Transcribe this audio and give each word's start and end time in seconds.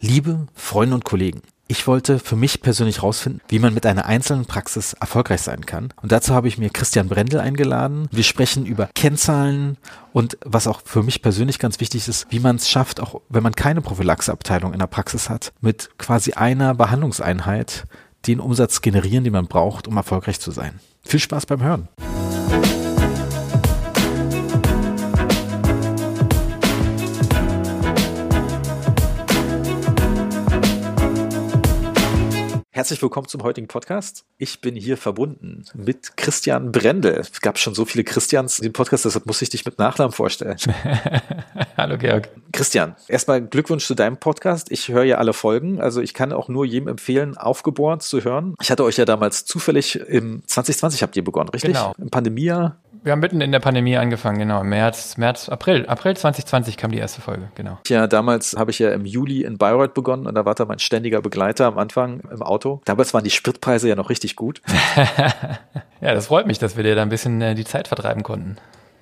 Liebe 0.00 0.46
Freunde 0.54 0.94
und 0.94 1.04
Kollegen, 1.04 1.42
ich 1.66 1.88
wollte 1.88 2.20
für 2.20 2.36
mich 2.36 2.62
persönlich 2.62 2.98
herausfinden, 2.98 3.40
wie 3.48 3.58
man 3.58 3.74
mit 3.74 3.84
einer 3.84 4.06
einzelnen 4.06 4.46
Praxis 4.46 4.92
erfolgreich 4.92 5.42
sein 5.42 5.66
kann. 5.66 5.92
Und 6.00 6.12
dazu 6.12 6.34
habe 6.34 6.46
ich 6.46 6.56
mir 6.56 6.70
Christian 6.70 7.08
Brendel 7.08 7.40
eingeladen. 7.40 8.08
Wir 8.12 8.22
sprechen 8.22 8.64
über 8.64 8.88
Kennzahlen 8.94 9.76
und 10.12 10.38
was 10.44 10.68
auch 10.68 10.82
für 10.84 11.02
mich 11.02 11.20
persönlich 11.20 11.58
ganz 11.58 11.80
wichtig 11.80 12.06
ist, 12.06 12.28
wie 12.30 12.38
man 12.38 12.56
es 12.56 12.70
schafft, 12.70 13.00
auch 13.00 13.20
wenn 13.28 13.42
man 13.42 13.54
keine 13.54 13.80
Prophylaxeabteilung 13.80 14.72
in 14.72 14.78
der 14.78 14.86
Praxis 14.86 15.28
hat, 15.28 15.52
mit 15.60 15.90
quasi 15.98 16.32
einer 16.34 16.74
Behandlungseinheit 16.74 17.84
den 18.28 18.38
Umsatz 18.38 18.80
generieren, 18.82 19.24
den 19.24 19.32
man 19.32 19.48
braucht, 19.48 19.88
um 19.88 19.96
erfolgreich 19.96 20.38
zu 20.38 20.52
sein. 20.52 20.78
Viel 21.02 21.20
Spaß 21.20 21.46
beim 21.46 21.60
Hören. 21.60 21.88
Herzlich 32.78 33.02
willkommen 33.02 33.26
zum 33.26 33.42
heutigen 33.42 33.66
Podcast. 33.66 34.24
Ich 34.36 34.60
bin 34.60 34.76
hier 34.76 34.96
verbunden 34.96 35.64
mit 35.74 36.16
Christian 36.16 36.70
Brendel. 36.70 37.14
Es 37.14 37.40
gab 37.40 37.58
schon 37.58 37.74
so 37.74 37.84
viele 37.84 38.04
Christians 38.04 38.60
in 38.60 38.68
dem 38.68 38.72
Podcast, 38.72 39.04
deshalb 39.04 39.26
muss 39.26 39.42
ich 39.42 39.50
dich 39.50 39.64
mit 39.64 39.80
Nachnamen 39.80 40.12
vorstellen. 40.12 40.58
Hallo 41.76 41.98
Georg. 41.98 42.28
Christian, 42.52 42.94
erstmal 43.08 43.44
Glückwunsch 43.44 43.84
zu 43.84 43.96
deinem 43.96 44.18
Podcast. 44.18 44.70
Ich 44.70 44.90
höre 44.90 45.02
ja 45.02 45.18
alle 45.18 45.32
Folgen, 45.32 45.80
also 45.80 46.00
ich 46.00 46.14
kann 46.14 46.32
auch 46.32 46.46
nur 46.46 46.64
jedem 46.64 46.86
empfehlen, 46.86 47.36
aufgebohrt 47.36 48.04
zu 48.04 48.22
hören. 48.22 48.54
Ich 48.62 48.70
hatte 48.70 48.84
euch 48.84 48.96
ja 48.96 49.04
damals 49.04 49.44
zufällig 49.44 49.96
im 49.96 50.46
2020 50.46 51.02
habt 51.02 51.16
ihr 51.16 51.24
begonnen, 51.24 51.48
richtig? 51.48 51.72
Genau. 51.72 51.94
Im 51.98 52.10
Pandemie 52.10 52.68
wir 53.08 53.12
haben 53.12 53.20
mitten 53.20 53.40
in 53.40 53.52
der 53.52 53.58
Pandemie 53.58 53.96
angefangen, 53.96 54.38
genau. 54.38 54.62
März, 54.62 55.16
März, 55.16 55.48
April. 55.48 55.86
April 55.86 56.14
2020 56.14 56.76
kam 56.76 56.90
die 56.90 56.98
erste 56.98 57.22
Folge, 57.22 57.48
genau. 57.54 57.78
Ja, 57.88 58.06
damals 58.06 58.54
habe 58.54 58.70
ich 58.70 58.80
ja 58.80 58.92
im 58.92 59.06
Juli 59.06 59.44
in 59.44 59.56
Bayreuth 59.56 59.94
begonnen 59.94 60.26
und 60.26 60.34
da 60.34 60.44
war 60.44 60.54
da 60.54 60.66
mein 60.66 60.78
ständiger 60.78 61.22
Begleiter 61.22 61.64
am 61.64 61.78
Anfang 61.78 62.20
im 62.30 62.42
Auto. 62.42 62.82
Damals 62.84 63.14
waren 63.14 63.24
die 63.24 63.30
Spritpreise 63.30 63.88
ja 63.88 63.94
noch 63.94 64.10
richtig 64.10 64.36
gut. 64.36 64.60
ja, 66.02 66.12
das 66.12 66.26
freut 66.26 66.46
mich, 66.46 66.58
dass 66.58 66.76
wir 66.76 66.84
dir 66.84 66.94
da 66.96 67.00
ein 67.00 67.08
bisschen 67.08 67.40
äh, 67.40 67.54
die 67.54 67.64
Zeit 67.64 67.88
vertreiben 67.88 68.22
konnten. 68.22 68.58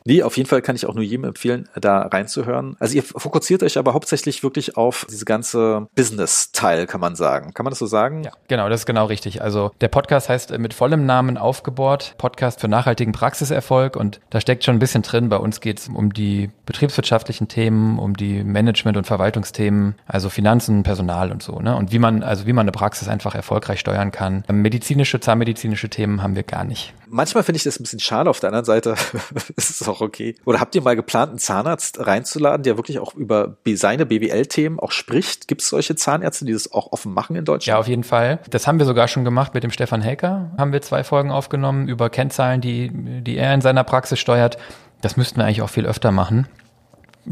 Nee, 0.07 0.23
auf 0.23 0.37
jeden 0.37 0.49
Fall 0.49 0.63
kann 0.63 0.77
ich 0.77 0.87
auch 0.87 0.95
nur 0.95 1.05
jedem 1.05 1.25
empfehlen, 1.25 1.69
da 1.75 2.03
reinzuhören. 2.03 2.77
Also 2.79 2.95
ihr 2.95 3.03
fokussiert 3.03 3.63
euch 3.63 3.77
aber 3.77 3.93
hauptsächlich 3.93 4.43
wirklich 4.43 4.77
auf 4.77 5.07
diese 5.11 5.25
ganze 5.25 5.89
Business-Teil, 5.97 6.87
kann 6.87 7.01
man 7.01 7.17
sagen. 7.17 7.53
Kann 7.55 7.65
man 7.65 7.73
das 7.73 7.81
so 7.81 7.87
sagen? 7.87 8.23
Ja, 8.25 8.31
genau, 8.49 8.69
das 8.69 8.83
ist 8.83 8.87
genau 8.87 9.07
richtig. 9.07 9.43
Also 9.43 9.73
der 9.81 9.89
Podcast 9.89 10.29
heißt 10.29 10.53
äh, 10.53 10.59
mit 10.59 10.75
vollem 10.75 11.07
Namen 11.07 11.37
aufgebohrt, 11.37 12.15
Podcast 12.19 12.61
für 12.61 12.69
nachhaltigen 12.69 13.13
Praxiserfolg 13.13 13.97
und 13.97 14.21
da 14.31 14.41
steckt 14.41 14.65
schon 14.65 14.77
ein 14.77 14.79
bisschen 14.79 15.03
drin. 15.03 15.29
Bei 15.29 15.39
uns 15.39 15.61
geht 15.61 15.81
es 15.81 15.89
um 15.89 16.13
die 16.13 16.51
betriebswirtschaftlichen 16.67 17.49
Themen, 17.49 17.99
um 17.99 18.17
die 18.17 18.45
Management- 18.45 18.97
und 18.97 19.07
Verwaltungsthemen, 19.07 19.97
also 20.07 20.29
Finanzen, 20.31 20.85
Personal 20.85 21.33
und 21.33 21.43
so. 21.43 21.59
Ne? 21.59 21.75
Und 21.75 21.93
wie 21.93 21.99
man, 21.99 22.23
also 22.23 22.47
wie 22.47 22.53
man 22.53 22.65
eine 22.65 22.73
Praxis 22.73 23.09
einfach 23.09 23.35
erfolgreich 23.35 23.81
steuern 23.81 24.13
kann. 24.13 24.45
Medizinische, 24.51 25.21
zahnmedizinische 25.21 25.89
Themen 25.89 26.23
haben 26.23 26.37
wir 26.37 26.45
gar 26.45 26.65
nicht. 26.65 26.95
Manchmal 27.09 27.45
finde 27.45 27.57
ich 27.57 27.63
das 27.63 27.79
ein 27.79 27.85
bisschen 27.85 28.01
schade. 28.01 28.29
Auf 28.31 28.41
der 28.41 28.49
anderen 28.49 28.65
Seite 28.65 28.95
ist 29.57 29.81
es 29.81 29.89
auch 29.89 29.96
okay. 30.01 30.35
Oder 30.45 30.61
habt 30.61 30.75
ihr 30.75 30.83
mal 30.83 30.97
geplant, 30.97 31.31
einen 31.31 31.39
Zahnarzt 31.39 32.07
reinzuladen, 32.07 32.63
der 32.63 32.77
wirklich 32.77 32.99
auch 32.99 33.15
über 33.15 33.57
seine 33.67 34.07
BWL-Themen 34.07 34.79
auch 34.81 34.93
spricht? 34.93 35.49
Gibt 35.49 35.63
es 35.63 35.69
solche 35.69 35.97
Zahnärzte, 35.97 36.45
die 36.45 36.53
das 36.53 36.73
auch 36.73 36.93
offen 36.93 37.13
machen 37.13 37.37
in 37.37 37.45
Deutschland? 37.45 37.67
Ja, 37.67 37.79
auf 37.79 37.89
jeden 37.89 38.05
Fall. 38.05 38.41
Das 38.51 38.67
haben 38.67 38.79
wir 38.79 38.87
sogar 38.87 39.09
schon 39.09 39.25
gemacht 39.25 39.55
mit 39.55 39.65
dem 39.65 39.71
Stefan 39.71 40.03
Helker. 40.03 40.53
Haben 40.59 40.73
wir 40.73 40.83
zwei 40.83 41.05
Folgen 41.05 41.31
aufgenommen 41.31 41.89
über 41.89 42.11
Kennzahlen, 42.11 42.61
die, 42.61 42.91
die 43.23 43.37
er 43.37 43.55
in 43.55 43.61
seiner 43.61 43.85
Praxis 43.85 44.19
steuert. 44.19 44.59
Das 45.01 45.17
müssten 45.17 45.39
wir 45.39 45.45
eigentlich 45.45 45.63
auch 45.63 45.71
viel 45.71 45.87
öfter 45.87 46.11
machen. 46.13 46.49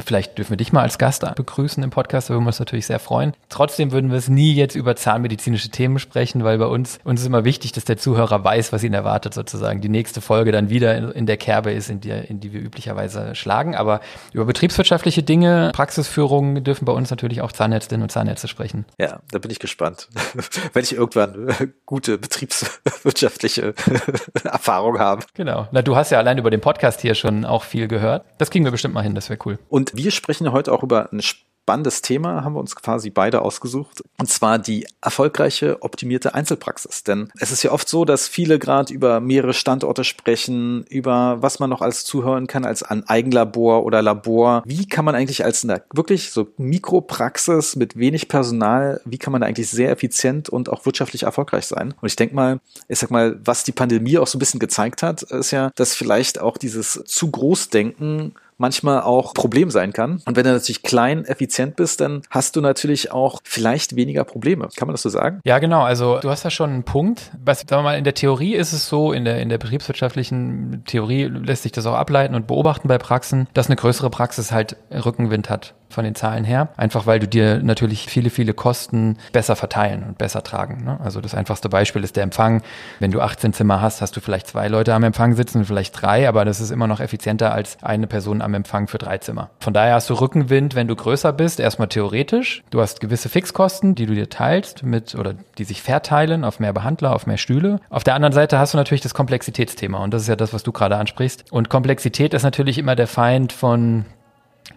Vielleicht 0.05 0.39
dürfen 0.39 0.51
wir 0.51 0.57
dich 0.57 0.73
mal 0.73 0.83
als 0.83 0.99
Gast 0.99 1.25
begrüßen 1.35 1.83
im 1.83 1.91
Podcast, 1.91 2.29
da 2.29 2.35
würden 2.35 2.45
wir 2.45 2.49
uns 2.49 2.59
natürlich 2.59 2.87
sehr 2.87 2.99
freuen. 2.99 3.35
Trotzdem 3.49 3.93
würden 3.93 4.11
wir 4.11 4.19
es 4.19 4.29
nie 4.29 4.53
jetzt 4.55 4.75
über 4.75 4.97
zahnmedizinische 4.97 5.69
Themen 5.69 5.99
sprechen, 5.99 6.45
weil 6.45 6.59
bei 6.59 6.67
uns, 6.67 6.99
uns 7.05 7.21
ist 7.21 7.27
immer 7.27 7.45
wichtig, 7.45 7.73
dass 7.73 7.85
der 7.85 7.97
Zuhörer 7.97 8.43
weiß, 8.43 8.73
was 8.73 8.83
ihn 8.83 8.95
erwartet, 8.95 9.35
sozusagen. 9.35 9.81
Die 9.81 9.89
nächste 9.89 10.21
Folge 10.21 10.53
dann 10.53 10.71
wieder 10.71 11.15
in 11.15 11.27
der 11.27 11.37
Kerbe 11.37 11.73
ist, 11.73 11.91
in 11.91 12.01
die, 12.01 12.11
in 12.11 12.41
die 12.41 12.53
wir 12.53 12.61
üblicherweise 12.61 13.35
schlagen. 13.35 13.75
Aber 13.75 14.01
über 14.33 14.45
betriebswirtschaftliche 14.45 15.23
Dinge, 15.23 15.71
Praxisführung 15.75 16.65
dürfen 16.65 16.85
bei 16.85 16.93
uns 16.93 17.11
natürlich 17.11 17.41
auch 17.41 17.53
Zahnärztinnen 17.53 18.03
und 18.03 18.11
Zahnärzte 18.11 18.49
sprechen. 18.49 18.85
Ja, 18.99 19.21
da 19.31 19.39
bin 19.39 19.51
ich 19.51 19.59
gespannt. 19.59 20.09
Wenn 20.73 20.83
ich 20.83 20.95
irgendwann 20.95 21.73
gute 21.87 22.19
betriebswirtschaftliche 22.19 23.75
Erfahrung 24.45 24.99
habe. 24.99 25.25
Genau. 25.35 25.69
Na, 25.71 25.83
du 25.83 25.97
hast 25.97 26.11
ja 26.11 26.19
allein 26.19 26.39
über 26.39 26.51
den 26.51 26.61
Podcast 26.61 27.01
hier 27.01 27.15
schon 27.15 27.45
auch 27.45 27.63
viel 27.63 27.89
gehört. 27.89 28.25
Das 28.39 28.51
kriegen 28.51 28.65
wir 28.65 28.73
bestimmt 28.73 28.95
mal 28.95 29.03
hin, 29.03 29.15
das 29.15 29.31
wäre 29.31 29.39
cool. 29.45 29.59
Und 29.69 29.84
und 29.85 29.95
wir 29.99 30.11
sprechen 30.13 30.51
heute 30.51 30.73
auch 30.73 30.83
über 30.83 31.13
ein 31.13 31.21
spannendes 31.21 32.01
Thema, 32.01 32.43
haben 32.43 32.55
wir 32.55 32.61
uns 32.61 32.75
quasi 32.75 33.11
beide 33.11 33.43
ausgesucht. 33.43 34.03
Und 34.19 34.31
zwar 34.31 34.59
die 34.59 34.87
erfolgreiche 35.03 35.83
optimierte 35.83 36.35
Einzelpraxis. 36.35 37.05
Denn 37.05 37.31
es 37.39 37.53
ist 37.53 37.63
ja 37.63 37.71
oft 37.71 37.87
so, 37.87 38.07
dass 38.07 38.27
viele 38.27 38.59
gerade 38.59 38.95
über 38.95 39.21
mehrere 39.21 39.53
Standorte 39.53 40.05
sprechen, 40.05 40.85
über 40.89 41.43
was 41.43 41.59
man 41.59 41.69
noch 41.69 41.83
alles 41.83 42.05
zuhören 42.07 42.47
kann 42.47 42.65
als 42.65 42.83
ein 42.83 43.07
Eigenlabor 43.07 43.85
oder 43.85 44.01
Labor. 44.01 44.63
Wie 44.65 44.87
kann 44.87 45.05
man 45.05 45.15
eigentlich 45.15 45.45
als 45.45 45.65
eine 45.65 45.83
wirklich 45.93 46.31
so 46.31 46.49
Mikropraxis 46.57 47.77
mit 47.77 47.99
wenig 47.99 48.29
Personal, 48.29 49.03
wie 49.05 49.19
kann 49.19 49.33
man 49.33 49.43
da 49.43 49.47
eigentlich 49.47 49.69
sehr 49.69 49.91
effizient 49.91 50.49
und 50.49 50.71
auch 50.71 50.87
wirtschaftlich 50.87 51.25
erfolgreich 51.25 51.67
sein? 51.67 51.93
Und 52.01 52.07
ich 52.07 52.17
denke 52.17 52.35
mal, 52.35 52.61
ich 52.89 52.99
sag 52.99 53.11
mal, 53.11 53.39
was 53.45 53.65
die 53.65 53.73
Pandemie 53.73 54.17
auch 54.17 54.27
so 54.27 54.39
ein 54.39 54.41
bisschen 54.41 54.61
gezeigt 54.61 55.03
hat, 55.03 55.23
ist 55.23 55.51
ja, 55.51 55.71
dass 55.77 55.95
vielleicht 55.95 56.41
auch 56.41 56.57
dieses 56.57 57.03
zu 57.05 57.31
Großdenken 57.31 58.35
manchmal 58.57 59.03
auch 59.03 59.35
Problem 59.35 59.71
sein 59.71 59.93
kann. 59.93 60.23
Und 60.27 60.37
wenn 60.37 60.45
du 60.45 60.53
natürlich 60.53 60.83
klein, 60.83 61.25
effizient 61.25 61.77
bist, 61.77 62.01
dann 62.01 62.23
hast 62.31 62.57
du 62.57 62.61
natürlich 62.61 63.13
auch 63.13 63.41
vielleicht 63.45 63.97
weniger 63.97 64.25
Probleme. 64.25 64.69
Kann 64.77 64.89
man 64.89 64.95
das 64.95 65.03
so 65.03 65.09
sagen? 65.09 65.41
Ja, 65.45 65.59
genau. 65.59 65.83
Also 65.83 66.19
du 66.21 66.31
hast 66.31 66.45
da 66.45 66.51
schon 66.51 66.71
einen 66.71 66.85
Punkt. 66.85 67.33
Was, 67.45 67.61
sagen 67.61 67.81
wir 67.81 67.83
mal, 67.83 67.99
in 67.99 68.05
der 68.05 68.15
Theorie 68.15 68.55
ist 68.55 68.73
es 68.73 68.89
so, 68.89 69.13
in 69.13 69.25
der, 69.25 69.41
in 69.41 69.49
der 69.49 69.59
betriebswirtschaftlichen 69.59 70.83
Theorie 70.87 71.25
lässt 71.25 71.65
sich 71.65 71.73
das 71.73 71.87
auch 71.87 71.95
ableiten 71.95 72.35
und 72.35 72.47
beobachten 72.47 72.89
bei 72.89 72.99
Praxen, 72.99 73.49
dass 73.55 73.67
eine 73.67 73.77
größere 73.77 74.11
Praxis 74.11 74.53
halt 74.53 74.77
Rückenwind 74.91 75.51
hat 75.51 75.75
von 75.95 76.05
den 76.05 76.15
Zahlen 76.15 76.45
her. 76.45 76.69
Einfach 76.77 77.07
weil 77.07 77.21
du 77.21 77.29
dir 77.29 77.61
natürlich 77.63 78.07
viele, 78.07 78.31
viele 78.31 78.53
Kosten 78.53 79.17
besser 79.33 79.57
verteilen 79.57 80.03
und 80.03 80.19
besser 80.19 80.43
tragen. 80.43 80.85
Ne? 80.85 80.99
Also 81.03 81.21
das 81.21 81.35
einfachste 81.35 81.69
Beispiel 81.69 82.05
ist 82.05 82.17
der 82.17 82.23
Empfang. 82.23 82.63
Wenn 83.01 83.11
du 83.11 83.21
18 83.21 83.53
Zimmer 83.53 83.81
hast, 83.81 84.03
hast 84.03 84.17
du 84.17 84.21
vielleicht 84.21 84.49
zwei 84.49 84.69
Leute 84.69 84.95
am 84.95 85.05
Empfang 85.05 85.35
sitzen, 85.35 85.65
vielleicht 85.65 86.01
drei, 86.01 86.29
aber 86.29 86.45
das 86.45 86.61
ist 86.61 86.71
immer 86.71 86.87
noch 86.87 87.01
effizienter 87.01 87.53
als 87.53 87.79
eine 87.83 88.07
Person 88.07 88.43
am 88.43 88.55
Empfang 88.55 88.89
für 88.89 88.99
drei 88.99 89.19
Zimmer. 89.19 89.51
Von 89.61 89.73
daher 89.73 89.95
hast 89.95 90.11
du 90.11 90.15
Rückenwind, 90.15 90.75
wenn 90.75 90.89
du 90.89 90.97
größer 90.97 91.33
bist, 91.33 91.61
erstmal 91.61 91.89
theoretisch. 91.89 92.63
Du 92.71 92.81
hast 92.81 93.01
gewisse 93.01 93.29
Fixkosten, 93.29 93.95
die 93.95 94.07
du 94.07 94.15
dir 94.15 94.29
teilst 94.29 94.83
mit 94.83 95.15
oder 95.15 95.35
die 95.59 95.65
sich 95.65 95.83
verteilen 95.83 96.45
auf 96.45 96.61
mehr 96.61 96.73
Behandler, 96.73 97.15
auf 97.15 97.27
mehr 97.27 97.39
Stühle. 97.39 97.81
Auf 97.89 98.05
der 98.05 98.15
anderen 98.15 98.33
Seite 98.33 98.59
hast 98.59 98.75
du 98.75 98.79
natürlich 98.79 99.03
das 99.03 99.15
Komplexitätsthema 99.15 99.99
und 99.99 100.13
das 100.13 100.23
ist 100.23 100.29
ja 100.29 100.37
das, 100.37 100.53
was 100.53 100.63
du 100.63 100.73
gerade 100.73 100.97
ansprichst. 100.97 101.53
Und 101.53 101.69
Komplexität 101.69 102.35
ist 102.35 102.43
natürlich 102.43 102.79
immer 102.79 102.97
der 102.97 103.07
Feind 103.07 103.53
von 103.53 104.05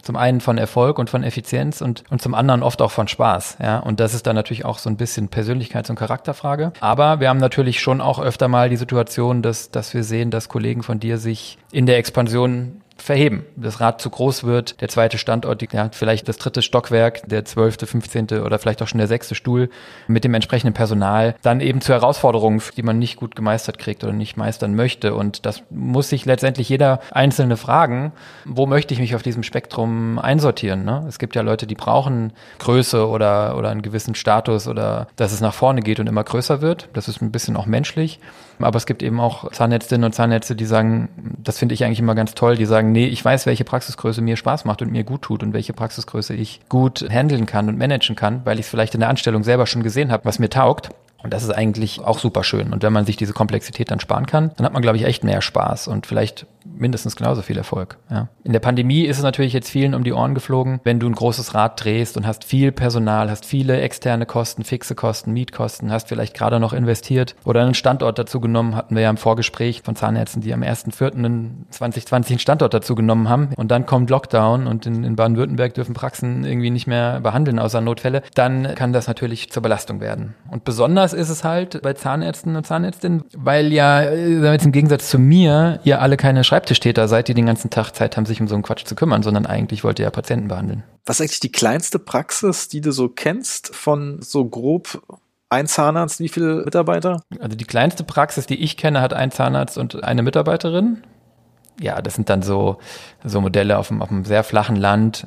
zum 0.01 0.15
einen 0.15 0.41
von 0.41 0.57
Erfolg 0.57 0.99
und 0.99 1.09
von 1.09 1.23
Effizienz 1.23 1.81
und, 1.81 2.03
und 2.09 2.21
zum 2.21 2.33
anderen 2.33 2.63
oft 2.63 2.81
auch 2.81 2.91
von 2.91 3.07
Spaß. 3.07 3.57
Ja? 3.61 3.79
Und 3.79 3.99
das 3.99 4.13
ist 4.13 4.27
dann 4.27 4.35
natürlich 4.35 4.65
auch 4.65 4.79
so 4.79 4.89
ein 4.89 4.97
bisschen 4.97 5.29
Persönlichkeits- 5.29 5.89
und 5.89 5.97
Charakterfrage. 5.97 6.73
Aber 6.79 7.19
wir 7.19 7.29
haben 7.29 7.39
natürlich 7.39 7.79
schon 7.79 8.01
auch 8.01 8.19
öfter 8.19 8.47
mal 8.47 8.69
die 8.69 8.77
Situation, 8.77 9.41
dass, 9.41 9.71
dass 9.71 9.93
wir 9.93 10.03
sehen, 10.03 10.31
dass 10.31 10.49
Kollegen 10.49 10.83
von 10.83 10.99
dir 10.99 11.17
sich 11.17 11.57
in 11.71 11.85
der 11.85 11.97
Expansion 11.97 12.81
verheben. 13.01 13.45
Das 13.55 13.79
Rad 13.79 14.01
zu 14.01 14.09
groß 14.09 14.43
wird, 14.43 14.81
der 14.81 14.89
zweite 14.89 15.17
Standort, 15.17 15.61
ja, 15.73 15.89
vielleicht 15.91 16.27
das 16.27 16.37
dritte 16.37 16.61
Stockwerk, 16.61 17.27
der 17.27 17.45
zwölfte, 17.45 17.87
fünfzehnte 17.87 18.43
oder 18.43 18.59
vielleicht 18.59 18.81
auch 18.81 18.87
schon 18.87 18.97
der 18.97 19.07
sechste 19.07 19.35
Stuhl 19.35 19.69
mit 20.07 20.23
dem 20.23 20.33
entsprechenden 20.33 20.73
Personal 20.73 21.35
dann 21.41 21.61
eben 21.61 21.81
zu 21.81 21.93
Herausforderungen, 21.93 22.61
die 22.75 22.83
man 22.83 22.99
nicht 22.99 23.15
gut 23.17 23.35
gemeistert 23.35 23.79
kriegt 23.79 24.03
oder 24.03 24.13
nicht 24.13 24.37
meistern 24.37 24.75
möchte. 24.75 25.13
Und 25.13 25.45
das 25.45 25.63
muss 25.69 26.09
sich 26.09 26.25
letztendlich 26.25 26.69
jeder 26.69 26.99
Einzelne 27.11 27.57
fragen, 27.57 28.13
wo 28.45 28.65
möchte 28.65 28.93
ich 28.93 28.99
mich 28.99 29.15
auf 29.15 29.23
diesem 29.23 29.43
Spektrum 29.43 30.19
einsortieren? 30.19 30.85
Ne? 30.85 31.05
Es 31.07 31.19
gibt 31.19 31.35
ja 31.35 31.41
Leute, 31.41 31.67
die 31.67 31.75
brauchen 31.75 32.33
Größe 32.59 33.07
oder, 33.07 33.57
oder 33.57 33.69
einen 33.69 33.81
gewissen 33.81 34.15
Status 34.15 34.67
oder 34.67 35.07
dass 35.15 35.31
es 35.31 35.41
nach 35.41 35.53
vorne 35.53 35.81
geht 35.81 35.99
und 35.99 36.07
immer 36.07 36.23
größer 36.23 36.61
wird. 36.61 36.89
Das 36.93 37.07
ist 37.07 37.21
ein 37.21 37.31
bisschen 37.31 37.55
auch 37.55 37.65
menschlich. 37.65 38.19
Aber 38.59 38.77
es 38.77 38.85
gibt 38.85 39.03
eben 39.03 39.19
auch 39.19 39.51
Zahnärztinnen 39.51 40.05
und 40.05 40.13
Zahnärzte, 40.13 40.55
die 40.55 40.65
sagen, 40.65 41.09
das 41.43 41.59
finde 41.59 41.75
ich 41.75 41.83
eigentlich 41.83 41.99
immer 41.99 42.15
ganz 42.15 42.33
toll, 42.33 42.55
die 42.55 42.65
sagen, 42.65 42.91
nee, 42.91 43.05
ich 43.05 43.23
weiß, 43.23 43.45
welche 43.45 43.63
Praxisgröße 43.63 44.21
mir 44.21 44.35
Spaß 44.35 44.65
macht 44.65 44.81
und 44.81 44.91
mir 44.91 45.03
gut 45.03 45.21
tut 45.21 45.43
und 45.43 45.53
welche 45.53 45.73
Praxisgröße 45.73 46.33
ich 46.33 46.61
gut 46.69 47.05
handeln 47.09 47.45
kann 47.45 47.69
und 47.69 47.77
managen 47.77 48.15
kann, 48.15 48.41
weil 48.45 48.59
ich 48.59 48.65
es 48.65 48.69
vielleicht 48.69 48.93
in 48.93 49.01
der 49.01 49.09
Anstellung 49.09 49.43
selber 49.43 49.67
schon 49.67 49.83
gesehen 49.83 50.11
habe, 50.11 50.25
was 50.25 50.39
mir 50.39 50.49
taugt. 50.49 50.89
Und 51.23 51.33
das 51.33 51.43
ist 51.43 51.49
eigentlich 51.49 51.99
auch 52.01 52.19
super 52.19 52.43
schön. 52.43 52.71
Und 52.73 52.83
wenn 52.83 52.93
man 52.93 53.05
sich 53.05 53.17
diese 53.17 53.33
Komplexität 53.33 53.89
dann 53.89 53.99
sparen 53.99 54.27
kann, 54.27 54.51
dann 54.55 54.65
hat 54.65 54.73
man, 54.73 54.81
glaube 54.81 54.97
ich, 54.97 55.03
echt 55.03 55.23
mehr 55.23 55.41
Spaß. 55.41 55.87
Und 55.87 56.05
vielleicht 56.05 56.45
mindestens 56.79 57.15
genauso 57.15 57.41
viel 57.41 57.57
Erfolg. 57.57 57.97
Ja. 58.09 58.29
In 58.43 58.53
der 58.53 58.59
Pandemie 58.59 59.01
ist 59.01 59.17
es 59.17 59.23
natürlich 59.23 59.53
jetzt 59.53 59.69
vielen 59.69 59.93
um 59.93 60.03
die 60.03 60.13
Ohren 60.13 60.35
geflogen, 60.35 60.79
wenn 60.83 60.99
du 60.99 61.07
ein 61.07 61.13
großes 61.13 61.53
Rad 61.53 61.83
drehst 61.83 62.17
und 62.17 62.25
hast 62.25 62.43
viel 62.43 62.71
Personal, 62.71 63.29
hast 63.29 63.45
viele 63.45 63.79
externe 63.81 64.25
Kosten, 64.25 64.63
fixe 64.63 64.95
Kosten, 64.95 65.33
Mietkosten, 65.33 65.91
hast 65.91 66.07
vielleicht 66.07 66.33
gerade 66.33 66.59
noch 66.59 66.73
investiert 66.73 67.35
oder 67.45 67.61
einen 67.61 67.73
Standort 67.73 68.19
dazu 68.19 68.39
genommen, 68.39 68.75
hatten 68.75 68.95
wir 68.95 69.03
ja 69.03 69.09
im 69.09 69.17
Vorgespräch 69.17 69.81
von 69.81 69.95
Zahnärzten, 69.95 70.41
die 70.41 70.53
am 70.53 70.61
1.4. 70.61 71.67
2020 71.69 72.31
einen 72.31 72.39
Standort 72.39 72.73
dazu 72.73 72.95
genommen 72.95 73.29
haben 73.29 73.49
und 73.55 73.71
dann 73.71 73.85
kommt 73.85 74.09
Lockdown 74.09 74.67
und 74.67 74.85
in, 74.85 75.03
in 75.03 75.15
Baden-Württemberg 75.15 75.73
dürfen 75.73 75.93
Praxen 75.93 76.43
irgendwie 76.43 76.69
nicht 76.69 76.87
mehr 76.87 77.19
behandeln 77.19 77.59
außer 77.59 77.81
Notfälle, 77.81 78.21
dann 78.35 78.75
kann 78.75 78.93
das 78.93 79.07
natürlich 79.07 79.51
zur 79.51 79.63
Belastung 79.63 79.99
werden. 79.99 80.35
Und 80.49 80.63
besonders 80.63 81.13
ist 81.13 81.29
es 81.29 81.43
halt 81.43 81.81
bei 81.81 81.93
Zahnärzten 81.93 82.55
und 82.55 82.65
Zahnärztinnen, 82.65 83.23
weil 83.35 83.73
ja, 83.73 84.01
äh, 84.01 84.51
jetzt 84.51 84.65
im 84.65 84.71
Gegensatz 84.71 85.09
zu 85.09 85.19
mir, 85.19 85.79
ihr 85.83 86.01
alle 86.01 86.17
keine 86.17 86.43
Schreibtischtäter 86.67 87.07
seid, 87.07 87.29
die 87.29 87.33
den 87.33 87.45
ganzen 87.45 87.69
Tag 87.69 87.91
Zeit 87.93 88.17
haben, 88.17 88.25
sich 88.25 88.41
um 88.41 88.47
so 88.49 88.55
einen 88.55 88.63
Quatsch 88.63 88.85
zu 88.85 88.93
kümmern, 88.95 89.23
sondern 89.23 89.45
eigentlich 89.45 89.85
wollt 89.85 89.99
ihr 89.99 90.03
ja 90.03 90.11
Patienten 90.11 90.49
behandeln. 90.49 90.83
Was 91.05 91.17
ist 91.17 91.21
eigentlich 91.21 91.39
die 91.39 91.51
kleinste 91.51 91.97
Praxis, 91.97 92.67
die 92.67 92.81
du 92.81 92.91
so 92.91 93.07
kennst, 93.07 93.73
von 93.73 94.21
so 94.21 94.43
grob 94.43 95.01
ein 95.49 95.67
Zahnarzt, 95.67 96.19
wie 96.19 96.27
viele 96.27 96.65
Mitarbeiter? 96.65 97.21
Also 97.39 97.55
die 97.55 97.63
kleinste 97.63 98.03
Praxis, 98.03 98.47
die 98.47 98.61
ich 98.61 98.75
kenne, 98.75 98.99
hat 98.99 99.13
ein 99.13 99.31
Zahnarzt 99.31 99.77
und 99.77 100.03
eine 100.03 100.23
Mitarbeiterin. 100.23 101.03
Ja, 101.79 102.01
das 102.01 102.15
sind 102.15 102.29
dann 102.29 102.41
so, 102.41 102.79
so 103.23 103.39
Modelle 103.39 103.77
auf 103.77 103.89
einem, 103.89 104.01
auf 104.01 104.11
einem 104.11 104.25
sehr 104.25 104.43
flachen 104.43 104.75
Land. 104.75 105.25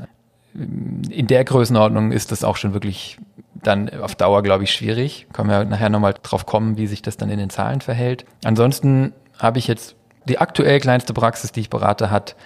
In 0.52 1.26
der 1.26 1.44
Größenordnung 1.44 2.12
ist 2.12 2.32
das 2.32 2.44
auch 2.44 2.58
schon 2.58 2.74
wirklich 2.74 3.16
dann 3.54 3.88
auf 3.88 4.14
Dauer, 4.14 4.42
glaube 4.42 4.64
ich, 4.64 4.72
schwierig. 4.72 5.26
Können 5.32 5.48
wir 5.48 5.64
nachher 5.64 5.88
nochmal 5.88 6.14
drauf 6.22 6.44
kommen, 6.44 6.76
wie 6.76 6.86
sich 6.86 7.00
das 7.00 7.16
dann 7.16 7.30
in 7.30 7.38
den 7.38 7.50
Zahlen 7.50 7.80
verhält. 7.80 8.26
Ansonsten 8.44 9.14
habe 9.38 9.58
ich 9.58 9.68
jetzt 9.68 9.96
die 10.24 10.38
aktuell 10.38 10.80
kleinste 10.80 11.12
Praxis, 11.12 11.52
die 11.52 11.60
ich 11.60 11.70
berate, 11.70 12.10
hat 12.10 12.36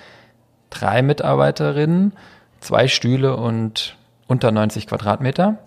drei 0.71 1.03
Mitarbeiterinnen, 1.03 2.13
zwei 2.61 2.89
Stühle 2.89 3.37
und 3.37 3.97
unter 4.27 4.51
90 4.51 4.87
Quadratmeter. 4.87 5.59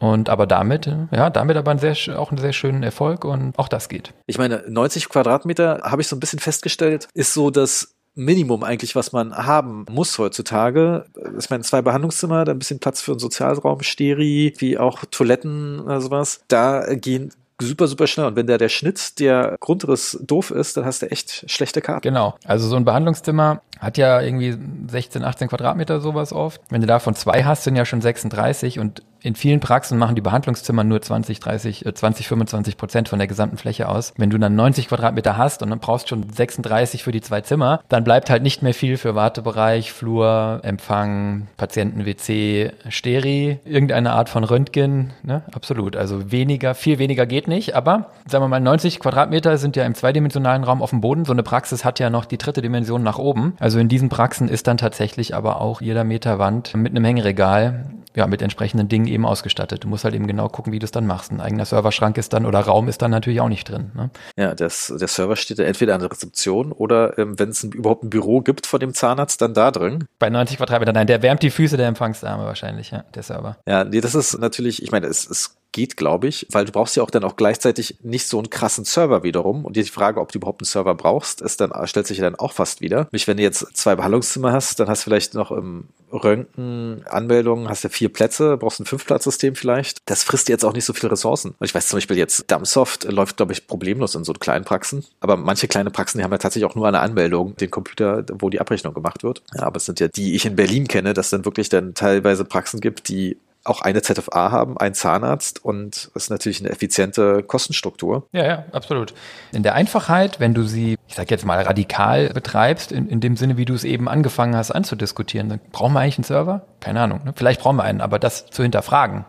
Und 0.00 0.28
aber 0.28 0.46
damit, 0.46 0.90
ja, 1.12 1.30
damit 1.30 1.56
aber 1.56 1.70
ein 1.70 1.78
sehr, 1.78 1.96
auch 2.18 2.30
einen 2.30 2.40
sehr 2.40 2.52
schönen 2.52 2.82
Erfolg 2.82 3.24
und 3.24 3.58
auch 3.58 3.68
das 3.68 3.88
geht. 3.88 4.12
Ich 4.26 4.38
meine, 4.38 4.62
90 4.68 5.08
Quadratmeter 5.08 5.80
habe 5.84 6.02
ich 6.02 6.08
so 6.08 6.16
ein 6.16 6.20
bisschen 6.20 6.40
festgestellt, 6.40 7.08
ist 7.14 7.32
so 7.32 7.50
das 7.50 7.94
Minimum 8.16 8.62
eigentlich, 8.62 8.94
was 8.94 9.12
man 9.12 9.34
haben 9.34 9.86
muss 9.90 10.18
heutzutage. 10.18 11.06
Ich 11.38 11.50
meine, 11.50 11.64
zwei 11.64 11.82
Behandlungszimmer, 11.82 12.44
da 12.44 12.52
ein 12.52 12.58
bisschen 12.58 12.80
Platz 12.80 13.00
für 13.00 13.12
einen 13.12 13.18
Sozialraum, 13.18 13.80
Steri, 13.80 14.54
wie 14.58 14.78
auch 14.78 15.04
Toiletten 15.10 15.80
oder 15.80 16.00
sowas. 16.00 16.40
Da 16.48 16.94
gehen 16.94 17.32
super, 17.64 17.86
super 17.86 18.06
schnell. 18.06 18.26
Und 18.26 18.36
wenn 18.36 18.46
der, 18.46 18.58
der 18.58 18.68
Schnitt 18.68 19.18
der 19.18 19.56
Grundriss 19.60 20.18
doof 20.22 20.50
ist, 20.50 20.76
dann 20.76 20.84
hast 20.84 21.02
du 21.02 21.10
echt 21.10 21.50
schlechte 21.50 21.80
Karten. 21.80 22.02
Genau. 22.02 22.34
Also 22.44 22.68
so 22.68 22.76
ein 22.76 22.84
Behandlungszimmer 22.84 23.60
hat 23.78 23.98
ja 23.98 24.20
irgendwie 24.20 24.56
16, 24.88 25.24
18 25.24 25.48
Quadratmeter 25.48 26.00
sowas 26.00 26.32
oft. 26.32 26.60
Wenn 26.70 26.80
du 26.80 26.86
davon 26.86 27.14
zwei 27.14 27.44
hast, 27.44 27.64
sind 27.64 27.76
ja 27.76 27.84
schon 27.84 28.00
36 28.00 28.78
und 28.78 29.02
in 29.24 29.34
vielen 29.34 29.60
Praxen 29.60 29.96
machen 29.96 30.14
die 30.14 30.20
Behandlungszimmer 30.20 30.84
nur 30.84 31.00
20, 31.00 31.40
30, 31.40 31.86
20, 31.94 32.28
25 32.28 32.76
Prozent 32.76 33.08
von 33.08 33.18
der 33.18 33.26
gesamten 33.26 33.56
Fläche 33.56 33.88
aus. 33.88 34.12
Wenn 34.18 34.28
du 34.28 34.36
dann 34.36 34.54
90 34.54 34.88
Quadratmeter 34.88 35.38
hast 35.38 35.62
und 35.62 35.70
dann 35.70 35.78
brauchst 35.78 36.10
schon 36.10 36.28
36 36.30 37.02
für 37.02 37.10
die 37.10 37.22
zwei 37.22 37.40
Zimmer, 37.40 37.80
dann 37.88 38.04
bleibt 38.04 38.28
halt 38.28 38.42
nicht 38.42 38.62
mehr 38.62 38.74
viel 38.74 38.98
für 38.98 39.14
Wartebereich, 39.14 39.92
Flur, 39.92 40.60
Empfang, 40.62 41.48
Patienten-WC, 41.56 42.72
Steri, 42.90 43.60
irgendeine 43.64 44.12
Art 44.12 44.28
von 44.28 44.44
Röntgen. 44.44 45.14
Ne? 45.22 45.42
Absolut. 45.54 45.96
Also 45.96 46.30
weniger, 46.30 46.74
viel 46.74 46.98
weniger 46.98 47.24
geht 47.24 47.48
nicht. 47.48 47.74
Aber 47.74 48.10
sagen 48.28 48.44
wir 48.44 48.48
mal, 48.48 48.60
90 48.60 49.00
Quadratmeter 49.00 49.56
sind 49.56 49.74
ja 49.74 49.86
im 49.86 49.94
zweidimensionalen 49.94 50.64
Raum 50.64 50.82
auf 50.82 50.90
dem 50.90 51.00
Boden. 51.00 51.24
So 51.24 51.32
eine 51.32 51.42
Praxis 51.42 51.82
hat 51.82 51.98
ja 51.98 52.10
noch 52.10 52.26
die 52.26 52.36
dritte 52.36 52.60
Dimension 52.60 53.02
nach 53.02 53.18
oben. 53.18 53.54
Also 53.58 53.78
in 53.78 53.88
diesen 53.88 54.10
Praxen 54.10 54.48
ist 54.48 54.66
dann 54.66 54.76
tatsächlich 54.76 55.34
aber 55.34 55.62
auch 55.62 55.80
jeder 55.80 56.04
Meter 56.04 56.38
Wand 56.38 56.74
mit 56.74 56.92
einem 56.92 57.06
Hängeregal 57.06 57.86
ja, 58.16 58.26
mit 58.26 58.42
entsprechenden 58.42 58.88
Dingen 58.88 59.06
eben 59.06 59.26
ausgestattet. 59.26 59.84
Du 59.84 59.88
musst 59.88 60.04
halt 60.04 60.14
eben 60.14 60.26
genau 60.26 60.48
gucken, 60.48 60.72
wie 60.72 60.78
du 60.78 60.84
es 60.84 60.92
dann 60.92 61.06
machst. 61.06 61.32
Ein 61.32 61.40
eigener 61.40 61.64
Serverschrank 61.64 62.16
ist 62.16 62.32
dann 62.32 62.46
oder 62.46 62.60
Raum 62.60 62.88
ist 62.88 63.02
dann 63.02 63.10
natürlich 63.10 63.40
auch 63.40 63.48
nicht 63.48 63.68
drin. 63.68 63.90
Ne? 63.94 64.10
Ja, 64.36 64.54
das, 64.54 64.92
der 64.96 65.08
Server 65.08 65.36
steht 65.36 65.58
ja 65.58 65.64
entweder 65.64 65.94
an 65.94 66.00
der 66.00 66.10
Rezeption 66.10 66.72
oder 66.72 67.18
ähm, 67.18 67.38
wenn 67.38 67.50
es 67.50 67.64
überhaupt 67.64 68.04
ein 68.04 68.10
Büro 68.10 68.40
gibt 68.40 68.66
von 68.66 68.80
dem 68.80 68.94
Zahnarzt, 68.94 69.40
dann 69.40 69.54
da 69.54 69.70
drin. 69.70 70.06
Bei 70.18 70.30
90 70.30 70.58
Quadratmetern, 70.58 70.94
nein, 70.94 71.06
der 71.06 71.22
wärmt 71.22 71.42
die 71.42 71.50
Füße 71.50 71.76
der 71.76 71.88
Empfangsdame 71.88 72.44
wahrscheinlich, 72.44 72.92
ja, 72.92 73.04
der 73.14 73.22
Server. 73.22 73.56
Ja, 73.66 73.84
nee, 73.84 74.00
das 74.00 74.14
ist 74.14 74.38
natürlich, 74.38 74.82
ich 74.82 74.92
meine, 74.92 75.06
es, 75.06 75.28
es 75.28 75.56
geht, 75.74 75.96
glaube 75.96 76.28
ich, 76.28 76.46
weil 76.52 76.64
du 76.64 76.72
brauchst 76.72 76.96
ja 76.96 77.02
auch 77.02 77.10
dann 77.10 77.24
auch 77.24 77.34
gleichzeitig 77.34 77.98
nicht 78.02 78.28
so 78.28 78.38
einen 78.38 78.48
krassen 78.48 78.84
Server 78.84 79.24
wiederum. 79.24 79.64
Und 79.64 79.74
die 79.74 79.82
Frage, 79.82 80.20
ob 80.20 80.30
du 80.30 80.38
überhaupt 80.38 80.62
einen 80.62 80.66
Server 80.66 80.94
brauchst, 80.94 81.42
ist 81.42 81.60
dann, 81.60 81.72
stellt 81.88 82.06
sich 82.06 82.18
ja 82.18 82.24
dann 82.24 82.36
auch 82.36 82.52
fast 82.52 82.80
wieder. 82.80 83.08
Nämlich, 83.10 83.26
wenn 83.26 83.36
du 83.36 83.42
jetzt 83.42 83.76
zwei 83.76 83.96
Behandlungszimmer 83.96 84.52
hast, 84.52 84.78
dann 84.78 84.88
hast 84.88 85.00
du 85.00 85.04
vielleicht 85.04 85.34
noch 85.34 85.50
im 85.50 85.88
Röntgen 86.14 87.04
Anmeldungen, 87.06 87.68
hast 87.68 87.84
du 87.84 87.88
vier 87.88 88.12
Plätze, 88.12 88.56
brauchst 88.56 88.80
ein 88.80 88.86
Fünfplatzsystem 88.86 89.54
vielleicht. 89.54 89.98
Das 90.06 90.22
frisst 90.22 90.48
jetzt 90.48 90.64
auch 90.64 90.72
nicht 90.72 90.84
so 90.84 90.92
viele 90.92 91.12
Ressourcen. 91.12 91.54
Und 91.58 91.64
ich 91.64 91.74
weiß 91.74 91.88
zum 91.88 91.96
Beispiel 91.96 92.16
jetzt, 92.16 92.50
Dumpsoft 92.50 93.04
läuft, 93.04 93.36
glaube 93.36 93.52
ich, 93.52 93.66
problemlos 93.66 94.14
in 94.14 94.24
so 94.24 94.32
kleinen 94.32 94.64
Praxen. 94.64 95.04
Aber 95.20 95.36
manche 95.36 95.68
kleine 95.68 95.90
Praxen, 95.90 96.18
die 96.18 96.24
haben 96.24 96.32
ja 96.32 96.38
tatsächlich 96.38 96.70
auch 96.70 96.76
nur 96.76 96.86
eine 96.86 97.00
Anmeldung, 97.00 97.56
den 97.56 97.70
Computer, 97.70 98.24
wo 98.32 98.50
die 98.50 98.60
Abrechnung 98.60 98.94
gemacht 98.94 99.22
wird. 99.22 99.42
Ja, 99.54 99.64
aber 99.64 99.76
es 99.76 99.84
sind 99.84 100.00
ja 100.00 100.08
die 100.08 100.34
ich 100.34 100.46
in 100.46 100.56
Berlin 100.56 100.88
kenne, 100.88 101.14
dass 101.14 101.30
dann 101.30 101.44
wirklich 101.44 101.68
dann 101.68 101.94
teilweise 101.94 102.44
Praxen 102.44 102.80
gibt, 102.80 103.08
die 103.08 103.36
auch 103.64 103.80
eine 103.80 104.02
ZFA 104.02 104.50
haben, 104.50 104.78
einen 104.78 104.94
Zahnarzt 104.94 105.64
und 105.64 106.10
das 106.14 106.24
ist 106.24 106.30
natürlich 106.30 106.60
eine 106.60 106.70
effiziente 106.70 107.42
Kostenstruktur. 107.42 108.28
Ja, 108.32 108.44
ja, 108.44 108.64
absolut. 108.72 109.14
In 109.52 109.62
der 109.62 109.74
Einfachheit, 109.74 110.38
wenn 110.38 110.54
du 110.54 110.64
sie, 110.64 110.96
ich 111.08 111.14
sag 111.14 111.30
jetzt 111.30 111.44
mal, 111.44 111.60
radikal 111.62 112.28
betreibst, 112.28 112.92
in, 112.92 113.08
in 113.08 113.20
dem 113.20 113.36
Sinne, 113.36 113.56
wie 113.56 113.64
du 113.64 113.74
es 113.74 113.84
eben 113.84 114.08
angefangen 114.08 114.54
hast 114.54 114.70
anzudiskutieren, 114.70 115.48
dann 115.48 115.60
brauchen 115.72 115.94
wir 115.94 116.00
eigentlich 116.00 116.18
einen 116.18 116.24
Server? 116.24 116.66
Keine 116.80 117.00
Ahnung. 117.00 117.20
Ne? 117.24 117.32
Vielleicht 117.34 117.60
brauchen 117.60 117.76
wir 117.76 117.84
einen, 117.84 118.00
aber 118.00 118.18
das 118.18 118.46
zu 118.46 118.62
hinterfragen, 118.62 119.24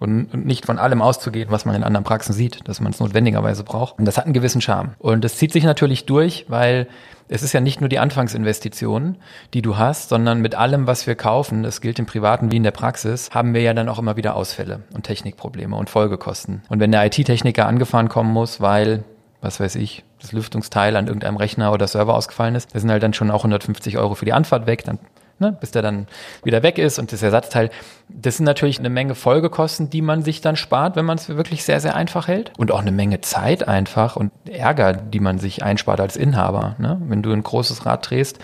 und, 0.00 0.46
nicht 0.46 0.66
von 0.66 0.78
allem 0.78 1.02
auszugehen, 1.02 1.50
was 1.50 1.64
man 1.64 1.76
in 1.76 1.84
anderen 1.84 2.04
Praxen 2.04 2.32
sieht, 2.32 2.66
dass 2.66 2.80
man 2.80 2.90
es 2.92 2.98
notwendigerweise 2.98 3.62
braucht. 3.62 3.98
Und 3.98 4.06
das 4.06 4.16
hat 4.16 4.24
einen 4.24 4.34
gewissen 4.34 4.60
Charme. 4.60 4.94
Und 4.98 5.22
das 5.22 5.36
zieht 5.36 5.52
sich 5.52 5.62
natürlich 5.62 6.06
durch, 6.06 6.46
weil 6.48 6.88
es 7.28 7.42
ist 7.42 7.52
ja 7.52 7.60
nicht 7.60 7.80
nur 7.80 7.88
die 7.88 8.00
Anfangsinvestition, 8.00 9.16
die 9.54 9.62
du 9.62 9.76
hast, 9.76 10.08
sondern 10.08 10.40
mit 10.40 10.56
allem, 10.56 10.88
was 10.88 11.06
wir 11.06 11.14
kaufen, 11.14 11.62
das 11.62 11.80
gilt 11.80 11.98
im 12.00 12.06
Privaten 12.06 12.50
wie 12.50 12.56
in 12.56 12.64
der 12.64 12.72
Praxis, 12.72 13.30
haben 13.30 13.54
wir 13.54 13.60
ja 13.60 13.74
dann 13.74 13.88
auch 13.88 14.00
immer 14.00 14.16
wieder 14.16 14.34
Ausfälle 14.34 14.80
und 14.94 15.04
Technikprobleme 15.04 15.76
und 15.76 15.90
Folgekosten. 15.90 16.62
Und 16.68 16.80
wenn 16.80 16.90
der 16.90 17.06
IT-Techniker 17.06 17.68
angefahren 17.68 18.08
kommen 18.08 18.32
muss, 18.32 18.60
weil 18.60 19.04
was 19.42 19.60
weiß 19.60 19.76
ich, 19.76 20.04
das 20.20 20.32
Lüftungsteil 20.32 20.96
an 20.96 21.06
irgendeinem 21.06 21.36
Rechner 21.36 21.72
oder 21.72 21.86
Server 21.86 22.14
ausgefallen 22.14 22.54
ist, 22.54 22.74
da 22.74 22.78
sind 22.78 22.90
halt 22.90 23.02
dann 23.02 23.14
schon 23.14 23.30
auch 23.30 23.40
150 23.40 23.96
Euro 23.96 24.14
für 24.14 24.24
die 24.24 24.32
Anfahrt 24.32 24.66
weg, 24.66 24.84
dann 24.84 24.98
ne, 25.40 25.56
bis 25.58 25.72
der 25.72 25.82
dann 25.82 26.06
wieder 26.44 26.62
weg 26.62 26.78
ist 26.78 26.98
und 26.98 27.12
das 27.12 27.22
Ersatzteil. 27.22 27.70
Das 28.08 28.36
sind 28.36 28.46
natürlich 28.46 28.78
eine 28.78 28.90
Menge 28.90 29.14
Folgekosten, 29.14 29.90
die 29.90 30.02
man 30.02 30.22
sich 30.22 30.40
dann 30.40 30.56
spart, 30.56 30.96
wenn 30.96 31.04
man 31.04 31.18
es 31.18 31.28
wirklich 31.28 31.64
sehr, 31.64 31.80
sehr 31.80 31.96
einfach 31.96 32.28
hält. 32.28 32.52
Und 32.58 32.70
auch 32.70 32.80
eine 32.80 32.92
Menge 32.92 33.20
Zeit 33.20 33.66
einfach 33.66 34.16
und 34.16 34.30
Ärger, 34.48 34.92
die 34.92 35.20
man 35.20 35.38
sich 35.38 35.62
einspart 35.62 36.00
als 36.00 36.16
Inhaber. 36.16 36.76
Ne? 36.78 37.00
Wenn 37.08 37.22
du 37.22 37.32
ein 37.32 37.42
großes 37.42 37.86
Rad 37.86 38.08
drehst 38.08 38.38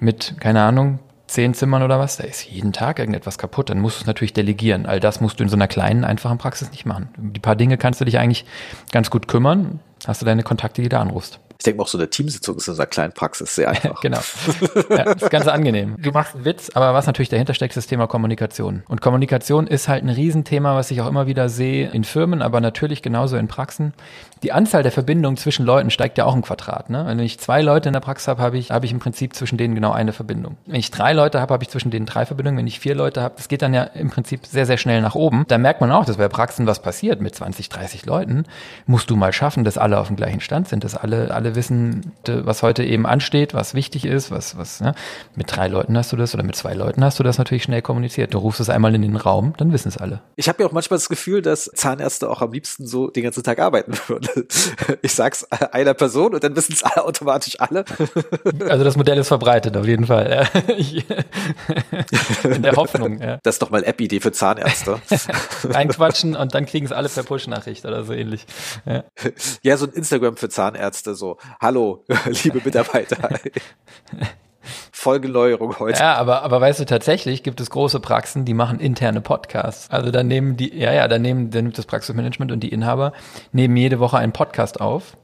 mit, 0.00 0.36
keine 0.40 0.62
Ahnung, 0.62 0.98
zehn 1.26 1.54
Zimmern 1.54 1.82
oder 1.82 2.00
was, 2.00 2.16
da 2.16 2.24
ist 2.24 2.44
jeden 2.44 2.72
Tag 2.72 2.98
irgendetwas 2.98 3.38
kaputt, 3.38 3.70
dann 3.70 3.78
musst 3.78 3.98
du 3.98 4.02
es 4.02 4.06
natürlich 4.06 4.32
delegieren. 4.32 4.86
All 4.86 4.98
das 4.98 5.20
musst 5.20 5.38
du 5.38 5.44
in 5.44 5.48
so 5.48 5.56
einer 5.56 5.68
kleinen, 5.68 6.04
einfachen 6.04 6.38
Praxis 6.38 6.70
nicht 6.70 6.86
machen. 6.86 7.10
Die 7.16 7.40
paar 7.40 7.54
Dinge 7.54 7.78
kannst 7.78 8.00
du 8.00 8.04
dich 8.04 8.18
eigentlich 8.18 8.46
ganz 8.90 9.10
gut 9.10 9.28
kümmern, 9.28 9.78
hast 10.06 10.22
du 10.22 10.26
deine 10.26 10.42
Kontakte, 10.42 10.82
die 10.82 10.88
du 10.88 10.98
anrufst. 10.98 11.38
Ich 11.60 11.64
denke 11.64 11.76
mal 11.76 11.84
auch 11.84 11.88
so 11.88 11.98
eine 11.98 12.08
Teamsitzung 12.08 12.56
ist 12.56 12.68
in 12.68 12.74
einer 12.74 12.86
kleinen 12.86 13.12
Praxis 13.12 13.54
sehr 13.54 13.68
einfach. 13.68 14.00
genau. 14.00 14.20
Ja, 14.88 15.04
das 15.04 15.24
ist 15.24 15.30
ganz 15.30 15.46
angenehm. 15.46 15.96
Du 15.98 16.10
machst 16.10 16.34
einen 16.34 16.46
Witz, 16.46 16.70
aber 16.72 16.94
was 16.94 17.04
natürlich 17.04 17.28
dahinter 17.28 17.52
steckt, 17.52 17.72
ist 17.72 17.84
das 17.84 17.86
Thema 17.86 18.06
Kommunikation. 18.06 18.82
Und 18.88 19.02
Kommunikation 19.02 19.66
ist 19.66 19.86
halt 19.86 20.02
ein 20.02 20.08
Riesenthema, 20.08 20.74
was 20.74 20.90
ich 20.90 21.02
auch 21.02 21.06
immer 21.06 21.26
wieder 21.26 21.50
sehe 21.50 21.90
in 21.90 22.04
Firmen, 22.04 22.40
aber 22.40 22.62
natürlich 22.62 23.02
genauso 23.02 23.36
in 23.36 23.46
Praxen. 23.46 23.92
Die 24.42 24.52
Anzahl 24.52 24.82
der 24.82 24.92
Verbindungen 24.92 25.36
zwischen 25.36 25.66
Leuten 25.66 25.90
steigt 25.90 26.16
ja 26.16 26.24
auch 26.24 26.34
im 26.34 26.40
Quadrat. 26.40 26.88
Ne? 26.88 27.04
Wenn 27.06 27.18
ich 27.18 27.38
zwei 27.38 27.60
Leute 27.60 27.90
in 27.90 27.92
der 27.92 28.00
Praxis 28.00 28.26
habe, 28.26 28.40
habe 28.40 28.56
ich, 28.56 28.70
habe 28.70 28.86
ich 28.86 28.92
im 28.92 28.98
Prinzip 28.98 29.34
zwischen 29.34 29.58
denen 29.58 29.74
genau 29.74 29.92
eine 29.92 30.14
Verbindung. 30.14 30.56
Wenn 30.64 30.76
ich 30.76 30.90
drei 30.90 31.12
Leute 31.12 31.40
habe, 31.40 31.52
habe 31.52 31.62
ich 31.62 31.68
zwischen 31.68 31.90
denen 31.90 32.06
drei 32.06 32.24
Verbindungen. 32.24 32.58
Wenn 32.58 32.66
ich 32.66 32.80
vier 32.80 32.94
Leute 32.94 33.20
habe, 33.20 33.34
das 33.36 33.48
geht 33.48 33.60
dann 33.60 33.74
ja 33.74 33.82
im 33.82 34.08
Prinzip 34.08 34.46
sehr, 34.46 34.64
sehr 34.64 34.78
schnell 34.78 35.02
nach 35.02 35.14
oben. 35.14 35.44
Da 35.48 35.58
merkt 35.58 35.82
man 35.82 35.92
auch, 35.92 36.06
dass 36.06 36.16
bei 36.16 36.28
Praxen 36.28 36.66
was 36.66 36.80
passiert 36.80 37.20
mit 37.20 37.34
20, 37.34 37.68
30 37.68 38.06
Leuten. 38.06 38.44
Musst 38.86 39.10
du 39.10 39.16
mal 39.16 39.32
schaffen, 39.34 39.64
dass 39.64 39.76
alle 39.76 39.98
auf 39.98 40.06
dem 40.06 40.16
gleichen 40.16 40.40
Stand 40.40 40.68
sind, 40.68 40.84
dass 40.84 40.96
alle, 40.96 41.34
alle 41.34 41.54
wissen, 41.54 42.12
was 42.26 42.62
heute 42.62 42.82
eben 42.82 43.04
ansteht, 43.04 43.52
was 43.52 43.74
wichtig 43.74 44.06
ist, 44.06 44.30
was, 44.30 44.56
was, 44.56 44.80
ne? 44.80 44.94
Mit 45.34 45.54
drei 45.54 45.68
Leuten 45.68 45.98
hast 45.98 46.12
du 46.12 46.16
das 46.16 46.32
oder 46.34 46.44
mit 46.44 46.56
zwei 46.56 46.72
Leuten 46.72 47.04
hast 47.04 47.18
du 47.18 47.22
das 47.22 47.36
natürlich 47.36 47.64
schnell 47.64 47.82
kommuniziert. 47.82 48.32
Du 48.32 48.38
rufst 48.38 48.60
es 48.60 48.70
einmal 48.70 48.94
in 48.94 49.02
den 49.02 49.16
Raum, 49.16 49.52
dann 49.58 49.72
wissen 49.72 49.88
es 49.88 49.98
alle. 49.98 50.20
Ich 50.36 50.48
habe 50.48 50.62
ja 50.62 50.68
auch 50.68 50.72
manchmal 50.72 50.96
das 50.96 51.10
Gefühl, 51.10 51.42
dass 51.42 51.70
Zahnärzte 51.74 52.30
auch 52.30 52.40
am 52.40 52.52
liebsten 52.52 52.86
so 52.86 53.08
den 53.10 53.22
ganzen 53.22 53.42
Tag 53.42 53.58
arbeiten 53.58 53.92
würden. 54.06 54.29
Ich 55.02 55.14
sag's 55.14 55.44
einer 55.50 55.94
Person 55.94 56.34
und 56.34 56.42
dann 56.42 56.56
wissen 56.56 56.72
es 56.72 56.82
alle 56.82 57.04
automatisch 57.04 57.60
alle. 57.60 57.84
Also 58.68 58.84
das 58.84 58.96
Modell 58.96 59.18
ist 59.18 59.28
verbreitet 59.28 59.76
auf 59.76 59.86
jeden 59.86 60.06
Fall. 60.06 60.48
in 62.44 62.62
der 62.62 62.76
Hoffnung. 62.76 63.20
Ja. 63.20 63.38
Das 63.42 63.56
ist 63.56 63.62
doch 63.62 63.70
mal 63.70 63.84
App-Idee 63.84 64.20
für 64.20 64.32
Zahnärzte. 64.32 65.00
Reinquatschen 65.64 66.36
und 66.36 66.54
dann 66.54 66.66
kriegen 66.66 66.86
es 66.86 66.92
alle 66.92 67.08
per 67.08 67.22
Push-Nachricht 67.22 67.84
oder 67.84 68.04
so 68.04 68.12
ähnlich. 68.12 68.46
Ja. 68.84 69.04
ja, 69.62 69.76
so 69.76 69.86
ein 69.86 69.92
Instagram 69.92 70.36
für 70.36 70.48
Zahnärzte 70.48 71.14
so. 71.14 71.38
hallo, 71.60 72.04
liebe 72.44 72.60
Mitarbeiter. 72.64 73.40
Folgeneuerung 74.92 75.78
heute. 75.78 76.00
Ja, 76.00 76.14
aber, 76.14 76.42
aber 76.42 76.60
weißt 76.60 76.80
du, 76.80 76.86
tatsächlich 76.86 77.42
gibt 77.42 77.60
es 77.60 77.70
große 77.70 78.00
Praxen, 78.00 78.44
die 78.44 78.54
machen 78.54 78.80
interne 78.80 79.20
Podcasts. 79.20 79.90
Also 79.90 80.10
dann 80.10 80.28
nehmen 80.28 80.56
die, 80.56 80.76
ja, 80.76 80.92
ja, 80.92 81.08
dann 81.08 81.22
nehmen, 81.22 81.50
dann 81.50 81.64
nimmt 81.64 81.78
das 81.78 81.86
Praxismanagement 81.86 82.52
und 82.52 82.60
die 82.60 82.68
Inhaber 82.68 83.12
nehmen 83.52 83.76
jede 83.76 83.98
Woche 83.98 84.18
einen 84.18 84.32
Podcast 84.32 84.80
auf. 84.80 85.16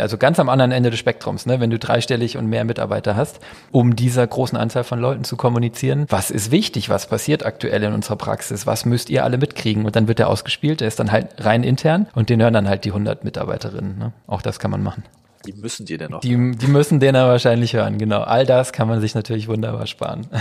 Also 0.00 0.16
ganz 0.16 0.38
am 0.38 0.48
anderen 0.48 0.72
Ende 0.72 0.90
des 0.90 0.98
Spektrums, 0.98 1.46
ne, 1.46 1.60
wenn 1.60 1.70
du 1.70 1.78
dreistellig 1.78 2.36
und 2.36 2.46
mehr 2.46 2.64
Mitarbeiter 2.64 3.16
hast, 3.16 3.40
um 3.72 3.96
dieser 3.96 4.26
großen 4.26 4.56
Anzahl 4.56 4.84
von 4.84 4.98
Leuten 4.98 5.24
zu 5.24 5.36
kommunizieren. 5.36 6.06
Was 6.08 6.30
ist 6.30 6.50
wichtig? 6.50 6.88
Was 6.88 7.08
passiert 7.08 7.44
aktuell 7.44 7.82
in 7.82 7.92
unserer 7.92 8.16
Praxis? 8.16 8.66
Was 8.66 8.84
müsst 8.84 9.10
ihr 9.10 9.24
alle 9.24 9.38
mitkriegen? 9.38 9.86
Und 9.86 9.96
dann 9.96 10.08
wird 10.08 10.18
der 10.18 10.28
ausgespielt. 10.28 10.80
Der 10.80 10.88
ist 10.88 11.00
dann 11.00 11.12
halt 11.12 11.44
rein 11.44 11.62
intern 11.62 12.06
und 12.14 12.30
den 12.30 12.40
hören 12.40 12.54
dann 12.54 12.68
halt 12.68 12.84
die 12.84 12.90
100 12.90 13.24
Mitarbeiterinnen. 13.24 13.98
Ne? 13.98 14.12
Auch 14.26 14.42
das 14.42 14.58
kann 14.58 14.70
man 14.70 14.82
machen. 14.82 15.04
Die 15.52 15.60
müssen 15.60 15.86
die 15.86 15.96
denn 15.96 16.10
noch. 16.10 16.20
Die, 16.20 16.52
die 16.56 16.66
müssen 16.66 17.00
den 17.00 17.14
wahrscheinlich 17.14 17.74
hören, 17.74 17.98
genau. 17.98 18.20
All 18.20 18.44
das 18.44 18.72
kann 18.72 18.88
man 18.88 19.00
sich 19.00 19.14
natürlich 19.14 19.48
wunderbar 19.48 19.86
sparen. 19.86 20.26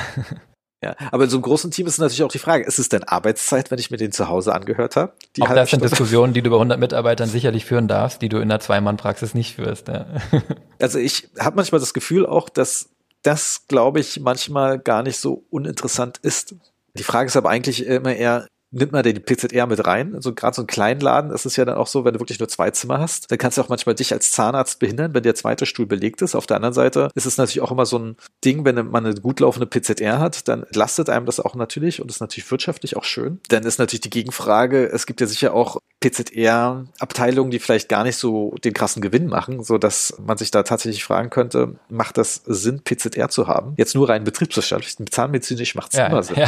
Ja, 0.83 0.95
aber 1.11 1.23
in 1.23 1.29
so 1.31 1.37
einem 1.37 1.41
großen 1.41 1.71
Team 1.71 1.87
ist 1.87 1.97
natürlich 1.97 2.21
auch 2.21 2.31
die 2.31 2.37
Frage, 2.37 2.63
ist 2.63 2.77
es 2.77 2.87
denn 2.87 3.03
Arbeitszeit, 3.03 3.71
wenn 3.71 3.79
ich 3.79 3.89
mir 3.89 3.97
den 3.97 4.11
zu 4.11 4.29
Hause 4.29 4.53
angehört 4.53 4.95
habe? 4.95 5.13
Die 5.35 5.41
auch 5.41 5.47
das 5.47 5.71
sind 5.71 5.79
Stunde? 5.79 5.89
Diskussionen, 5.89 6.33
die 6.33 6.43
du 6.43 6.51
bei 6.51 6.55
100 6.57 6.79
Mitarbeitern 6.79 7.27
sicherlich 7.27 7.65
führen 7.65 7.87
darfst, 7.87 8.21
die 8.21 8.29
du 8.29 8.37
in 8.37 8.43
einer 8.43 8.59
Zwei-Mann-Praxis 8.59 9.33
nicht 9.33 9.55
führst. 9.55 9.87
Ja. 9.87 10.05
Also 10.79 10.99
ich 10.99 11.29
habe 11.39 11.55
manchmal 11.55 11.81
das 11.81 11.95
Gefühl 11.95 12.27
auch, 12.27 12.49
dass 12.49 12.89
das, 13.23 13.65
glaube 13.67 13.99
ich, 13.99 14.19
manchmal 14.19 14.77
gar 14.77 15.01
nicht 15.01 15.17
so 15.17 15.43
uninteressant 15.49 16.19
ist. 16.19 16.53
Die 16.93 17.03
Frage 17.03 17.25
ist 17.25 17.35
aber 17.35 17.49
eigentlich 17.49 17.83
immer 17.87 18.13
eher, 18.13 18.45
nimmt 18.71 18.91
man 18.91 19.03
den 19.03 19.23
PZR 19.23 19.65
mit 19.67 19.85
rein. 19.85 20.15
Also 20.15 20.33
gerade 20.33 20.55
so 20.55 20.63
ein 20.63 20.67
Kleinladen 20.67 21.31
ist 21.31 21.45
es 21.45 21.55
ja 21.55 21.65
dann 21.65 21.77
auch 21.77 21.87
so, 21.87 22.05
wenn 22.05 22.13
du 22.13 22.19
wirklich 22.19 22.39
nur 22.39 22.49
zwei 22.49 22.71
Zimmer 22.71 22.99
hast, 22.99 23.31
dann 23.31 23.37
kannst 23.37 23.57
du 23.57 23.61
auch 23.61 23.69
manchmal 23.69 23.95
dich 23.95 24.13
als 24.13 24.31
Zahnarzt 24.31 24.79
behindern, 24.79 25.13
wenn 25.13 25.23
der 25.23 25.35
zweite 25.35 25.65
Stuhl 25.65 25.85
belegt 25.85 26.21
ist. 26.21 26.35
Auf 26.35 26.47
der 26.47 26.57
anderen 26.57 26.73
Seite 26.73 27.09
ist 27.15 27.25
es 27.25 27.37
natürlich 27.37 27.61
auch 27.61 27.71
immer 27.71 27.85
so 27.85 27.99
ein 27.99 28.17
Ding, 28.43 28.65
wenn 28.65 28.75
man 28.89 29.05
eine 29.05 29.15
gut 29.15 29.39
laufende 29.39 29.67
PZR 29.67 30.19
hat, 30.19 30.47
dann 30.47 30.65
lastet 30.73 31.09
einem 31.09 31.25
das 31.25 31.39
auch 31.39 31.55
natürlich 31.55 32.01
und 32.01 32.11
ist 32.11 32.19
natürlich 32.19 32.49
wirtschaftlich 32.51 32.97
auch 32.97 33.03
schön. 33.03 33.39
Dann 33.49 33.63
ist 33.63 33.79
natürlich 33.79 34.01
die 34.01 34.09
Gegenfrage, 34.09 34.85
es 34.87 35.05
gibt 35.05 35.21
ja 35.21 35.27
sicher 35.27 35.53
auch 35.53 35.79
PZR-Abteilungen, 35.99 37.49
die 37.49 37.59
vielleicht 37.59 37.89
gar 37.89 38.03
nicht 38.03 38.17
so 38.17 38.53
den 38.63 38.73
krassen 38.73 39.01
Gewinn 39.01 39.27
machen, 39.27 39.63
so 39.63 39.77
dass 39.79 40.13
man 40.23 40.37
sich 40.37 40.51
da 40.51 40.61
tatsächlich 40.63 41.03
fragen 41.03 41.29
könnte, 41.31 41.75
macht 41.89 42.17
das 42.17 42.43
Sinn, 42.45 42.81
PZR 42.83 43.29
zu 43.29 43.47
haben? 43.47 43.73
Jetzt 43.77 43.95
nur 43.95 44.07
rein 44.07 44.23
betriebswirtschaftlich, 44.23 44.95
zahnmedizinisch 45.09 45.73
macht 45.73 45.93
es 45.93 45.99
ja, 45.99 46.07
immer 46.07 46.21
Sinn. 46.21 46.37
Ja. 46.37 46.47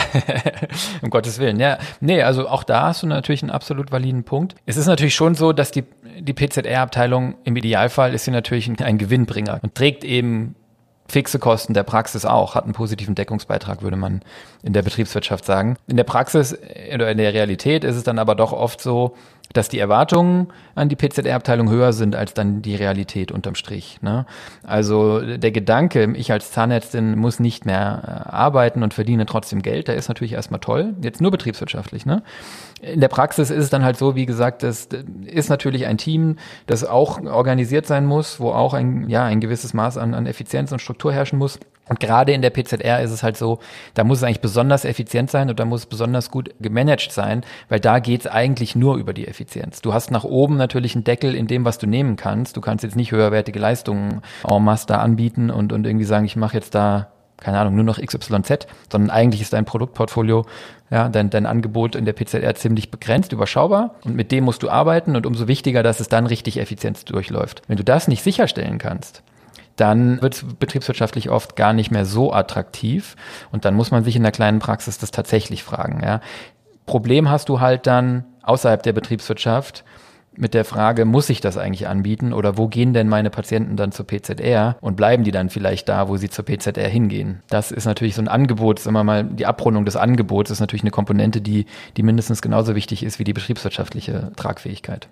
um 1.02 1.10
Gottes 1.10 1.40
Willen, 1.40 1.60
ja. 1.60 1.80
Nee, 2.10 2.24
also 2.24 2.48
auch 2.48 2.64
da 2.64 2.88
hast 2.88 3.04
du 3.04 3.08
natürlich 3.08 3.44
einen 3.44 3.52
absolut 3.52 3.92
validen 3.92 4.24
Punkt. 4.24 4.56
Es 4.66 4.78
ist 4.78 4.88
natürlich 4.88 5.14
schon 5.14 5.36
so, 5.36 5.54
dass 5.54 5.70
die, 5.70 5.84
die 6.20 6.34
PZR-Abteilung 6.34 7.36
im 7.44 7.56
Idealfall 7.56 8.16
ist 8.16 8.26
sie 8.26 8.32
natürlich 8.32 8.68
ein, 8.68 8.80
ein 8.80 8.98
Gewinnbringer 8.98 9.60
und 9.62 9.76
trägt 9.76 10.04
eben 10.04 10.56
fixe 11.08 11.38
Kosten 11.38 11.76
der 11.76 11.84
Praxis 11.84 12.26
auch, 12.26 12.56
hat 12.56 12.64
einen 12.64 12.74
positiven 12.74 13.14
Deckungsbeitrag, 13.14 13.84
würde 13.84 13.96
man 13.96 14.22
in 14.64 14.74
der 14.74 14.82
Betriebswirtschaft 14.82 15.46
sagen. 15.46 15.78
In 15.86 15.98
der 15.98 16.04
Praxis 16.04 16.58
oder 16.92 17.12
in 17.12 17.20
der 17.20 17.32
Realität 17.36 17.84
ist 17.84 17.96
es 17.96 18.02
dann 18.02 18.18
aber 18.18 18.34
doch 18.34 18.54
oft 18.54 18.82
so, 18.82 19.16
dass 19.54 19.68
die 19.68 19.80
Erwartungen 19.80 20.48
an 20.76 20.90
die 20.90 20.96
PZR-Abteilung 20.96 21.70
höher 21.70 21.92
sind 21.92 22.16
als 22.16 22.34
dann 22.34 22.62
die 22.62 22.76
Realität 22.76 23.32
unterm 23.32 23.56
Strich. 23.56 24.00
Ne? 24.02 24.26
Also 24.64 25.38
der 25.38 25.52
Gedanke, 25.52 26.14
ich 26.16 26.32
als 26.32 26.52
Zahnärztin 26.52 27.18
muss 27.18 27.40
nicht 27.40 27.66
mehr 27.66 28.26
äh, 28.28 28.30
arbeiten 28.30 28.84
und 28.84 28.94
verdiene 28.94 29.26
trotzdem 29.26 29.62
Geld, 29.62 29.88
der 29.88 29.96
ist 29.96 30.08
natürlich 30.08 30.34
erstmal 30.34 30.60
toll, 30.60 30.94
jetzt 31.02 31.20
nur 31.20 31.32
betriebswirtschaftlich. 31.32 32.06
Ne? 32.06 32.22
In 32.82 33.02
der 33.02 33.08
Praxis 33.08 33.50
ist 33.50 33.64
es 33.64 33.70
dann 33.70 33.84
halt 33.84 33.98
so, 33.98 34.16
wie 34.16 34.28
gesagt, 34.28 34.62
das 34.62 34.88
ist 35.26 35.50
natürlich 35.50 35.88
ein 35.88 35.98
Team, 35.98 36.38
das 36.68 36.84
auch 36.84 37.22
organisiert 37.22 37.88
sein 37.88 38.06
muss, 38.06 38.40
wo 38.40 38.52
auch 38.52 38.74
ein, 38.74 39.10
ja, 39.10 39.26
ein 39.26 39.40
gewisses 39.40 39.74
Maß 39.74 39.98
an, 39.98 40.14
an 40.14 40.28
Effizienz 40.28 40.72
und 40.72 40.80
Struktur 40.80 41.12
herrschen 41.12 41.40
muss. 41.40 41.60
Und 41.90 42.00
gerade 42.00 42.32
in 42.32 42.42
der 42.42 42.52
PZR 42.52 43.02
ist 43.02 43.12
es 43.12 43.24
halt 43.24 43.36
so, 43.36 43.60
da 43.96 44.04
muss 44.04 44.20
es 44.20 44.24
eigentlich 44.24 44.42
besonders 44.42 44.86
effizient 44.86 45.30
sein 45.32 45.50
und 45.50 45.60
da 45.60 45.66
muss 45.66 45.82
es 45.82 45.86
besonders 45.88 46.32
gut 46.32 46.52
gemanagt 46.60 47.12
sein, 47.12 47.44
weil 47.68 47.80
da 47.80 48.00
geht 48.00 48.22
es 48.22 48.28
eigentlich 48.28 48.76
nur 48.76 48.96
über 48.96 49.12
die 49.12 49.28
Effizienz. 49.28 49.82
Du 49.82 49.94
hast 49.94 50.12
nach 50.12 50.24
oben 50.24 50.56
natürlich 50.56 50.96
einen 50.96 51.04
Deckel 51.04 51.36
in 51.36 51.48
dem, 51.48 51.66
was 51.66 51.80
du 51.80 51.88
nehmen 51.88 52.16
kannst. 52.16 52.56
Du 52.56 52.62
kannst 52.62 52.84
jetzt 52.84 52.96
nicht 52.96 53.12
höherwertige 53.12 53.60
Leistungen 53.60 54.22
en 54.48 54.64
masse 54.64 54.86
da 54.86 55.00
anbieten 55.00 55.50
und, 55.50 55.74
und 55.74 55.86
irgendwie 55.86 56.06
sagen, 56.06 56.26
ich 56.26 56.36
mache 56.36 56.56
jetzt 56.56 56.76
da, 56.76 57.08
keine 57.38 57.58
Ahnung, 57.58 57.76
nur 57.76 57.86
noch 57.86 58.00
XYZ, 58.00 58.68
sondern 58.92 59.10
eigentlich 59.10 59.42
ist 59.42 59.54
dein 59.54 59.66
Produktportfolio, 59.66 60.46
ja, 60.92 61.10
dein, 61.10 61.32
dein 61.32 61.48
Angebot 61.48 61.96
in 61.96 62.06
der 62.06 62.14
PZR 62.14 62.54
ziemlich 62.54 62.92
begrenzt, 62.92 63.32
überschaubar 63.32 63.96
und 64.06 64.16
mit 64.16 64.32
dem 64.32 64.44
musst 64.44 64.62
du 64.62 64.70
arbeiten 64.70 65.16
und 65.16 65.26
umso 65.26 65.48
wichtiger, 65.48 65.82
dass 65.82 66.00
es 66.00 66.10
dann 66.10 66.28
richtig 66.28 66.60
effizient 66.60 67.10
durchläuft. 67.10 67.64
Wenn 67.68 67.78
du 67.78 67.84
das 67.84 68.08
nicht 68.08 68.24
sicherstellen 68.24 68.78
kannst, 68.78 69.24
dann 69.80 70.22
wird 70.22 70.36
es 70.36 70.46
betriebswirtschaftlich 70.60 71.30
oft 71.30 71.56
gar 71.56 71.74
nicht 71.74 71.92
mehr 71.92 72.06
so 72.06 72.34
attraktiv. 72.34 73.16
Und 73.52 73.66
dann 73.66 73.76
muss 73.76 73.92
man 73.92 74.04
sich 74.04 74.16
in 74.16 74.24
der 74.24 74.32
kleinen 74.32 74.60
Praxis 74.60 74.98
das 74.98 75.12
tatsächlich 75.12 75.64
fragen. 75.64 76.02
Ja. 76.04 76.22
Problem 76.86 77.30
hast 77.30 77.50
du 77.50 77.60
halt 77.60 77.88
dann 77.88 78.26
außerhalb 78.42 78.82
der 78.84 78.94
Betriebswirtschaft 78.94 79.84
mit 80.36 80.54
der 80.54 80.64
Frage, 80.64 81.06
muss 81.06 81.30
ich 81.30 81.42
das 81.42 81.58
eigentlich 81.58 81.88
anbieten 81.88 82.34
oder 82.34 82.58
wo 82.58 82.68
gehen 82.68 82.94
denn 82.94 83.10
meine 83.10 83.30
Patienten 83.30 83.76
dann 83.76 83.92
zur 83.92 84.08
PZR 84.08 84.78
und 84.80 84.96
bleiben 84.96 85.24
die 85.24 85.32
dann 85.32 85.50
vielleicht 85.50 85.90
da, 85.90 86.08
wo 86.08 86.18
sie 86.18 86.30
zur 86.30 86.46
PZR 86.46 86.88
hingehen? 86.88 87.44
Das 87.50 87.72
ist 87.72 87.86
natürlich 87.86 88.16
so 88.16 88.22
ein 88.22 88.28
Angebot, 88.28 88.80
sagen 88.80 88.96
wir 88.96 89.04
mal, 89.04 89.26
die 89.26 89.46
Abrundung 89.46 89.86
des 89.86 89.98
Angebots 89.98 90.50
ist 90.50 90.62
natürlich 90.62 90.84
eine 90.84 90.92
Komponente, 90.92 91.42
die, 91.42 91.66
die 91.98 92.04
mindestens 92.04 92.42
genauso 92.42 92.74
wichtig 92.74 93.04
ist 93.04 93.20
wie 93.20 93.26
die 93.26 93.34
betriebswirtschaftliche 93.34 94.32
Tragfähigkeit. 94.36 95.10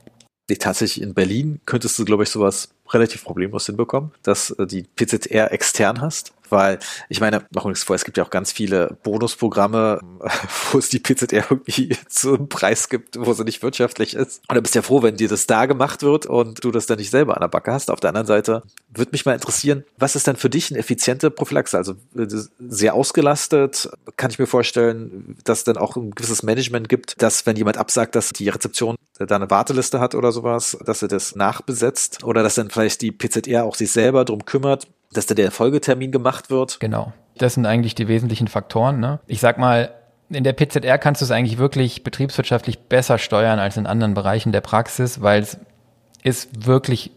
Tatsächlich 0.60 1.04
in 1.04 1.14
Berlin 1.14 1.60
könntest 1.66 2.00
du, 2.00 2.06
glaube 2.06 2.24
ich, 2.24 2.30
sowas 2.30 2.70
relativ 2.90 3.24
problemlos 3.24 3.66
hinbekommen, 3.66 4.12
dass 4.24 4.52
äh, 4.52 4.66
die 4.66 4.84
PZR 4.84 5.52
extern 5.52 6.02
hast. 6.02 6.34
Weil, 6.50 6.80
ich 7.10 7.20
meine, 7.20 7.40
machen 7.54 7.66
wir 7.66 7.70
nichts 7.70 7.84
vor, 7.84 7.96
es 7.96 8.06
gibt 8.06 8.18
ja 8.18 8.24
auch 8.24 8.30
ganz 8.30 8.52
viele 8.52 8.98
Bonusprogramme, 9.04 10.00
wo 10.72 10.78
es 10.78 10.90
die 10.90 11.00
PZR 11.00 11.46
irgendwie 11.50 11.96
zu 12.08 12.36
einem 12.36 12.50
Preis 12.50 12.90
gibt, 12.90 13.20
wo 13.20 13.34
sie 13.34 13.44
nicht 13.44 13.64
wirtschaftlich 13.64 14.14
ist. 14.14 14.42
Und 14.48 14.56
da 14.56 14.62
bist 14.62 14.76
du 14.76 14.80
ja 14.80 14.84
froh, 14.84 15.04
wenn 15.04 15.18
dir 15.18 15.28
das 15.28 15.48
da 15.48 15.66
gemacht 15.66 16.04
wird 16.04 16.26
und 16.26 16.64
du 16.64 16.72
das 16.72 16.86
dann 16.86 16.98
nicht 16.98 17.10
selber 17.10 17.36
an 17.36 17.42
der 17.42 17.48
Backe 17.48 17.72
hast. 17.72 17.92
Auf 17.92 18.00
der 18.00 18.10
anderen 18.10 18.28
Seite 18.28 18.64
würde 18.90 19.12
mich 19.12 19.26
mal 19.26 19.34
interessieren, 19.34 19.84
was 19.98 20.16
ist 20.16 20.28
denn 20.28 20.36
für 20.36 20.50
dich 20.50 20.72
eine 20.72 20.80
effiziente 20.80 21.32
Prophylaxe? 21.32 21.78
Also 21.78 21.94
äh, 22.18 22.28
sehr 22.60 22.94
ausgelastet, 22.94 23.90
kann 24.16 24.32
ich 24.32 24.40
mir 24.40 24.48
vorstellen, 24.48 25.36
dass 25.44 25.64
dann 25.64 25.78
auch 25.78 25.96
ein 25.96 26.12
gewisses 26.12 26.44
Management 26.44 26.90
gibt, 26.90 27.22
dass 27.22 27.46
wenn 27.46 27.56
jemand 27.56 27.78
absagt, 27.78 28.16
dass 28.16 28.30
die 28.30 28.50
Rezeption 28.50 28.96
da 29.26 29.36
eine 29.36 29.50
Warteliste 29.50 30.00
hat 30.00 30.16
oder 30.16 30.32
sowas, 30.32 30.78
dass 30.86 31.02
er 31.02 31.08
das 31.08 31.36
nachbesetzt 31.36 32.24
oder 32.24 32.44
dass 32.44 32.56
dann 32.56 32.68
vielleicht 32.78 33.02
die 33.02 33.12
PZR 33.12 33.66
auch 33.66 33.76
sich 33.76 33.92
selber 33.92 34.26
drum 34.26 34.46
kümmert, 34.46 34.88
dass 35.12 35.26
da 35.26 35.36
der 35.36 35.52
Folgetermin 35.52 36.12
gemacht 36.12 36.50
wird. 36.50 36.80
Genau. 36.80 37.14
Das 37.38 37.54
sind 37.54 37.66
eigentlich 37.66 37.96
die 37.96 38.08
wesentlichen 38.08 38.48
Faktoren. 38.48 39.00
Ne? 39.00 39.20
Ich 39.28 39.40
sag 39.40 39.58
mal, 39.58 39.94
in 40.30 40.44
der 40.44 40.54
PZR 40.54 40.98
kannst 40.98 41.22
du 41.22 41.26
es 41.26 41.32
eigentlich 41.32 41.58
wirklich 41.58 42.04
betriebswirtschaftlich 42.04 42.80
besser 42.80 43.18
steuern 43.18 43.60
als 43.60 43.78
in 43.78 43.88
anderen 43.88 44.14
Bereichen 44.14 44.52
der 44.52 44.62
Praxis, 44.62 45.22
weil 45.22 45.42
es 45.42 45.58
ist 46.24 46.66
wirklich 46.66 47.12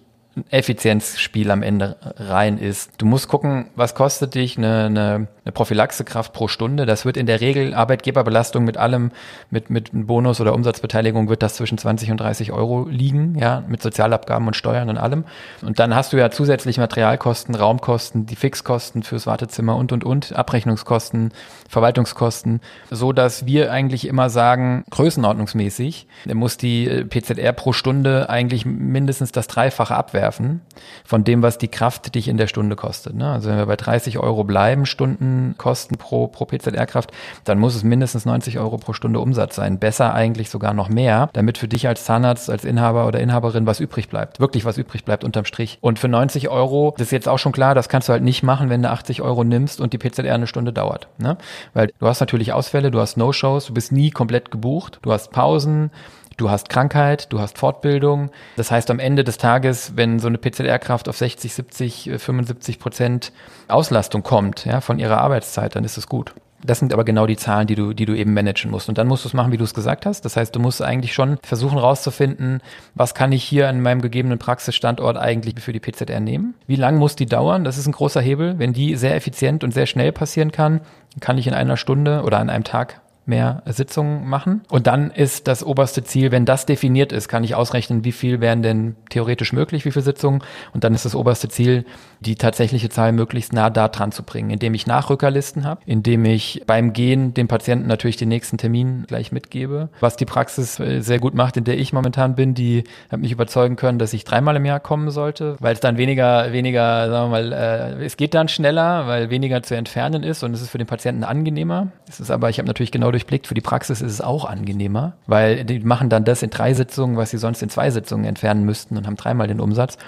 Effizienzspiel 0.50 1.50
am 1.50 1.62
Ende 1.62 1.96
rein 2.16 2.56
ist. 2.56 2.92
Du 2.98 3.06
musst 3.06 3.26
gucken, 3.26 3.68
was 3.74 3.96
kostet 3.96 4.36
dich 4.36 4.56
eine, 4.56 4.84
eine, 4.84 5.28
eine 5.44 5.52
Prophylaxekraft 5.52 6.32
pro 6.32 6.46
Stunde. 6.46 6.86
Das 6.86 7.04
wird 7.04 7.16
in 7.16 7.26
der 7.26 7.40
Regel 7.40 7.74
Arbeitgeberbelastung 7.74 8.64
mit 8.64 8.76
allem, 8.76 9.10
mit, 9.50 9.70
mit 9.70 9.90
Bonus 9.92 10.40
oder 10.40 10.54
Umsatzbeteiligung 10.54 11.28
wird 11.28 11.42
das 11.42 11.54
zwischen 11.54 11.78
20 11.78 12.12
und 12.12 12.20
30 12.20 12.52
Euro 12.52 12.86
liegen, 12.88 13.36
ja, 13.38 13.64
mit 13.66 13.82
Sozialabgaben 13.82 14.46
und 14.46 14.54
Steuern 14.54 14.88
und 14.88 14.98
allem. 14.98 15.24
Und 15.62 15.80
dann 15.80 15.96
hast 15.96 16.12
du 16.12 16.16
ja 16.16 16.30
zusätzlich 16.30 16.78
Materialkosten, 16.78 17.56
Raumkosten, 17.56 18.26
die 18.26 18.36
Fixkosten 18.36 19.02
fürs 19.02 19.26
Wartezimmer 19.26 19.74
und, 19.74 19.90
und, 19.90 20.04
und, 20.04 20.32
Abrechnungskosten, 20.36 21.32
Verwaltungskosten, 21.68 22.60
so 22.88 23.12
dass 23.12 23.46
wir 23.46 23.72
eigentlich 23.72 24.06
immer 24.06 24.30
sagen, 24.30 24.84
größenordnungsmäßig 24.90 26.06
muss 26.32 26.56
die 26.56 27.04
PZR 27.04 27.52
pro 27.52 27.72
Stunde 27.72 28.30
eigentlich 28.30 28.64
mindestens 28.64 29.32
das 29.32 29.48
Dreifache 29.48 29.96
abwerfen 29.96 30.19
abwerfen 30.20 30.60
von 31.04 31.24
dem, 31.24 31.42
was 31.42 31.58
die 31.58 31.68
Kraft 31.68 32.14
dich 32.14 32.28
in 32.28 32.36
der 32.36 32.46
Stunde 32.46 32.76
kostet. 32.76 33.14
Ne? 33.14 33.30
Also 33.30 33.48
wenn 33.48 33.56
wir 33.56 33.66
bei 33.66 33.76
30 33.76 34.18
Euro 34.18 34.44
bleiben, 34.44 34.86
Stundenkosten 34.86 35.96
pro, 35.96 36.28
pro 36.28 36.44
PZR-Kraft, 36.44 37.10
dann 37.44 37.58
muss 37.58 37.74
es 37.74 37.82
mindestens 37.82 38.26
90 38.26 38.58
Euro 38.58 38.76
pro 38.76 38.92
Stunde 38.92 39.20
Umsatz 39.20 39.56
sein. 39.56 39.78
Besser 39.78 40.14
eigentlich 40.14 40.50
sogar 40.50 40.74
noch 40.74 40.88
mehr, 40.88 41.30
damit 41.32 41.58
für 41.58 41.68
dich 41.68 41.88
als 41.88 42.04
Zahnarzt, 42.04 42.50
als 42.50 42.64
Inhaber 42.64 43.06
oder 43.06 43.20
Inhaberin 43.20 43.66
was 43.66 43.80
übrig 43.80 44.08
bleibt. 44.08 44.40
Wirklich 44.40 44.64
was 44.64 44.78
übrig 44.78 45.04
bleibt 45.04 45.24
unterm 45.24 45.44
Strich. 45.44 45.78
Und 45.80 45.98
für 45.98 46.08
90 46.08 46.48
Euro, 46.48 46.94
das 46.96 47.08
ist 47.08 47.12
jetzt 47.12 47.28
auch 47.28 47.38
schon 47.38 47.52
klar, 47.52 47.74
das 47.74 47.88
kannst 47.88 48.08
du 48.08 48.12
halt 48.12 48.22
nicht 48.22 48.42
machen, 48.42 48.70
wenn 48.70 48.82
du 48.82 48.90
80 48.90 49.22
Euro 49.22 49.44
nimmst 49.44 49.80
und 49.80 49.92
die 49.92 49.98
PZR 49.98 50.34
eine 50.34 50.46
Stunde 50.46 50.72
dauert. 50.72 51.08
Ne? 51.18 51.36
Weil 51.72 51.90
du 51.98 52.06
hast 52.06 52.20
natürlich 52.20 52.52
Ausfälle, 52.52 52.90
du 52.90 53.00
hast 53.00 53.16
No-Shows, 53.16 53.66
du 53.66 53.74
bist 53.74 53.92
nie 53.92 54.10
komplett 54.10 54.50
gebucht, 54.50 54.98
du 55.02 55.12
hast 55.12 55.30
Pausen, 55.32 55.90
Du 56.40 56.48
hast 56.48 56.70
Krankheit, 56.70 57.30
du 57.34 57.38
hast 57.38 57.58
Fortbildung. 57.58 58.30
Das 58.56 58.70
heißt, 58.70 58.90
am 58.90 58.98
Ende 58.98 59.24
des 59.24 59.36
Tages, 59.36 59.92
wenn 59.96 60.18
so 60.18 60.26
eine 60.26 60.38
PZR-Kraft 60.38 61.06
auf 61.10 61.18
60, 61.18 61.52
70, 61.52 62.12
75 62.16 62.78
Prozent 62.78 63.32
Auslastung 63.68 64.22
kommt, 64.22 64.64
ja, 64.64 64.80
von 64.80 64.98
ihrer 64.98 65.18
Arbeitszeit, 65.18 65.76
dann 65.76 65.84
ist 65.84 65.98
es 65.98 66.06
gut. 66.06 66.32
Das 66.64 66.78
sind 66.78 66.94
aber 66.94 67.04
genau 67.04 67.26
die 67.26 67.36
Zahlen, 67.36 67.66
die 67.66 67.74
du, 67.74 67.92
die 67.92 68.06
du 68.06 68.14
eben 68.14 68.32
managen 68.32 68.70
musst. 68.70 68.88
Und 68.88 68.96
dann 68.96 69.06
musst 69.06 69.24
du 69.24 69.28
es 69.28 69.34
machen, 69.34 69.52
wie 69.52 69.58
du 69.58 69.64
es 69.64 69.74
gesagt 69.74 70.06
hast. 70.06 70.24
Das 70.24 70.38
heißt, 70.38 70.56
du 70.56 70.60
musst 70.60 70.80
eigentlich 70.80 71.12
schon 71.12 71.36
versuchen 71.42 71.76
rauszufinden, 71.76 72.62
was 72.94 73.14
kann 73.14 73.32
ich 73.32 73.44
hier 73.44 73.68
an 73.68 73.82
meinem 73.82 74.00
gegebenen 74.00 74.38
Praxisstandort 74.38 75.18
eigentlich 75.18 75.60
für 75.60 75.74
die 75.74 75.80
PZR 75.80 76.20
nehmen? 76.20 76.54
Wie 76.66 76.76
lang 76.76 76.96
muss 76.96 77.16
die 77.16 77.26
dauern? 77.26 77.64
Das 77.64 77.76
ist 77.76 77.86
ein 77.86 77.92
großer 77.92 78.22
Hebel. 78.22 78.58
Wenn 78.58 78.72
die 78.72 78.96
sehr 78.96 79.14
effizient 79.14 79.62
und 79.62 79.74
sehr 79.74 79.84
schnell 79.84 80.10
passieren 80.10 80.52
kann, 80.52 80.80
kann 81.20 81.36
ich 81.36 81.46
in 81.46 81.52
einer 81.52 81.76
Stunde 81.76 82.22
oder 82.22 82.38
an 82.38 82.48
einem 82.48 82.64
Tag 82.64 83.02
mehr 83.30 83.62
Sitzungen 83.64 84.28
machen. 84.28 84.60
Und 84.68 84.86
dann 84.86 85.10
ist 85.10 85.48
das 85.48 85.64
oberste 85.64 86.04
Ziel, 86.04 86.30
wenn 86.30 86.44
das 86.44 86.66
definiert 86.66 87.12
ist, 87.12 87.28
kann 87.28 87.44
ich 87.44 87.54
ausrechnen, 87.54 88.04
wie 88.04 88.12
viel 88.12 88.42
wären 88.42 88.62
denn 88.62 88.96
theoretisch 89.08 89.54
möglich, 89.54 89.86
wie 89.86 89.90
viele 89.90 90.04
Sitzungen. 90.04 90.42
Und 90.74 90.84
dann 90.84 90.94
ist 90.94 91.06
das 91.06 91.14
oberste 91.14 91.48
Ziel, 91.48 91.86
die 92.20 92.34
tatsächliche 92.34 92.90
Zahl 92.90 93.12
möglichst 93.12 93.54
nah 93.54 93.70
da 93.70 93.88
dran 93.88 94.12
zu 94.12 94.22
bringen, 94.22 94.50
indem 94.50 94.74
ich 94.74 94.86
Nachrückerlisten 94.86 95.64
habe, 95.64 95.80
indem 95.86 96.26
ich 96.26 96.62
beim 96.66 96.92
Gehen 96.92 97.32
dem 97.32 97.48
Patienten 97.48 97.88
natürlich 97.88 98.18
den 98.18 98.28
nächsten 98.28 98.58
Termin 98.58 99.04
gleich 99.06 99.32
mitgebe. 99.32 99.88
Was 100.00 100.16
die 100.16 100.26
Praxis 100.26 100.78
äh, 100.78 101.00
sehr 101.00 101.18
gut 101.18 101.34
macht, 101.34 101.56
in 101.56 101.64
der 101.64 101.78
ich 101.78 101.92
momentan 101.92 102.34
bin, 102.34 102.54
die 102.54 102.84
hat 103.10 103.20
mich 103.20 103.32
überzeugen 103.32 103.76
können, 103.76 103.98
dass 103.98 104.12
ich 104.12 104.24
dreimal 104.24 104.56
im 104.56 104.64
Jahr 104.66 104.80
kommen 104.80 105.10
sollte, 105.10 105.56
weil 105.60 105.72
es 105.72 105.80
dann 105.80 105.96
weniger, 105.96 106.52
weniger, 106.52 107.08
sagen 107.08 107.30
wir 107.30 107.40
mal, 107.40 107.52
äh, 107.52 108.04
es 108.04 108.16
geht 108.16 108.34
dann 108.34 108.48
schneller, 108.48 109.06
weil 109.06 109.30
weniger 109.30 109.62
zu 109.62 109.74
entfernen 109.74 110.22
ist 110.22 110.42
und 110.42 110.52
es 110.52 110.60
ist 110.60 110.70
für 110.70 110.78
den 110.78 110.86
Patienten 110.86 111.24
angenehmer. 111.24 111.88
Es 112.08 112.20
ist 112.20 112.30
aber, 112.30 112.50
ich 112.50 112.58
habe 112.58 112.66
natürlich 112.66 112.92
genau 112.92 113.10
durchblickt, 113.20 113.46
für 113.46 113.54
die 113.54 113.60
Praxis 113.60 114.00
ist 114.00 114.12
es 114.12 114.20
auch 114.20 114.44
angenehmer, 114.44 115.12
weil 115.26 115.64
die 115.64 115.80
machen 115.80 116.08
dann 116.08 116.24
das 116.24 116.42
in 116.42 116.50
drei 116.50 116.74
Sitzungen, 116.74 117.16
was 117.16 117.30
sie 117.30 117.38
sonst 117.38 117.62
in 117.62 117.68
zwei 117.68 117.90
Sitzungen 117.90 118.24
entfernen 118.24 118.64
müssten 118.64 118.96
und 118.96 119.06
haben 119.06 119.16
dreimal 119.16 119.46
den 119.46 119.60
Umsatz. 119.60 119.98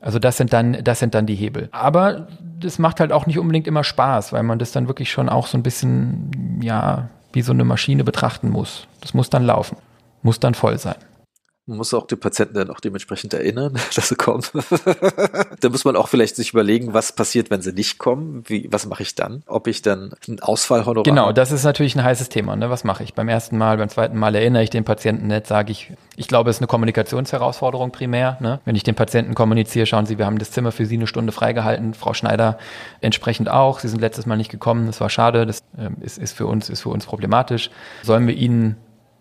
Also 0.00 0.18
das 0.18 0.36
sind 0.36 0.52
dann, 0.52 0.84
das 0.84 1.00
sind 1.00 1.14
dann 1.14 1.26
die 1.26 1.34
Hebel. 1.34 1.68
Aber 1.72 2.28
das 2.60 2.78
macht 2.78 3.00
halt 3.00 3.12
auch 3.12 3.26
nicht 3.26 3.38
unbedingt 3.38 3.66
immer 3.66 3.82
Spaß, 3.82 4.32
weil 4.32 4.42
man 4.42 4.58
das 4.58 4.72
dann 4.72 4.86
wirklich 4.86 5.10
schon 5.10 5.28
auch 5.28 5.46
so 5.46 5.58
ein 5.58 5.62
bisschen, 5.62 6.60
ja, 6.62 7.08
wie 7.32 7.42
so 7.42 7.52
eine 7.52 7.64
Maschine 7.64 8.04
betrachten 8.04 8.50
muss. 8.50 8.86
Das 9.00 9.14
muss 9.14 9.30
dann 9.30 9.44
laufen. 9.44 9.76
Muss 10.22 10.40
dann 10.40 10.54
voll 10.54 10.78
sein. 10.78 10.96
Man 11.68 11.76
muss 11.76 11.92
auch 11.92 12.06
die 12.06 12.16
Patienten 12.16 12.54
dann 12.54 12.70
auch 12.70 12.80
dementsprechend 12.80 13.34
erinnern, 13.34 13.74
dass 13.94 14.08
sie 14.08 14.16
kommen. 14.16 14.42
da 15.60 15.68
muss 15.68 15.84
man 15.84 15.96
auch 15.96 16.08
vielleicht 16.08 16.34
sich 16.34 16.54
überlegen, 16.54 16.94
was 16.94 17.12
passiert, 17.12 17.50
wenn 17.50 17.60
sie 17.60 17.72
nicht 17.72 17.98
kommen. 17.98 18.42
Wie, 18.46 18.68
was 18.72 18.86
mache 18.86 19.02
ich 19.02 19.14
dann? 19.14 19.42
Ob 19.46 19.66
ich 19.66 19.82
dann 19.82 20.14
einen 20.26 20.40
Ausfallhonorar 20.40 21.04
Genau, 21.04 21.30
das 21.30 21.52
ist 21.52 21.64
natürlich 21.64 21.94
ein 21.94 22.02
heißes 22.02 22.30
Thema. 22.30 22.56
Ne? 22.56 22.70
Was 22.70 22.84
mache 22.84 23.04
ich? 23.04 23.12
Beim 23.12 23.28
ersten 23.28 23.58
Mal, 23.58 23.76
beim 23.76 23.90
zweiten 23.90 24.16
Mal 24.16 24.34
erinnere 24.34 24.62
ich 24.62 24.70
den 24.70 24.84
Patienten 24.84 25.26
nicht, 25.26 25.46
sage 25.46 25.70
ich, 25.70 25.92
ich 26.16 26.26
glaube, 26.26 26.48
es 26.48 26.56
ist 26.56 26.62
eine 26.62 26.68
Kommunikationsherausforderung 26.68 27.92
primär. 27.92 28.38
Ne? 28.40 28.60
Wenn 28.64 28.74
ich 28.74 28.82
den 28.82 28.94
Patienten 28.94 29.34
kommuniziere, 29.34 29.84
schauen 29.84 30.06
Sie, 30.06 30.16
wir 30.16 30.24
haben 30.24 30.38
das 30.38 30.50
Zimmer 30.50 30.72
für 30.72 30.86
Sie 30.86 30.96
eine 30.96 31.06
Stunde 31.06 31.32
freigehalten, 31.32 31.92
Frau 31.92 32.14
Schneider 32.14 32.56
entsprechend 33.02 33.50
auch. 33.50 33.80
Sie 33.80 33.88
sind 33.88 34.00
letztes 34.00 34.24
Mal 34.24 34.36
nicht 34.36 34.50
gekommen, 34.50 34.86
das 34.86 35.02
war 35.02 35.10
schade, 35.10 35.44
das 35.44 35.60
äh, 35.76 35.90
ist, 36.00 36.16
ist, 36.16 36.34
für 36.34 36.46
uns, 36.46 36.70
ist 36.70 36.80
für 36.80 36.88
uns 36.88 37.04
problematisch. 37.04 37.70
Sollen 38.02 38.26
wir 38.26 38.34
Ihnen 38.34 38.76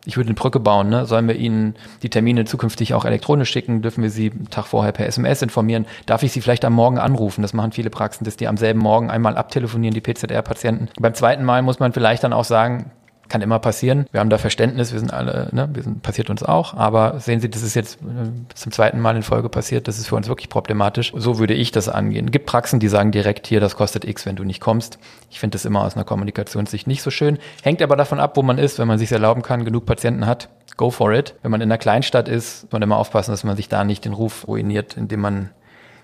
ich 0.07 0.15
würde 0.15 0.29
eine 0.29 0.35
Brücke 0.35 0.61
bauen, 0.61 0.87
ne? 0.87 1.05
Sollen 1.05 1.27
wir 1.27 1.35
Ihnen 1.35 1.75
die 2.01 2.09
Termine 2.09 2.45
zukünftig 2.45 2.93
auch 2.93 3.03
elektronisch 3.03 3.49
schicken? 3.49 3.81
Dürfen 3.81 4.01
wir 4.01 4.09
Sie 4.09 4.31
einen 4.31 4.49
Tag 4.49 4.65
vorher 4.65 4.93
per 4.93 5.05
SMS 5.05 5.41
informieren? 5.41 5.85
Darf 6.05 6.23
ich 6.23 6.31
Sie 6.31 6.39
vielleicht 6.39 6.63
am 6.63 6.71
Morgen 6.71 6.97
anrufen? 6.97 7.41
Das 7.41 7.53
machen 7.53 7.73
viele 7.73 7.89
Praxen, 7.89 8.23
dass 8.23 8.37
die 8.37 8.47
am 8.47 8.55
selben 8.55 8.79
Morgen 8.79 9.09
einmal 9.09 9.35
abtelefonieren, 9.35 9.93
die 9.93 10.01
PZR-Patienten. 10.01 10.87
Beim 10.97 11.13
zweiten 11.13 11.43
Mal 11.43 11.61
muss 11.61 11.79
man 11.79 11.91
vielleicht 11.91 12.23
dann 12.23 12.31
auch 12.31 12.45
sagen, 12.45 12.91
kann 13.29 13.41
immer 13.41 13.59
passieren. 13.59 14.05
Wir 14.11 14.19
haben 14.19 14.29
da 14.29 14.37
Verständnis, 14.37 14.93
wir 14.93 14.99
sind 14.99 15.13
alle, 15.13 15.49
ne, 15.51 15.69
wir 15.73 15.83
sind, 15.83 16.01
passiert 16.01 16.29
uns 16.29 16.43
auch, 16.43 16.73
aber 16.73 17.19
sehen 17.19 17.39
Sie, 17.39 17.49
das 17.49 17.63
ist 17.63 17.75
jetzt 17.75 17.99
äh, 18.01 18.55
zum 18.55 18.71
zweiten 18.71 18.99
Mal 18.99 19.15
in 19.15 19.23
Folge 19.23 19.49
passiert, 19.49 19.87
das 19.87 19.97
ist 19.97 20.07
für 20.07 20.15
uns 20.15 20.27
wirklich 20.27 20.49
problematisch. 20.49 21.13
So 21.15 21.39
würde 21.39 21.53
ich 21.53 21.71
das 21.71 21.89
angehen. 21.89 22.31
Gibt 22.31 22.45
Praxen, 22.45 22.79
die 22.79 22.87
sagen 22.87 23.11
direkt 23.11 23.47
hier, 23.47 23.59
das 23.59 23.75
kostet 23.75 24.05
X, 24.05 24.25
wenn 24.25 24.35
du 24.35 24.43
nicht 24.43 24.61
kommst. 24.61 24.99
Ich 25.29 25.39
finde 25.39 25.55
das 25.55 25.65
immer 25.65 25.83
aus 25.83 25.95
einer 25.95 26.05
Kommunikationssicht 26.05 26.87
nicht 26.87 27.01
so 27.01 27.11
schön. 27.11 27.37
Hängt 27.63 27.81
aber 27.81 27.95
davon 27.95 28.19
ab, 28.19 28.37
wo 28.37 28.41
man 28.41 28.57
ist, 28.57 28.79
wenn 28.79 28.87
man 28.87 28.97
sich 28.97 29.11
erlauben 29.11 29.41
kann, 29.41 29.65
genug 29.65 29.85
Patienten 29.85 30.25
hat, 30.25 30.49
go 30.77 30.91
for 30.91 31.11
it. 31.13 31.35
Wenn 31.41 31.51
man 31.51 31.61
in 31.61 31.69
einer 31.69 31.77
Kleinstadt 31.77 32.29
ist, 32.29 32.63
muss 32.63 32.71
man 32.71 32.81
immer 32.81 32.97
aufpassen, 32.97 33.31
dass 33.31 33.43
man 33.43 33.55
sich 33.55 33.69
da 33.69 33.83
nicht 33.83 34.05
den 34.05 34.13
Ruf 34.13 34.47
ruiniert, 34.47 34.95
indem 34.95 35.21
man, 35.21 35.49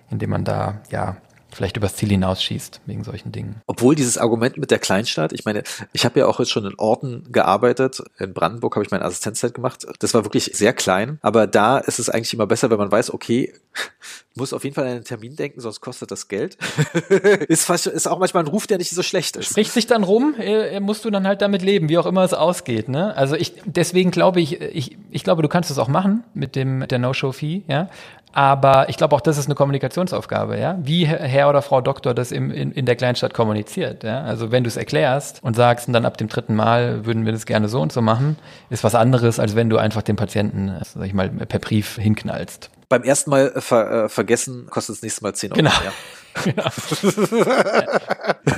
indem 0.10 0.32
man 0.32 0.44
da, 0.44 0.82
ja, 0.89 1.18
vielleicht 1.55 1.77
übers 1.77 1.95
Ziel 1.95 2.10
hinausschießt 2.10 2.81
wegen 2.86 3.03
solchen 3.03 3.31
Dingen. 3.31 3.62
Obwohl 3.67 3.95
dieses 3.95 4.17
Argument 4.17 4.57
mit 4.57 4.72
der 4.72 4.79
Kleinstadt, 4.79 5.33
ich 5.33 5.45
meine, 5.45 5.63
ich 5.91 6.05
habe 6.05 6.19
ja 6.19 6.27
auch 6.27 6.39
jetzt 6.39 6.51
schon 6.51 6.65
in 6.65 6.75
Orten 6.77 7.31
gearbeitet. 7.31 8.03
In 8.19 8.33
Brandenburg 8.33 8.75
habe 8.75 8.86
ich 8.86 8.91
meine 8.91 9.05
Assistenzzeit 9.05 9.53
gemacht. 9.53 9.86
Das 10.00 10.13
war 10.13 10.25
wirklich 10.25 10.51
sehr 10.53 10.74
klein, 10.74 11.19
aber 11.22 11.48
da 11.48 11.77
ist 11.77 12.00
es 12.00 12.10
eigentlich 12.10 12.33
immer 12.33 12.48
besser, 12.48 12.69
wenn 12.69 12.77
man 12.77 12.91
weiß, 12.91 13.13
okay, 13.13 13.53
muss 14.36 14.53
auf 14.53 14.63
jeden 14.63 14.75
Fall 14.75 14.86
an 14.86 14.91
einen 14.91 15.03
Termin 15.03 15.36
denken, 15.36 15.62
sonst 15.62 15.81
kostet 15.81 16.12
das 16.12 16.27
Geld. 16.27 16.57
ist, 17.48 17.65
fast, 17.65 17.88
ist 17.88 18.07
auch 18.07 18.19
manchmal 18.19 18.43
ein 18.43 18.48
Ruf, 18.48 18.67
der 18.67 18.77
nicht 18.77 18.91
so 18.91 19.03
schlecht 19.03 19.36
ist. 19.36 19.50
Spricht 19.50 19.72
sich 19.72 19.88
dann 19.88 20.03
rum, 20.03 20.36
äh, 20.39 20.79
musst 20.79 21.05
du 21.05 21.10
dann 21.10 21.27
halt 21.27 21.41
damit 21.41 21.62
leben, 21.62 21.89
wie 21.89 21.98
auch 21.98 22.05
immer 22.05 22.24
es 22.24 22.33
ausgeht. 22.33 22.89
Ne? 22.89 23.15
Also 23.15 23.36
ich, 23.36 23.53
deswegen 23.65 24.12
glaube 24.12 24.41
ich, 24.41 24.62
ich, 24.62 24.98
ich 25.12 25.24
glaube, 25.24 25.41
du 25.41 25.50
kannst 25.50 25.69
es 25.69 25.77
auch 25.77 25.88
machen 25.88 26.24
mit 26.33 26.55
dem 26.55 26.88
der 26.88 27.00
No-Show-Fee, 27.00 27.63
ja. 27.67 27.89
Aber 28.34 28.90
ich 28.90 28.98
glaube 28.98 29.16
auch, 29.16 29.22
das 29.22 29.38
ist 29.38 29.46
eine 29.46 29.55
Kommunikationsaufgabe, 29.55 30.60
ja. 30.60 30.77
Wie 30.81 31.05
Herr 31.05 31.50
oder 31.50 31.62
Frau 31.62 31.81
Doktor 31.81 32.16
das 32.16 32.31
im, 32.31 32.50
in, 32.51 32.72
in 32.72 32.88
der 32.88 32.96
Kleinstadt 32.96 33.34
kommuniziert, 33.34 34.03
ja. 34.03 34.22
Also 34.24 34.51
wenn 34.51 34.64
du 34.64 34.68
es 34.68 34.75
erklärst 34.75 35.42
und 35.44 35.55
sagst, 35.55 35.88
und 35.88 35.94
dann 35.94 36.05
ab 36.05 36.18
dem 36.18 36.27
dritten 36.27 36.55
Mal 36.55 37.05
würden 37.05 37.25
wir 37.25 37.31
das 37.31 37.46
gerne 37.46 37.70
so 37.70 37.79
und 37.79 37.94
so 37.94 38.01
machen, 38.01 38.38
ist 38.72 38.84
was 38.84 38.96
anderes, 38.96 39.40
als 39.40 39.55
wenn 39.55 39.70
du 39.70 39.77
einfach 39.77 40.01
den 40.01 40.16
Patienten, 40.16 40.75
sag 40.84 41.05
ich 41.05 41.14
mal, 41.14 41.29
per 41.29 41.60
Brief 41.60 41.98
hinknallst. 41.98 42.72
Beim 42.90 43.03
ersten 43.03 43.29
Mal 43.29 43.53
ver, 43.57 44.05
äh, 44.05 44.10
vergessen 44.10 44.68
kostet 44.70 44.96
es 44.96 45.01
nächstes 45.03 45.22
Mal 45.22 45.34
10 45.34 45.51
Euro. 45.51 45.57
Genau. 45.57 45.72
Ja. 45.72 45.92
Genau. 46.44 46.64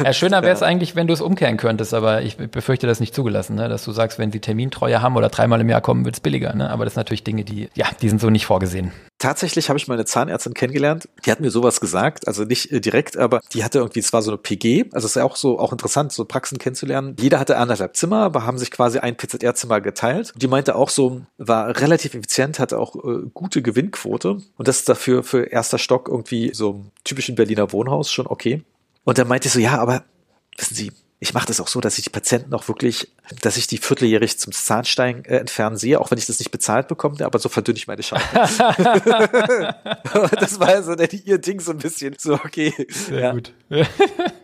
ja, 0.02 0.14
schöner 0.14 0.42
wäre 0.42 0.54
es 0.54 0.62
ja. 0.62 0.68
eigentlich, 0.68 0.96
wenn 0.96 1.08
du 1.08 1.14
es 1.14 1.20
umkehren 1.20 1.58
könntest, 1.58 1.94
aber 1.94 2.22
ich 2.22 2.38
befürchte, 2.38 2.88
das 2.88 2.98
ist 2.98 3.02
nicht 3.02 3.14
zugelassen, 3.14 3.56
ne? 3.58 3.68
dass 3.68 3.84
du 3.84 3.92
sagst, 3.92 4.18
wenn 4.18 4.32
sie 4.32 4.40
Termintreue 4.40 5.02
haben 5.02 5.18
oder 5.18 5.28
dreimal 5.28 5.60
im 5.60 5.68
Jahr 5.68 5.82
kommen, 5.82 6.06
wird 6.06 6.16
es 6.16 6.22
billiger. 6.22 6.56
Ne? 6.56 6.70
Aber 6.70 6.86
das 6.86 6.94
sind 6.94 7.02
natürlich 7.02 7.26
Dinge, 7.26 7.44
die, 7.44 7.68
ja, 7.76 7.88
die 8.02 8.08
sind 8.08 8.22
so 8.22 8.30
nicht 8.30 8.46
vorgesehen. 8.46 8.94
Tatsächlich 9.26 9.70
habe 9.70 9.80
ich 9.80 9.88
meine 9.88 10.06
Zahnärztin 10.06 10.54
kennengelernt, 10.54 11.10
die 11.26 11.32
hat 11.32 11.40
mir 11.40 11.50
sowas 11.50 11.82
gesagt, 11.82 12.28
also 12.28 12.44
nicht 12.44 12.72
äh, 12.72 12.80
direkt, 12.80 13.18
aber 13.18 13.42
die 13.54 13.64
hatte 13.64 13.80
irgendwie, 13.80 13.98
es 13.98 14.14
war 14.14 14.22
so 14.22 14.30
eine 14.30 14.38
PG, 14.38 14.92
also 14.92 15.06
es 15.06 15.14
ist 15.14 15.16
ja 15.16 15.24
auch 15.24 15.36
so 15.36 15.58
auch 15.58 15.72
interessant, 15.72 16.12
so 16.12 16.26
Praxen 16.26 16.60
kennenzulernen. 16.60 17.16
Jeder 17.20 17.40
hatte 17.40 17.58
anderthalb 17.58 17.96
Zimmer, 17.96 18.22
aber 18.22 18.46
haben 18.46 18.60
sich 18.60 18.70
quasi 18.70 19.00
ein 19.00 19.18
PZR-Zimmer 19.18 19.82
geteilt. 19.82 20.32
Die 20.36 20.48
meinte 20.48 20.76
auch 20.76 20.90
so, 20.90 21.24
war 21.40 21.76
relativ 21.82 22.14
effizient, 22.14 22.60
hatte 22.60 22.78
auch 22.78 22.96
äh, 22.98 23.24
gute 23.34 23.64
Gewinnquote 23.64 24.44
und 24.58 24.68
das 24.68 24.78
ist 24.78 24.90
dafür 24.90 25.24
für 25.24 25.46
erster 25.46 25.80
Stock 25.80 26.08
irgendwie 26.08 26.54
so 26.54 26.86
typischen 27.04 27.34
Berliner 27.34 27.72
Wohnhaus 27.72 28.12
schon 28.12 28.28
okay. 28.28 28.62
Und 29.06 29.18
dann 29.18 29.28
meinte 29.28 29.48
ich 29.48 29.54
so, 29.56 29.60
ja, 29.60 29.80
aber 29.80 30.04
wissen 30.56 30.76
Sie, 30.76 30.92
ich 31.20 31.34
mache 31.34 31.48
das 31.48 31.62
auch 31.62 31.68
so, 31.68 31.80
dass 31.82 31.98
ich 31.98 32.04
die 32.04 32.10
Patienten 32.10 32.54
auch 32.54 32.68
wirklich, 32.68 33.12
dass 33.42 33.58
ich 33.58 33.68
die 33.68 33.78
vierteljährig 33.78 34.38
zum 34.38 34.52
Zahnstein 34.54 35.24
äh, 35.26 35.38
entfernen 35.38 35.78
sehe, 35.78 36.00
auch 36.00 36.12
wenn 36.12 36.18
ich 36.18 36.26
das 36.26 36.40
nicht 36.40 36.52
bezahlt 36.52 36.88
bekomme, 36.88 37.24
aber 37.26 37.40
so 37.40 37.50
verdünne 37.50 37.78
ich 37.78 37.88
meine 37.88 38.04
Scheibe. 38.04 38.24
das 40.40 40.60
war 40.60 40.68
also 40.68 40.94
ihr 40.94 41.38
Ding 41.38 41.60
so 41.60 41.72
ein 41.72 41.78
bisschen 41.78 42.16
so, 42.18 42.34
okay. 42.34 42.74
Sehr 42.90 43.20
ja. 43.20 43.32
gut. 43.32 43.54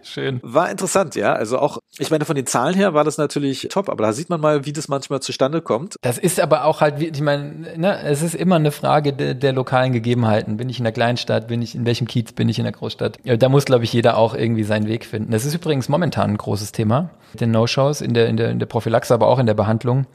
Schön. 0.03 0.39
War 0.41 0.71
interessant, 0.71 1.15
ja. 1.15 1.33
Also 1.33 1.59
auch, 1.59 1.79
ich 1.99 2.09
meine, 2.09 2.25
von 2.25 2.35
den 2.35 2.47
Zahlen 2.47 2.73
her 2.73 2.93
war 2.93 3.03
das 3.03 3.17
natürlich 3.17 3.67
top, 3.69 3.89
aber 3.89 4.03
da 4.03 4.13
sieht 4.13 4.29
man 4.29 4.41
mal, 4.41 4.65
wie 4.65 4.73
das 4.73 4.87
manchmal 4.87 5.21
zustande 5.21 5.61
kommt. 5.61 5.95
Das 6.01 6.17
ist 6.17 6.39
aber 6.39 6.65
auch 6.65 6.81
halt, 6.81 7.01
ich 7.01 7.21
meine, 7.21 7.77
ne, 7.77 8.01
es 8.03 8.21
ist 8.21 8.33
immer 8.33 8.55
eine 8.55 8.71
Frage 8.71 9.13
de, 9.13 9.33
der 9.33 9.53
lokalen 9.53 9.93
Gegebenheiten. 9.93 10.57
Bin 10.57 10.69
ich 10.69 10.79
in 10.79 10.85
der 10.85 10.93
Kleinstadt, 10.93 11.47
bin 11.47 11.61
ich 11.61 11.75
in 11.75 11.85
welchem 11.85 12.07
Kiez, 12.07 12.31
bin 12.31 12.49
ich 12.49 12.57
in 12.57 12.63
der 12.63 12.73
Großstadt? 12.73 13.19
Da 13.23 13.49
muss, 13.49 13.65
glaube 13.65 13.83
ich, 13.83 13.93
jeder 13.93 14.17
auch 14.17 14.33
irgendwie 14.33 14.63
seinen 14.63 14.87
Weg 14.87 15.05
finden. 15.05 15.31
Das 15.31 15.45
ist 15.45 15.53
übrigens 15.53 15.89
momentan 15.89 16.31
ein 16.31 16.37
großes 16.37 16.60
Thema 16.71 17.09
mit 17.33 17.41
den 17.41 17.51
No-Shows 17.51 18.01
in 18.01 18.13
der, 18.13 18.27
in, 18.27 18.37
der, 18.37 18.51
in 18.51 18.59
der 18.59 18.65
Prophylaxe, 18.67 19.13
aber 19.13 19.27
auch 19.27 19.39
in 19.39 19.47
der 19.47 19.53
Behandlung 19.53 20.05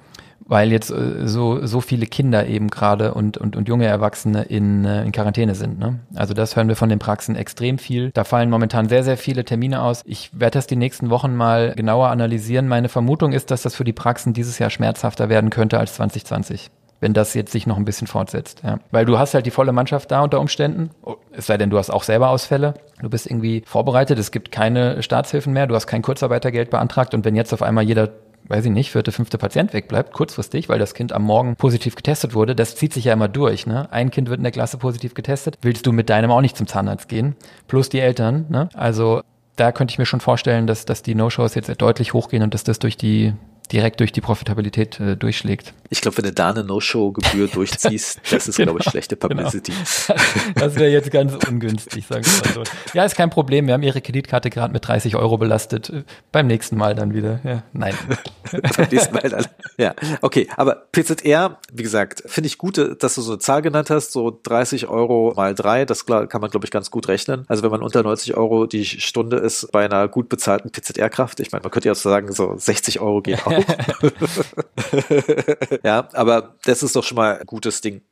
weil 0.46 0.70
jetzt 0.70 0.90
äh, 0.90 1.26
so, 1.26 1.64
so 1.66 1.80
viele 1.80 2.06
Kinder 2.06 2.46
eben 2.46 2.68
gerade 2.68 3.14
und, 3.14 3.36
und, 3.36 3.56
und 3.56 3.68
junge 3.68 3.86
Erwachsene 3.86 4.42
in, 4.42 4.84
äh, 4.84 5.04
in 5.04 5.12
Quarantäne 5.12 5.54
sind. 5.54 5.78
Ne? 5.78 6.00
Also 6.14 6.34
das 6.34 6.56
hören 6.56 6.68
wir 6.68 6.76
von 6.76 6.88
den 6.88 6.98
Praxen 6.98 7.36
extrem 7.36 7.78
viel. 7.78 8.10
Da 8.12 8.24
fallen 8.24 8.50
momentan 8.50 8.88
sehr, 8.88 9.02
sehr 9.02 9.16
viele 9.16 9.44
Termine 9.44 9.82
aus. 9.82 10.02
Ich 10.04 10.30
werde 10.32 10.58
das 10.58 10.66
die 10.66 10.76
nächsten 10.76 11.10
Wochen 11.10 11.34
mal 11.34 11.74
genauer 11.74 12.08
analysieren. 12.08 12.68
Meine 12.68 12.88
Vermutung 12.88 13.32
ist, 13.32 13.50
dass 13.50 13.62
das 13.62 13.74
für 13.74 13.84
die 13.84 13.92
Praxen 13.92 14.32
dieses 14.32 14.58
Jahr 14.58 14.70
schmerzhafter 14.70 15.28
werden 15.28 15.50
könnte 15.50 15.78
als 15.78 15.94
2020 15.94 16.70
wenn 17.00 17.12
das 17.12 17.34
jetzt 17.34 17.52
sich 17.52 17.66
noch 17.66 17.76
ein 17.76 17.84
bisschen 17.84 18.06
fortsetzt. 18.06 18.62
Ja. 18.64 18.78
Weil 18.90 19.04
du 19.04 19.18
hast 19.18 19.34
halt 19.34 19.46
die 19.46 19.50
volle 19.50 19.72
Mannschaft 19.72 20.10
da 20.10 20.22
unter 20.22 20.40
Umständen, 20.40 20.90
oh, 21.02 21.16
es 21.32 21.46
sei 21.46 21.56
denn, 21.58 21.70
du 21.70 21.78
hast 21.78 21.90
auch 21.90 22.02
selber 22.02 22.30
Ausfälle, 22.30 22.74
du 23.00 23.10
bist 23.10 23.26
irgendwie 23.26 23.62
vorbereitet, 23.66 24.18
es 24.18 24.30
gibt 24.30 24.50
keine 24.50 25.02
Staatshilfen 25.02 25.52
mehr, 25.52 25.66
du 25.66 25.74
hast 25.74 25.86
kein 25.86 26.02
Kurzarbeitergeld 26.02 26.70
beantragt 26.70 27.14
und 27.14 27.24
wenn 27.24 27.36
jetzt 27.36 27.52
auf 27.52 27.62
einmal 27.62 27.84
jeder 27.84 28.10
weiß 28.48 28.64
ich 28.64 28.70
nicht, 28.70 28.92
vierte, 28.92 29.12
fünfte 29.12 29.38
Patient 29.38 29.72
wegbleibt, 29.72 30.12
kurzfristig, 30.12 30.68
weil 30.68 30.78
das 30.78 30.94
Kind 30.94 31.12
am 31.12 31.22
Morgen 31.22 31.56
positiv 31.56 31.96
getestet 31.96 32.34
wurde, 32.34 32.54
das 32.54 32.76
zieht 32.76 32.92
sich 32.92 33.04
ja 33.04 33.12
immer 33.12 33.28
durch. 33.28 33.66
Ne? 33.66 33.90
Ein 33.90 34.10
Kind 34.10 34.28
wird 34.28 34.38
in 34.38 34.44
der 34.44 34.52
Klasse 34.52 34.78
positiv 34.78 35.14
getestet, 35.14 35.58
willst 35.62 35.86
du 35.86 35.92
mit 35.92 36.10
deinem 36.10 36.30
auch 36.30 36.40
nicht 36.40 36.56
zum 36.56 36.66
Zahnarzt 36.66 37.08
gehen, 37.08 37.36
plus 37.66 37.88
die 37.88 37.98
Eltern. 37.98 38.46
Ne? 38.48 38.68
Also 38.74 39.22
da 39.56 39.72
könnte 39.72 39.92
ich 39.92 39.98
mir 39.98 40.06
schon 40.06 40.20
vorstellen, 40.20 40.66
dass, 40.66 40.84
dass 40.84 41.02
die 41.02 41.14
No-Shows 41.14 41.54
jetzt 41.54 41.70
deutlich 41.80 42.12
hochgehen 42.12 42.42
und 42.42 42.54
dass 42.54 42.62
das 42.62 42.78
durch 42.78 42.96
die 42.96 43.34
direkt 43.72 44.00
durch 44.00 44.12
die 44.12 44.20
Profitabilität 44.20 45.00
äh, 45.00 45.16
durchschlägt. 45.16 45.74
Ich 45.88 46.00
glaube, 46.00 46.18
wenn 46.18 46.24
du 46.24 46.32
da 46.32 46.50
eine 46.50 46.64
No-Show-Gebühr 46.64 47.48
durchziehst, 47.52 48.20
das 48.30 48.48
ist, 48.48 48.56
genau. 48.56 48.72
glaube 48.72 48.84
ich, 48.84 48.90
schlechte. 48.90 49.16
Publicity. 49.16 49.72
Genau. 49.72 50.20
Das 50.54 50.74
wäre 50.76 50.90
jetzt 50.90 51.10
ganz 51.10 51.32
ungünstig, 51.48 52.06
sagen 52.06 52.24
wir 52.24 52.54
mal 52.54 52.64
so. 52.66 52.72
Ja, 52.92 53.04
ist 53.04 53.16
kein 53.16 53.30
Problem. 53.30 53.66
Wir 53.66 53.74
haben 53.74 53.82
Ihre 53.82 54.00
Kreditkarte 54.00 54.50
gerade 54.50 54.72
mit 54.72 54.86
30 54.86 55.16
Euro 55.16 55.38
belastet. 55.38 55.92
Beim 56.32 56.46
nächsten 56.46 56.76
Mal 56.76 56.94
dann 56.94 57.14
wieder. 57.14 57.40
Ja, 57.44 57.62
nein. 57.72 57.94
Beim 58.76 58.88
nächsten 58.90 59.14
Mal 59.14 59.28
dann. 59.28 59.46
Ja, 59.78 59.94
okay. 60.22 60.48
Aber 60.56 60.86
PZR, 60.92 61.58
wie 61.72 61.82
gesagt, 61.82 62.22
finde 62.26 62.46
ich 62.46 62.58
gut, 62.58 62.78
dass 63.02 63.14
du 63.14 63.22
so 63.22 63.32
eine 63.32 63.38
Zahl 63.38 63.62
genannt 63.62 63.90
hast. 63.90 64.12
So 64.12 64.38
30 64.42 64.88
Euro 64.88 65.32
mal 65.36 65.54
drei, 65.54 65.84
das 65.84 66.06
kann 66.06 66.28
man, 66.40 66.50
glaube 66.50 66.66
ich, 66.66 66.70
ganz 66.70 66.90
gut 66.90 67.08
rechnen. 67.08 67.44
Also 67.48 67.62
wenn 67.62 67.70
man 67.70 67.82
unter 67.82 68.02
90 68.02 68.36
Euro 68.36 68.66
die 68.66 68.84
Stunde 68.84 69.36
ist 69.36 69.70
bei 69.72 69.84
einer 69.84 70.08
gut 70.08 70.28
bezahlten 70.28 70.70
PZR-Kraft, 70.70 71.40
ich 71.40 71.52
meine, 71.52 71.62
man 71.62 71.70
könnte 71.70 71.88
ja 71.88 71.94
sagen, 71.94 72.32
so 72.32 72.54
60 72.56 73.00
Euro 73.00 73.22
geht 73.22 73.46
auch. 73.46 73.55
ja, 75.84 76.08
aber 76.12 76.56
das 76.64 76.82
ist 76.82 76.96
doch 76.96 77.04
schon 77.04 77.16
mal 77.16 77.38
ein 77.38 77.46
gutes 77.46 77.80
Ding. 77.80 78.02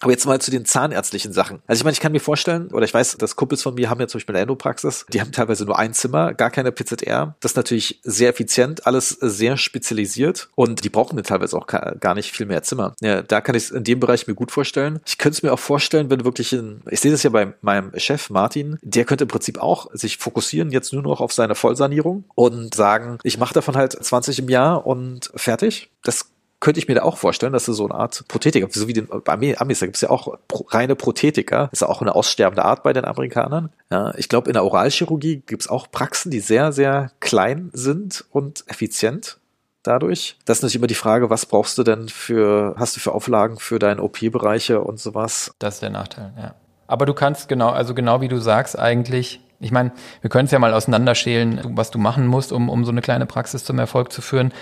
Aber 0.00 0.12
jetzt 0.12 0.26
mal 0.26 0.40
zu 0.40 0.50
den 0.50 0.64
zahnärztlichen 0.64 1.32
Sachen. 1.32 1.62
Also 1.66 1.80
ich 1.80 1.84
meine, 1.84 1.94
ich 1.94 2.00
kann 2.00 2.12
mir 2.12 2.20
vorstellen, 2.20 2.68
oder 2.68 2.84
ich 2.84 2.94
weiß, 2.94 3.16
dass 3.18 3.36
Kumpels 3.36 3.62
von 3.62 3.74
mir 3.74 3.90
haben 3.90 4.00
ja 4.00 4.08
zum 4.08 4.18
Beispiel 4.18 4.34
eine 4.34 4.42
Endopraxis, 4.42 5.06
die 5.12 5.20
haben 5.20 5.32
teilweise 5.32 5.64
nur 5.64 5.78
ein 5.78 5.94
Zimmer, 5.94 6.34
gar 6.34 6.50
keine 6.50 6.72
PZR. 6.72 7.36
Das 7.40 7.52
ist 7.52 7.56
natürlich 7.56 8.00
sehr 8.02 8.30
effizient, 8.30 8.86
alles 8.86 9.08
sehr 9.08 9.56
spezialisiert 9.56 10.48
und 10.54 10.84
die 10.84 10.88
brauchen 10.88 11.16
dann 11.16 11.24
teilweise 11.24 11.56
auch 11.56 11.66
gar 11.66 12.14
nicht 12.14 12.32
viel 12.32 12.46
mehr 12.46 12.62
Zimmer. 12.62 12.94
Ja, 13.00 13.22
da 13.22 13.40
kann 13.40 13.54
ich 13.54 13.64
es 13.64 13.70
in 13.70 13.84
dem 13.84 14.00
Bereich 14.00 14.26
mir 14.26 14.34
gut 14.34 14.50
vorstellen. 14.50 15.00
Ich 15.06 15.18
könnte 15.18 15.36
es 15.36 15.42
mir 15.42 15.52
auch 15.52 15.58
vorstellen, 15.58 16.10
wenn 16.10 16.24
wirklich 16.24 16.52
in, 16.52 16.82
ich 16.90 17.00
sehe 17.00 17.12
das 17.12 17.22
ja 17.22 17.30
bei 17.30 17.54
meinem 17.60 17.92
Chef 17.98 18.30
Martin, 18.30 18.78
der 18.82 19.04
könnte 19.04 19.24
im 19.24 19.28
Prinzip 19.28 19.58
auch 19.58 19.88
sich 19.92 20.18
fokussieren 20.18 20.70
jetzt 20.70 20.92
nur 20.92 21.02
noch 21.02 21.20
auf 21.20 21.32
seine 21.32 21.54
Vollsanierung 21.54 22.24
und 22.34 22.74
sagen, 22.74 23.18
ich 23.22 23.38
mache 23.38 23.54
davon 23.54 23.76
halt 23.76 23.92
20 23.92 24.40
im 24.40 24.48
Jahr 24.48 24.86
und 24.86 25.30
fertig. 25.34 25.90
Das 26.02 26.26
könnte 26.60 26.78
ich 26.80 26.88
mir 26.88 26.94
da 26.94 27.02
auch 27.02 27.18
vorstellen, 27.18 27.52
dass 27.52 27.66
du 27.66 27.72
so 27.72 27.84
eine 27.84 27.94
Art 27.94 28.24
Prothetiker, 28.28 28.66
so 28.70 28.88
wie 28.88 28.92
den 28.92 29.08
Amis, 29.10 29.78
da 29.80 29.86
gibt 29.86 29.96
es 29.96 30.00
ja 30.00 30.10
auch 30.10 30.38
reine 30.68 30.96
Prothetiker, 30.96 31.68
ist 31.72 31.82
ja 31.82 31.88
auch 31.88 32.00
eine 32.00 32.14
aussterbende 32.14 32.64
Art 32.64 32.82
bei 32.82 32.92
den 32.92 33.04
Amerikanern. 33.04 33.70
Ja, 33.90 34.14
ich 34.16 34.28
glaube, 34.28 34.48
in 34.48 34.54
der 34.54 34.64
Oralchirurgie 34.64 35.42
gibt 35.46 35.62
es 35.62 35.68
auch 35.68 35.90
Praxen, 35.90 36.30
die 36.30 36.40
sehr, 36.40 36.72
sehr 36.72 37.10
klein 37.20 37.70
sind 37.72 38.24
und 38.30 38.64
effizient 38.68 39.38
dadurch. 39.82 40.36
Das 40.44 40.58
ist 40.58 40.62
natürlich 40.62 40.76
immer 40.76 40.86
die 40.86 40.94
Frage, 40.94 41.30
was 41.30 41.46
brauchst 41.46 41.78
du 41.78 41.82
denn 41.82 42.08
für, 42.08 42.74
hast 42.78 42.96
du 42.96 43.00
für 43.00 43.12
Auflagen 43.12 43.58
für 43.58 43.78
deine 43.78 44.02
OP-Bereiche 44.02 44.80
und 44.80 44.98
sowas? 44.98 45.54
Das 45.58 45.74
ist 45.74 45.82
der 45.82 45.90
Nachteil, 45.90 46.32
ja. 46.36 46.54
Aber 46.88 47.04
du 47.04 47.14
kannst 47.14 47.48
genau, 47.48 47.70
also 47.70 47.94
genau 47.94 48.20
wie 48.20 48.28
du 48.28 48.38
sagst, 48.38 48.78
eigentlich 48.78 49.40
ich 49.58 49.72
meine, 49.72 49.92
wir 50.20 50.30
können 50.30 50.46
es 50.46 50.50
ja 50.50 50.58
mal 50.58 50.74
auseinanderschälen, 50.74 51.60
was 51.76 51.90
du 51.90 51.98
machen 51.98 52.26
musst, 52.26 52.52
um, 52.52 52.68
um 52.68 52.84
so 52.84 52.90
eine 52.90 53.00
kleine 53.00 53.26
Praxis 53.26 53.64
zum 53.64 53.78
Erfolg 53.78 54.12
zu 54.12 54.20
führen. 54.20 54.52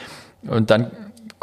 Und 0.47 0.71
dann 0.71 0.91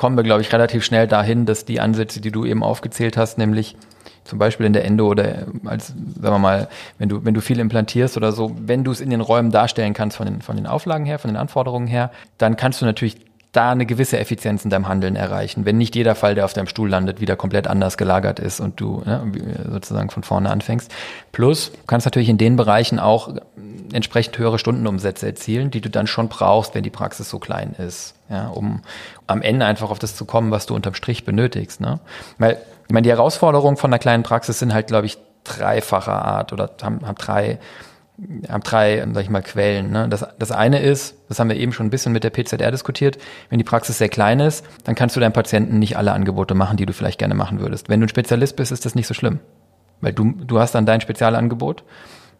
kommen 0.01 0.17
wir, 0.17 0.23
glaube 0.23 0.41
ich, 0.41 0.51
relativ 0.51 0.83
schnell 0.83 1.07
dahin, 1.07 1.45
dass 1.45 1.63
die 1.63 1.79
Ansätze, 1.79 2.21
die 2.21 2.31
du 2.31 2.43
eben 2.43 2.63
aufgezählt 2.63 3.17
hast, 3.17 3.37
nämlich 3.37 3.75
zum 4.23 4.39
Beispiel 4.39 4.65
in 4.65 4.73
der 4.73 4.83
Endo 4.83 5.07
oder 5.07 5.45
als, 5.63 5.89
sagen 5.89 6.33
wir 6.33 6.39
mal, 6.39 6.69
wenn 6.97 7.07
du, 7.07 7.23
wenn 7.23 7.35
du 7.35 7.39
viel 7.39 7.59
implantierst 7.59 8.17
oder 8.17 8.31
so, 8.31 8.55
wenn 8.59 8.83
du 8.83 8.89
es 8.89 8.99
in 8.99 9.11
den 9.11 9.21
Räumen 9.21 9.51
darstellen 9.51 9.93
kannst 9.93 10.17
von 10.17 10.25
den, 10.25 10.41
von 10.41 10.55
den 10.55 10.65
Auflagen 10.65 11.05
her, 11.05 11.19
von 11.19 11.29
den 11.29 11.37
Anforderungen 11.37 11.85
her, 11.85 12.09
dann 12.39 12.55
kannst 12.55 12.81
du 12.81 12.85
natürlich 12.85 13.17
da 13.51 13.71
eine 13.71 13.85
gewisse 13.85 14.17
Effizienz 14.17 14.63
in 14.63 14.69
deinem 14.69 14.87
Handeln 14.87 15.17
erreichen. 15.17 15.65
Wenn 15.65 15.77
nicht 15.77 15.95
jeder 15.95 16.15
Fall, 16.15 16.35
der 16.35 16.45
auf 16.45 16.53
deinem 16.53 16.67
Stuhl 16.67 16.89
landet, 16.89 17.19
wieder 17.19 17.35
komplett 17.35 17.67
anders 17.67 17.97
gelagert 17.97 18.39
ist 18.39 18.61
und 18.61 18.79
du 18.79 19.01
ne, 19.05 19.29
sozusagen 19.69 20.09
von 20.09 20.23
vorne 20.23 20.49
anfängst. 20.49 20.89
Plus, 21.33 21.71
du 21.71 21.77
kannst 21.85 22.05
natürlich 22.05 22.29
in 22.29 22.37
den 22.37 22.55
Bereichen 22.55 22.97
auch 22.97 23.35
entsprechend 23.91 24.37
höhere 24.37 24.57
Stundenumsätze 24.57 25.25
erzielen, 25.25 25.69
die 25.69 25.81
du 25.81 25.89
dann 25.89 26.07
schon 26.07 26.29
brauchst, 26.29 26.75
wenn 26.75 26.83
die 26.83 26.89
Praxis 26.89 27.29
so 27.29 27.39
klein 27.39 27.75
ist, 27.77 28.15
ja, 28.29 28.47
um 28.47 28.81
am 29.27 29.41
Ende 29.41 29.65
einfach 29.65 29.91
auf 29.91 29.99
das 29.99 30.15
zu 30.15 30.23
kommen, 30.23 30.51
was 30.51 30.65
du 30.65 30.73
unterm 30.73 30.93
Strich 30.93 31.25
benötigst. 31.25 31.81
Ne? 31.81 31.99
Weil, 32.37 32.57
ich 32.87 32.93
meine, 32.93 33.03
die 33.03 33.09
Herausforderungen 33.09 33.75
von 33.75 33.89
einer 33.89 33.99
kleinen 33.99 34.23
Praxis 34.23 34.59
sind 34.59 34.73
halt, 34.73 34.87
glaube 34.87 35.07
ich, 35.07 35.17
dreifacher 35.43 36.23
Art 36.23 36.53
oder 36.53 36.69
haben, 36.81 37.05
haben 37.05 37.15
drei 37.15 37.59
haben 38.47 38.61
drei, 38.61 39.05
sag 39.13 39.23
ich 39.23 39.29
mal, 39.29 39.41
Quellen. 39.41 39.91
Ne? 39.91 40.07
Das, 40.09 40.25
das 40.37 40.51
eine 40.51 40.79
ist, 40.79 41.15
das 41.27 41.39
haben 41.39 41.49
wir 41.49 41.57
eben 41.57 41.73
schon 41.73 41.87
ein 41.87 41.89
bisschen 41.89 42.11
mit 42.11 42.23
der 42.23 42.29
PZR 42.29 42.71
diskutiert, 42.71 43.17
wenn 43.49 43.57
die 43.57 43.63
Praxis 43.63 43.97
sehr 43.97 44.09
klein 44.09 44.39
ist, 44.39 44.65
dann 44.83 44.95
kannst 44.95 45.15
du 45.15 45.19
deinem 45.19 45.33
Patienten 45.33 45.79
nicht 45.79 45.97
alle 45.97 46.11
Angebote 46.11 46.53
machen, 46.53 46.77
die 46.77 46.85
du 46.85 46.93
vielleicht 46.93 47.19
gerne 47.19 47.33
machen 47.33 47.59
würdest. 47.59 47.89
Wenn 47.89 47.99
du 47.99 48.05
ein 48.05 48.09
Spezialist 48.09 48.55
bist, 48.55 48.71
ist 48.71 48.85
das 48.85 48.95
nicht 48.95 49.07
so 49.07 49.13
schlimm. 49.13 49.39
Weil 50.01 50.13
du, 50.13 50.31
du 50.31 50.59
hast 50.59 50.73
dann 50.73 50.85
dein 50.85 51.01
Spezialangebot 51.01 51.83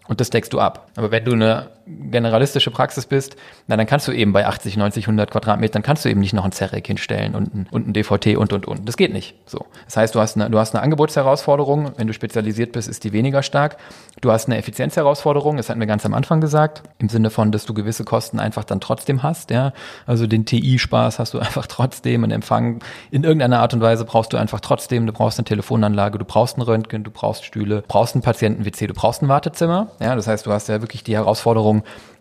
und 0.08 0.20
das 0.20 0.30
deckst 0.30 0.54
du 0.54 0.60
ab. 0.60 0.90
Aber 0.96 1.12
wenn 1.12 1.26
du 1.26 1.34
eine 1.34 1.70
generalistische 1.86 2.72
Praxis 2.72 3.06
bist, 3.06 3.36
na, 3.68 3.78
dann 3.78 3.88
kannst 3.88 4.08
du 4.08 4.12
eben 4.12 4.34
bei 4.34 4.46
80, 4.46 4.78
90, 4.78 5.06
100 5.06 5.32
Quadratmetern 5.32 5.82
kannst 5.82 6.06
du 6.06 6.10
eben 6.10 6.20
nicht 6.20 6.34
noch 6.34 6.46
ein 6.46 6.52
Zerrek 6.52 6.88
hinstellen 6.88 7.36
und 7.36 7.54
ein, 7.54 7.68
und 7.72 7.88
ein 7.88 7.94
DVT 7.94 8.38
und, 8.38 8.54
und, 8.54 8.68
und. 8.68 8.88
Das 8.88 8.98
geht 8.98 9.14
nicht. 9.14 9.36
So. 9.46 9.66
Das 9.86 9.98
heißt, 9.98 10.16
du 10.16 10.20
hast 10.20 10.36
eine, 10.36 10.50
du 10.50 10.60
hast 10.60 10.76
eine 10.76 10.84
Angebotsherausforderung. 10.84 11.92
Wenn 11.98 12.08
du 12.08 12.14
spezialisiert 12.14 12.72
bist, 12.72 12.88
ist 12.88 13.04
die 13.04 13.14
weniger 13.14 13.44
stark. 13.44 13.78
Du 14.22 14.32
hast 14.32 14.48
eine 14.48 14.58
Effizienzherausforderung. 14.58 15.58
Das 15.58 15.70
hatten 15.70 15.80
wir 15.80 15.88
ganz 15.88 16.06
am 16.06 16.14
Anfang 16.14 16.42
gesagt. 16.42 16.84
Im 17.00 17.10
Sinne 17.10 17.30
von, 17.30 17.52
dass 17.52 17.66
du 17.66 17.74
gewisse 17.74 18.04
Kosten 18.04 18.40
einfach 18.40 18.64
dann 18.64 18.80
trotzdem 18.80 19.24
hast, 19.24 19.52
ja. 19.52 19.74
Also 20.06 20.28
den 20.28 20.46
TI-Spaß 20.46 21.20
hast 21.20 21.34
du 21.34 21.40
einfach 21.40 21.68
trotzdem, 21.68 22.24
einen 22.24 22.32
Empfang. 22.32 22.80
In 23.10 23.24
irgendeiner 23.24 23.60
Art 23.60 23.74
und 23.74 23.82
Weise 23.82 24.06
brauchst 24.06 24.34
du 24.34 24.38
einfach 24.38 24.60
trotzdem. 24.60 25.06
Du 25.08 25.14
brauchst 25.14 25.40
eine 25.40 25.46
Telefonanlage, 25.46 26.18
du 26.18 26.26
brauchst 26.26 26.58
ein 26.58 26.62
Röntgen, 26.62 27.04
du 27.04 27.12
brauchst 27.12 27.46
Stühle, 27.46 27.84
brauchst 27.88 28.16
ein 28.16 28.22
Patienten-WC, 28.22 28.88
du 28.88 28.94
brauchst 28.94 29.22
ein 29.22 29.30
Wartezimmer. 29.30 29.88
Ja, 30.00 30.16
das 30.16 30.28
heißt, 30.28 30.46
du 30.46 30.52
hast 30.52 30.68
ja 30.70 30.82
wirklich 30.82 31.04
die 31.04 31.16
Herausforderung, 31.16 31.71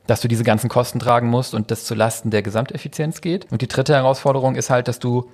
dass 0.07 0.21
du 0.21 0.29
diese 0.29 0.45
ganzen 0.45 0.69
Kosten 0.69 0.99
tragen 0.99 1.29
musst 1.29 1.55
und 1.55 1.71
das 1.71 1.85
zu 1.85 1.95
Lasten 1.95 2.31
der 2.31 2.43
Gesamteffizienz 2.43 3.21
geht. 3.21 3.51
Und 3.53 3.63
die 3.63 3.69
dritte 3.69 3.95
Herausforderung 3.95 4.57
ist 4.57 4.71
halt, 4.71 4.89
dass 4.89 4.99
du 4.99 5.31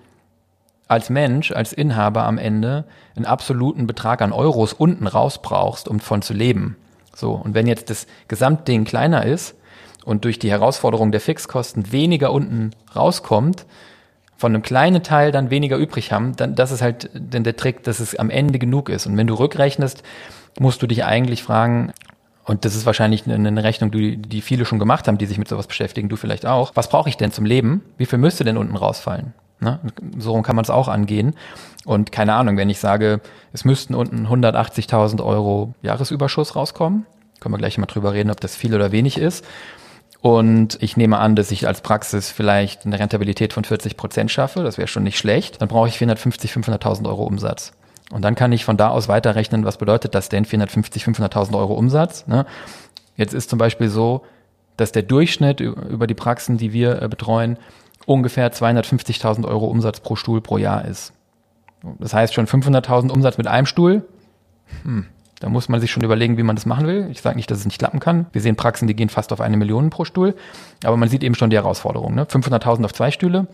als 0.89 1.11
Mensch, 1.11 1.51
als 1.53 1.73
Inhaber 1.73 2.25
am 2.25 2.39
Ende 2.39 2.85
einen 3.17 3.27
absoluten 3.27 3.87
Betrag 3.87 4.23
an 4.23 4.33
Euros 4.33 4.73
unten 4.73 5.07
raus 5.07 5.41
brauchst, 5.43 5.89
um 5.89 6.01
von 6.01 6.23
zu 6.23 6.33
leben. 6.33 6.77
So. 7.15 7.33
Und 7.33 7.55
wenn 7.55 7.67
jetzt 7.67 7.91
das 7.91 8.07
Gesamtding 8.29 8.85
kleiner 8.85 9.25
ist 9.25 9.55
und 10.05 10.25
durch 10.25 10.39
die 10.39 10.51
Herausforderung 10.51 11.11
der 11.11 11.21
Fixkosten 11.21 11.91
weniger 11.91 12.33
unten 12.33 12.71
rauskommt, 12.95 13.67
von 14.37 14.55
einem 14.55 14.63
kleinen 14.63 15.03
Teil 15.03 15.33
dann 15.33 15.51
weniger 15.51 15.79
übrig 15.79 16.13
haben, 16.13 16.37
dann 16.37 16.55
das 16.55 16.71
ist 16.71 16.83
halt 16.83 17.09
denn 17.15 17.43
der 17.43 17.57
Trick, 17.57 17.83
dass 17.85 18.01
es 18.01 18.15
am 18.17 18.29
Ende 18.29 18.59
genug 18.59 18.91
ist. 18.91 19.07
Und 19.07 19.17
wenn 19.17 19.27
du 19.27 19.35
rückrechnest, 19.35 20.03
musst 20.59 20.83
du 20.83 20.87
dich 20.87 21.05
eigentlich 21.05 21.43
fragen, 21.43 21.93
und 22.47 22.65
das 22.65 22.77
ist 22.77 22.87
wahrscheinlich 22.87 23.29
eine 23.29 23.65
Rechnung, 23.65 23.91
die, 23.91 24.17
die 24.17 24.41
viele 24.41 24.65
schon 24.65 24.79
gemacht 24.79 25.09
haben, 25.09 25.19
die 25.19 25.27
sich 25.27 25.37
mit 25.37 25.49
sowas 25.49 25.67
beschäftigen, 25.67 26.09
du 26.09 26.17
vielleicht 26.17 26.47
auch. 26.47 26.73
Was 26.75 26.89
brauche 26.89 27.09
ich 27.09 27.17
denn 27.17 27.33
zum 27.33 27.45
Leben? 27.45 27.83
Wie 27.99 28.07
viel 28.07 28.21
müsste 28.21 28.45
denn 28.45 28.57
unten 28.57 28.77
rausfallen? 28.77 29.35
Ne? 29.59 29.81
So 30.17 30.41
kann 30.43 30.55
man 30.55 30.63
es 30.63 30.71
auch 30.71 30.87
angehen. 30.87 31.35
Und 31.85 32.13
keine 32.13 32.35
Ahnung, 32.35 32.57
wenn 32.57 32.71
ich 32.71 32.79
sage, 32.79 33.21
es 33.53 33.65
müssten 33.65 33.97
unten 33.97 34.29
180.000 34.29 35.25
Euro 35.25 35.75
Jahresüberschuss 35.83 36.55
rauskommen, 36.55 37.05
können 37.41 37.53
wir 37.53 37.59
gleich 37.59 37.79
mal 37.79 37.87
drüber 37.87 38.13
reden, 38.13 38.31
ob 38.31 38.41
das 38.41 38.55
viel 38.55 38.75
oder 38.75 38.93
wenig 38.93 39.19
ist. 39.19 39.45
Und 40.21 40.79
ich 40.81 40.97
nehme 40.97 41.19
an, 41.19 41.35
dass 41.35 41.51
ich 41.51 41.67
als 41.67 41.81
Praxis 41.81 42.31
vielleicht 42.31 42.87
eine 42.87 42.99
Rentabilität 42.99 43.53
von 43.53 43.65
40 43.65 43.97
Prozent 43.97 44.31
schaffe. 44.31 44.63
Das 44.63 44.79
wäre 44.79 44.89
schon 44.89 45.03
nicht 45.03 45.19
schlecht. 45.19 45.61
Dann 45.61 45.69
brauche 45.69 45.89
ich 45.89 45.99
450, 45.99 46.53
500.000 46.53 47.09
Euro 47.09 47.25
Umsatz. 47.25 47.73
Und 48.11 48.23
dann 48.23 48.35
kann 48.35 48.53
ich 48.53 48.65
von 48.65 48.77
da 48.77 48.89
aus 48.89 49.09
weiterrechnen, 49.09 49.65
was 49.65 49.79
bedeutet 49.79 50.15
das 50.15 50.29
denn, 50.29 50.45
450, 50.45 51.05
500.000 51.05 51.59
Euro 51.59 51.75
Umsatz. 51.75 52.27
Ne? 52.27 52.47
Jetzt 53.17 53.35
ist 53.35 53.51
zum 53.51 53.59
Beispiel 53.59 53.89
so, 53.89 54.23
dass 54.77 54.93
der 54.93 55.03
Durchschnitt 55.03 55.61
über 55.61 56.07
die 56.07 56.15
Praxen, 56.15 56.59
die 56.59 56.73
wir 56.73 57.03
äh, 57.03 57.09
betreuen, 57.09 57.59
ungefähr 58.05 58.53
250.000 58.53 59.47
Euro 59.47 59.67
Umsatz 59.67 60.01
pro 60.01 60.17
Stuhl 60.17 60.41
pro 60.41 60.59
Jahr 60.59 60.85
ist. 60.85 61.13
Das 61.99 62.15
heißt 62.15 62.35
schon 62.35 62.47
500.000 62.47 63.11
Umsatz 63.11 63.39
mit 63.39 63.47
einem 63.47 63.67
Stuhl. 63.67 64.07
Hm, 64.83 65.07
da 65.41 65.49
muss 65.49 65.69
man 65.69 65.81
sich 65.81 65.91
schon 65.91 66.05
überlegen, 66.05 66.37
wie 66.37 66.43
man 66.43 66.57
das 66.57 66.67
machen 66.67 66.87
will. 66.87 67.09
Ich 67.11 67.21
sage 67.21 67.37
nicht, 67.37 67.51
dass 67.51 67.59
es 67.59 67.65
nicht 67.65 67.79
klappen 67.79 68.01
kann. 68.01 68.27
Wir 68.33 68.41
sehen 68.41 68.57
Praxen, 68.57 68.89
die 68.89 68.95
gehen 68.95 69.09
fast 69.09 69.33
auf 69.33 69.41
eine 69.41 69.57
Million 69.57 69.91
pro 69.91 70.05
Stuhl. 70.05 70.35
Aber 70.85 70.97
man 70.97 71.09
sieht 71.09 71.23
eben 71.23 71.35
schon 71.35 71.51
die 71.51 71.57
Herausforderung. 71.57 72.15
Ne? 72.15 72.25
500.000 72.25 72.85
auf 72.85 72.95
zwei 72.95 73.11
Stühle, 73.11 73.47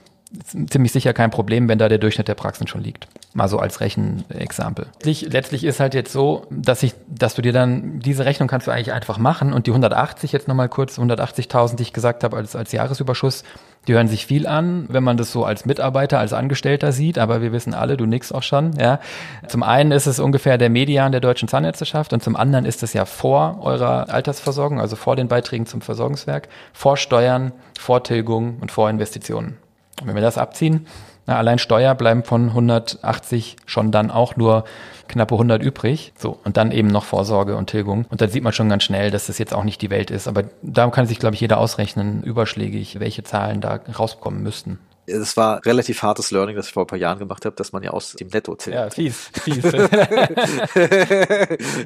ziemlich 0.70 0.92
sicher 0.92 1.12
kein 1.12 1.30
Problem, 1.30 1.68
wenn 1.68 1.78
da 1.78 1.88
der 1.88 1.98
Durchschnitt 1.98 2.28
der 2.28 2.34
Praxen 2.34 2.66
schon 2.66 2.82
liegt. 2.82 3.08
Mal 3.34 3.48
so 3.48 3.58
als 3.58 3.80
Rechenexempel. 3.80 4.86
Letztlich, 5.04 5.64
ist 5.64 5.80
halt 5.80 5.94
jetzt 5.94 6.12
so, 6.12 6.46
dass 6.50 6.82
ich, 6.82 6.94
dass 7.08 7.34
du 7.34 7.42
dir 7.42 7.52
dann, 7.52 8.00
diese 8.00 8.24
Rechnung 8.24 8.48
kannst 8.48 8.66
du 8.66 8.70
eigentlich 8.70 8.92
einfach 8.92 9.18
machen 9.18 9.52
und 9.52 9.66
die 9.66 9.70
180 9.70 10.32
jetzt 10.32 10.48
nochmal 10.48 10.68
kurz, 10.68 10.98
180.000, 10.98 11.76
die 11.76 11.82
ich 11.82 11.92
gesagt 11.92 12.24
habe 12.24 12.36
als, 12.36 12.56
als 12.56 12.72
Jahresüberschuss, 12.72 13.44
die 13.88 13.94
hören 13.94 14.08
sich 14.08 14.26
viel 14.26 14.46
an, 14.46 14.86
wenn 14.88 15.02
man 15.02 15.16
das 15.16 15.32
so 15.32 15.44
als 15.44 15.66
Mitarbeiter, 15.66 16.18
als 16.18 16.32
Angestellter 16.32 16.92
sieht, 16.92 17.18
aber 17.18 17.42
wir 17.42 17.52
wissen 17.52 17.74
alle, 17.74 17.96
du 17.96 18.06
nix 18.06 18.30
auch 18.30 18.42
schon, 18.42 18.76
ja. 18.78 19.00
Zum 19.48 19.62
einen 19.62 19.90
ist 19.90 20.06
es 20.06 20.20
ungefähr 20.20 20.56
der 20.56 20.70
Median 20.70 21.10
der 21.10 21.20
deutschen 21.20 21.48
Zahnärzteschaft 21.48 22.12
und 22.12 22.22
zum 22.22 22.36
anderen 22.36 22.64
ist 22.64 22.82
es 22.82 22.92
ja 22.92 23.04
vor 23.04 23.58
eurer 23.60 24.08
Altersversorgung, 24.08 24.80
also 24.80 24.94
vor 24.94 25.16
den 25.16 25.28
Beiträgen 25.28 25.66
zum 25.66 25.80
Versorgungswerk, 25.80 26.48
vor 26.72 26.96
Steuern, 26.96 27.52
vor 27.78 28.04
Tilgung 28.04 28.58
und 28.60 28.70
vor 28.70 28.88
Investitionen. 28.88 29.58
Wenn 30.02 30.14
wir 30.14 30.22
das 30.22 30.38
abziehen, 30.38 30.86
na, 31.26 31.36
allein 31.36 31.58
Steuer 31.58 31.94
bleiben 31.94 32.24
von 32.24 32.48
180 32.48 33.56
schon 33.66 33.92
dann 33.92 34.10
auch 34.10 34.36
nur 34.36 34.64
knappe 35.08 35.34
100 35.34 35.62
übrig. 35.62 36.12
So, 36.16 36.38
und 36.44 36.56
dann 36.56 36.72
eben 36.72 36.88
noch 36.88 37.04
Vorsorge 37.04 37.56
und 37.56 37.70
Tilgung. 37.70 38.06
Und 38.08 38.20
dann 38.20 38.30
sieht 38.30 38.42
man 38.42 38.52
schon 38.52 38.68
ganz 38.68 38.82
schnell, 38.82 39.10
dass 39.10 39.26
das 39.26 39.38
jetzt 39.38 39.54
auch 39.54 39.64
nicht 39.64 39.80
die 39.82 39.90
Welt 39.90 40.10
ist. 40.10 40.26
Aber 40.26 40.44
da 40.62 40.88
kann 40.90 41.06
sich, 41.06 41.18
glaube 41.18 41.34
ich, 41.34 41.40
jeder 41.40 41.58
ausrechnen, 41.58 42.22
überschlägig, 42.22 42.98
welche 42.98 43.22
Zahlen 43.22 43.60
da 43.60 43.80
rauskommen 43.98 44.42
müssten. 44.42 44.78
Es 45.06 45.36
war 45.36 45.64
relativ 45.66 46.02
hartes 46.02 46.30
Learning, 46.30 46.56
das 46.56 46.68
ich 46.68 46.72
vor 46.72 46.84
ein 46.84 46.86
paar 46.86 46.98
Jahren 46.98 47.18
gemacht 47.18 47.44
habe, 47.44 47.56
dass 47.56 47.72
man 47.72 47.82
ja 47.82 47.90
aus 47.90 48.12
dem 48.12 48.28
Netto 48.28 48.54
zählt. 48.56 48.76
Ja, 48.76 48.90
fies, 48.90 49.30
fies. 49.42 49.62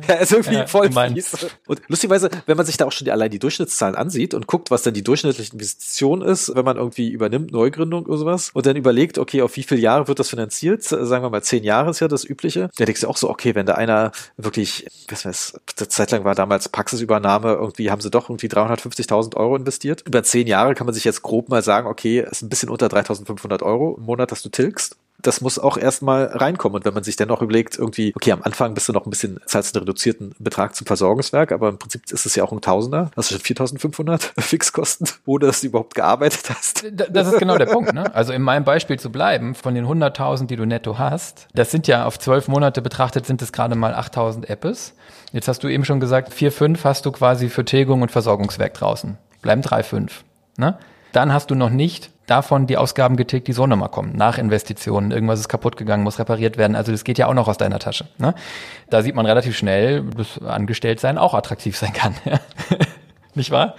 ja, 0.08 0.14
ist 0.20 0.32
irgendwie 0.32 0.54
Ja, 0.54 0.66
voll 0.66 0.88
gemein. 0.88 1.14
fies. 1.14 1.46
Und 1.66 1.80
lustigerweise, 1.88 2.30
wenn 2.46 2.56
man 2.56 2.66
sich 2.66 2.76
da 2.76 2.84
auch 2.86 2.92
schon 2.92 3.04
die, 3.04 3.12
allein 3.12 3.30
die 3.30 3.38
Durchschnittszahlen 3.38 3.94
ansieht 3.94 4.34
und 4.34 4.46
guckt, 4.46 4.70
was 4.70 4.82
denn 4.82 4.94
die 4.94 5.02
durchschnittliche 5.02 5.52
Investition 5.52 6.22
ist, 6.22 6.54
wenn 6.54 6.64
man 6.64 6.76
irgendwie 6.76 7.10
übernimmt, 7.10 7.52
Neugründung 7.52 8.06
oder 8.06 8.18
sowas, 8.18 8.50
und 8.54 8.66
dann 8.66 8.76
überlegt, 8.76 9.18
okay, 9.18 9.42
auf 9.42 9.56
wie 9.56 9.62
viele 9.62 9.80
Jahre 9.80 10.08
wird 10.08 10.18
das 10.18 10.30
finanziert? 10.30 10.82
Sagen 10.82 11.22
wir 11.24 11.30
mal, 11.30 11.42
zehn 11.42 11.64
Jahre 11.64 11.90
ist 11.90 12.00
ja 12.00 12.08
das 12.08 12.24
Übliche. 12.24 12.70
Da 12.76 12.84
denkst 12.84 13.00
du 13.02 13.08
auch 13.08 13.16
so, 13.16 13.30
okay, 13.30 13.54
wenn 13.54 13.66
da 13.66 13.74
einer 13.74 14.12
wirklich, 14.36 14.86
was 15.08 15.24
weiß, 15.24 15.54
eine 15.78 15.88
Zeit 15.88 16.10
lang 16.10 16.24
war 16.24 16.34
damals 16.34 16.68
Praxisübernahme, 16.68 17.52
irgendwie 17.54 17.90
haben 17.90 18.00
sie 18.00 18.10
doch 18.10 18.28
irgendwie 18.28 18.48
350.000 18.48 19.36
Euro 19.36 19.56
investiert. 19.56 20.02
Über 20.06 20.22
zehn 20.22 20.46
Jahre 20.46 20.74
kann 20.74 20.86
man 20.86 20.94
sich 20.94 21.04
jetzt 21.04 21.22
grob 21.22 21.48
mal 21.48 21.62
sagen, 21.62 21.86
okay, 21.86 22.24
ist 22.30 22.42
ein 22.42 22.48
bisschen 22.48 22.68
unter 22.68 22.88
3.500 23.06 23.62
Euro 23.62 23.94
im 23.98 24.04
Monat, 24.04 24.32
dass 24.32 24.42
du 24.42 24.48
tilgst. 24.48 24.96
Das 25.22 25.40
muss 25.40 25.58
auch 25.58 25.78
erstmal 25.78 26.26
reinkommen. 26.26 26.76
Und 26.76 26.84
wenn 26.84 26.92
man 26.92 27.02
sich 27.02 27.16
dann 27.16 27.28
noch 27.28 27.40
überlegt, 27.40 27.78
irgendwie, 27.78 28.12
okay, 28.14 28.32
am 28.32 28.42
Anfang 28.42 28.74
bist 28.74 28.86
du 28.86 28.92
noch 28.92 29.06
ein 29.06 29.10
bisschen, 29.10 29.40
zahlst 29.46 29.74
einen 29.74 29.84
reduzierten 29.84 30.34
Betrag 30.38 30.74
zum 30.74 30.86
Versorgungswerk, 30.86 31.52
aber 31.52 31.70
im 31.70 31.78
Prinzip 31.78 32.02
ist 32.12 32.26
es 32.26 32.34
ja 32.34 32.44
auch 32.44 32.52
ein 32.52 32.60
Tausender. 32.60 33.10
Hast 33.16 33.30
du 33.30 33.34
schon 33.36 33.56
4.500 33.78 34.38
Fixkosten, 34.40 35.08
ohne 35.24 35.46
dass 35.46 35.62
du 35.62 35.68
überhaupt 35.68 35.94
gearbeitet 35.94 36.50
hast. 36.50 36.84
Da- 36.92 37.06
Das 37.08 37.28
ist 37.28 37.38
genau 37.38 37.56
der 37.56 37.64
Punkt. 37.66 37.94
Ne? 37.94 38.14
Also 38.14 38.34
in 38.34 38.42
meinem 38.42 38.64
Beispiel 38.64 38.98
zu 38.98 39.10
bleiben, 39.10 39.54
von 39.54 39.74
den 39.74 39.86
100.000, 39.86 40.48
die 40.48 40.56
du 40.56 40.66
netto 40.66 40.98
hast, 40.98 41.48
das 41.54 41.70
sind 41.70 41.86
ja 41.86 42.04
auf 42.04 42.18
zwölf 42.18 42.46
Monate 42.46 42.82
betrachtet, 42.82 43.24
sind 43.24 43.40
es 43.40 43.52
gerade 43.52 43.74
mal 43.74 43.94
8.000 43.94 44.50
Appes. 44.50 44.92
Jetzt 45.32 45.48
hast 45.48 45.64
du 45.64 45.68
eben 45.68 45.86
schon 45.86 45.98
gesagt, 45.98 46.34
vier, 46.34 46.52
fünf 46.52 46.84
hast 46.84 47.06
du 47.06 47.10
quasi 47.10 47.48
für 47.48 47.64
Tilgung 47.64 48.02
und 48.02 48.10
Versorgungswerk 48.10 48.74
draußen. 48.74 49.16
Bleiben 49.40 49.62
drei, 49.62 49.82
fünf. 49.82 50.24
Ne? 50.58 50.78
Dann 51.12 51.32
hast 51.32 51.50
du 51.50 51.54
noch 51.54 51.70
nicht 51.70 52.10
davon 52.26 52.66
die 52.66 52.76
Ausgaben 52.76 53.16
getilgt, 53.16 53.48
die 53.48 53.52
so 53.52 53.66
nochmal 53.66 53.88
kommen. 53.88 54.16
Nach 54.16 54.38
Investitionen, 54.38 55.10
irgendwas 55.10 55.40
ist 55.40 55.48
kaputt 55.48 55.76
gegangen, 55.76 56.02
muss 56.02 56.18
repariert 56.18 56.56
werden. 56.56 56.76
Also 56.76 56.92
das 56.92 57.04
geht 57.04 57.18
ja 57.18 57.26
auch 57.26 57.34
noch 57.34 57.48
aus 57.48 57.58
deiner 57.58 57.78
Tasche. 57.78 58.06
Ne? 58.18 58.34
Da 58.90 59.02
sieht 59.02 59.14
man 59.14 59.26
relativ 59.26 59.56
schnell, 59.56 60.02
dass 60.02 60.42
Angestelltsein 60.42 61.18
auch 61.18 61.34
attraktiv 61.34 61.76
sein 61.76 61.92
kann. 61.92 62.14
Ja? 62.24 62.40
Nicht 63.36 63.50
wahr? 63.50 63.76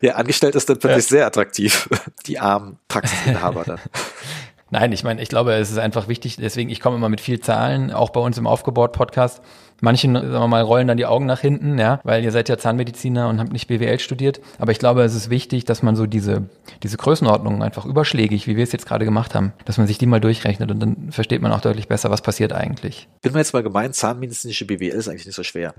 Ja, 0.00 0.14
angestellt 0.14 0.54
ist 0.54 0.68
dann 0.68 0.78
plötzlich 0.78 1.06
sehr 1.06 1.26
attraktiv. 1.26 1.88
Die 2.26 2.40
armen 2.40 2.78
Praxisinhaber 2.88 3.62
dann. 3.64 3.78
Nein, 4.70 4.90
ich 4.92 5.04
meine, 5.04 5.20
ich 5.20 5.28
glaube, 5.28 5.52
es 5.52 5.70
ist 5.70 5.76
einfach 5.76 6.08
wichtig, 6.08 6.36
deswegen, 6.36 6.70
ich 6.70 6.80
komme 6.80 6.96
immer 6.96 7.10
mit 7.10 7.20
viel 7.20 7.40
Zahlen, 7.40 7.92
auch 7.92 8.08
bei 8.08 8.20
uns 8.20 8.38
im 8.38 8.46
Aufgebaut-Podcast. 8.46 9.42
Manchen, 9.82 10.14
sagen 10.14 10.32
wir 10.32 10.46
mal, 10.46 10.62
rollen 10.62 10.86
dann 10.86 10.96
die 10.96 11.06
Augen 11.06 11.26
nach 11.26 11.40
hinten, 11.40 11.76
ja, 11.76 12.00
weil 12.04 12.22
ihr 12.22 12.30
seid 12.30 12.48
ja 12.48 12.56
Zahnmediziner 12.56 13.28
und 13.28 13.40
habt 13.40 13.52
nicht 13.52 13.66
BWL 13.66 13.98
studiert. 13.98 14.40
Aber 14.60 14.70
ich 14.70 14.78
glaube, 14.78 15.02
es 15.02 15.12
ist 15.16 15.28
wichtig, 15.28 15.64
dass 15.64 15.82
man 15.82 15.96
so 15.96 16.06
diese, 16.06 16.44
diese 16.84 16.96
Größenordnungen 16.96 17.62
einfach 17.62 17.84
überschlägig, 17.84 18.46
wie 18.46 18.56
wir 18.56 18.62
es 18.62 18.70
jetzt 18.70 18.86
gerade 18.86 19.04
gemacht 19.04 19.34
haben, 19.34 19.54
dass 19.64 19.78
man 19.78 19.88
sich 19.88 19.98
die 19.98 20.06
mal 20.06 20.20
durchrechnet 20.20 20.70
und 20.70 20.78
dann 20.78 21.10
versteht 21.10 21.42
man 21.42 21.50
auch 21.50 21.60
deutlich 21.60 21.88
besser, 21.88 22.10
was 22.10 22.22
passiert 22.22 22.52
eigentlich. 22.52 23.08
Bin 23.22 23.32
mir 23.32 23.40
jetzt 23.40 23.54
mal 23.54 23.64
gemeint, 23.64 23.96
zahnmedizinische 23.96 24.66
BWL 24.66 24.90
ist 24.90 25.08
eigentlich 25.08 25.26
nicht 25.26 25.34
so 25.34 25.42
schwer. 25.42 25.74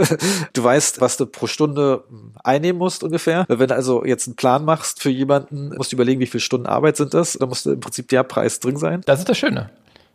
du 0.52 0.62
weißt, 0.62 1.00
was 1.00 1.16
du 1.16 1.26
pro 1.26 1.48
Stunde 1.48 2.04
einnehmen 2.44 2.78
musst 2.78 3.02
ungefähr. 3.02 3.44
Wenn 3.48 3.66
du 3.66 3.74
also 3.74 4.04
jetzt 4.04 4.28
einen 4.28 4.36
Plan 4.36 4.64
machst 4.64 5.02
für 5.02 5.10
jemanden, 5.10 5.74
musst 5.76 5.90
du 5.90 5.96
überlegen, 5.96 6.20
wie 6.20 6.26
viele 6.26 6.42
Stunden 6.42 6.66
Arbeit 6.66 6.96
sind 6.96 7.12
das. 7.12 7.32
Da 7.32 7.46
musst 7.46 7.66
du 7.66 7.72
im 7.72 7.80
Prinzip 7.80 8.06
der 8.06 8.22
Preis 8.22 8.60
drin 8.60 8.76
sein. 8.76 9.02
Das 9.04 9.18
ist 9.18 9.28
das 9.28 9.36
Schöne. 9.36 9.70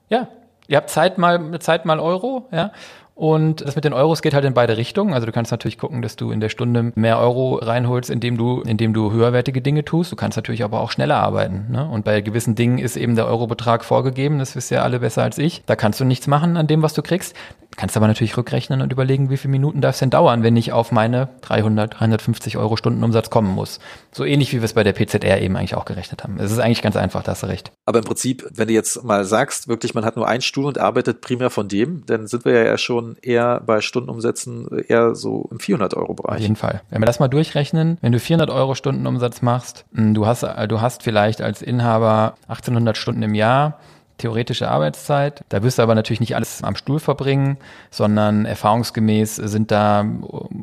Ja. 0.08 0.30
Ihr 0.68 0.78
habt 0.78 0.90
Zeit 0.90 1.18
mal, 1.18 1.60
Zeit 1.60 1.86
mal 1.86 2.00
Euro, 2.00 2.48
ja. 2.52 2.72
Und 3.15 3.62
das 3.62 3.76
mit 3.76 3.86
den 3.86 3.93
Euros 3.93 4.23
geht 4.23 4.34
halt 4.34 4.43
in 4.43 4.56
beide 4.56 4.76
Richtungen. 4.76 5.13
Also 5.13 5.28
du 5.28 5.32
kannst 5.32 5.52
natürlich 5.52 5.78
gucken, 5.78 6.02
dass 6.02 6.15
du 6.15 6.32
in 6.32 6.39
der 6.39 6.49
Stunde 6.49 6.91
mehr 6.95 7.19
Euro 7.19 7.56
reinholst, 7.56 8.10
indem 8.10 8.38
du, 8.38 8.62
indem 8.62 8.93
du 8.93 9.12
höherwertige 9.12 9.62
Dinge 9.62 9.86
tust. 9.86 10.12
Du 10.12 10.15
kannst 10.15 10.36
natürlich 10.36 10.63
aber 10.63 10.82
auch 10.82 10.89
schneller 10.89 11.17
arbeiten. 11.17 11.67
Ne? 11.71 11.88
Und 11.88 12.06
bei 12.06 12.21
gewissen 12.21 12.56
Dingen 12.56 12.80
ist 12.80 12.97
eben 12.97 13.15
der 13.15 13.28
Eurobetrag 13.28 13.86
vorgegeben. 13.86 14.39
Das 14.39 14.56
wisst 14.56 14.71
ihr 14.71 14.84
alle 14.84 14.99
besser 14.99 15.21
als 15.21 15.38
ich. 15.38 15.63
Da 15.65 15.76
kannst 15.76 15.99
du 15.99 16.06
nichts 16.06 16.26
machen 16.26 16.58
an 16.58 16.65
dem, 16.65 16.82
was 16.82 16.93
du 16.93 17.04
kriegst. 17.04 17.36
Kannst 17.76 17.98
aber 17.98 18.08
natürlich 18.08 18.38
rückrechnen 18.38 18.82
und 18.82 18.92
überlegen, 18.92 19.30
wie 19.30 19.38
viele 19.38 19.52
Minuten 19.52 19.82
darf 19.82 19.96
es 19.96 20.00
denn 20.00 20.10
dauern, 20.10 20.44
wenn 20.44 20.56
ich 20.58 20.72
auf 20.72 20.92
meine 20.92 21.30
300, 21.42 22.00
350 22.00 22.58
Euro 22.58 22.78
Stundenumsatz 22.78 23.30
kommen 23.30 23.54
muss. 23.54 23.80
So 24.12 24.26
ähnlich 24.26 24.52
wie 24.54 24.58
wir 24.58 24.66
es 24.66 24.74
bei 24.74 24.84
der 24.84 24.94
PZR 24.94 25.42
eben 25.42 25.56
eigentlich 25.56 25.76
auch 25.76 25.86
gerechnet 25.86 26.24
haben. 26.24 26.38
Es 26.40 26.52
ist 26.52 26.60
eigentlich 26.60 26.82
ganz 26.82 26.96
einfach, 26.96 27.24
da 27.24 27.32
hast 27.32 27.44
du 27.44 27.48
recht. 27.48 27.72
Aber 27.86 28.00
im 28.00 28.06
Prinzip, 28.06 28.48
wenn 28.54 28.68
du 28.68 28.74
jetzt 28.74 29.04
mal 29.04 29.26
sagst, 29.26 29.68
wirklich, 29.68 29.94
man 29.94 30.06
hat 30.06 30.16
nur 30.16 30.28
einen 30.28 30.42
Stuhl 30.42 30.66
und 30.66 30.78
arbeitet 30.78 31.22
primär 31.22 31.50
von 31.50 31.68
dem, 31.68 32.06
dann 32.06 32.28
sind 32.28 32.46
wir 32.46 32.64
ja 32.64 32.78
schon 32.78 33.18
eher 33.22 33.62
bei 33.66 33.82
Stundenumsätzen 33.82 34.68
eher 34.88 35.16
so 35.16 35.48
im 35.52 35.60
400 35.60 35.94
Euro 35.96 36.12
Auf 36.12 36.18
Bereich. 36.18 36.42
jeden 36.42 36.56
Fall. 36.56 36.82
Wenn 36.90 37.02
wir 37.02 37.06
das 37.06 37.20
mal 37.20 37.28
durchrechnen, 37.28 37.98
wenn 38.02 38.12
du 38.12 38.20
400 38.20 38.50
Euro 38.50 38.76
Stundenumsatz 38.76 39.42
machst, 39.42 39.86
mh, 39.92 40.14
du 40.14 40.26
hast, 40.26 40.44
äh, 40.44 40.68
du 40.68 40.82
hast 40.82 41.04
vielleicht 41.04 41.42
als 41.42 41.62
Inhaber 41.62 42.36
1800 42.48 42.98
Stunden 42.98 43.24
im 43.24 43.34
Jahr 43.36 43.80
theoretische 44.24 44.70
Arbeitszeit. 44.70 45.44
Da 45.50 45.64
wirst 45.64 45.78
du 45.78 45.82
aber 45.82 45.96
natürlich 45.96 46.22
nicht 46.22 46.36
alles 46.36 46.64
am 46.64 46.76
Stuhl 46.76 47.00
verbringen, 47.00 47.58
sondern 47.92 48.46
erfahrungsgemäß 48.46 49.36
sind 49.36 49.70
da 49.70 50.06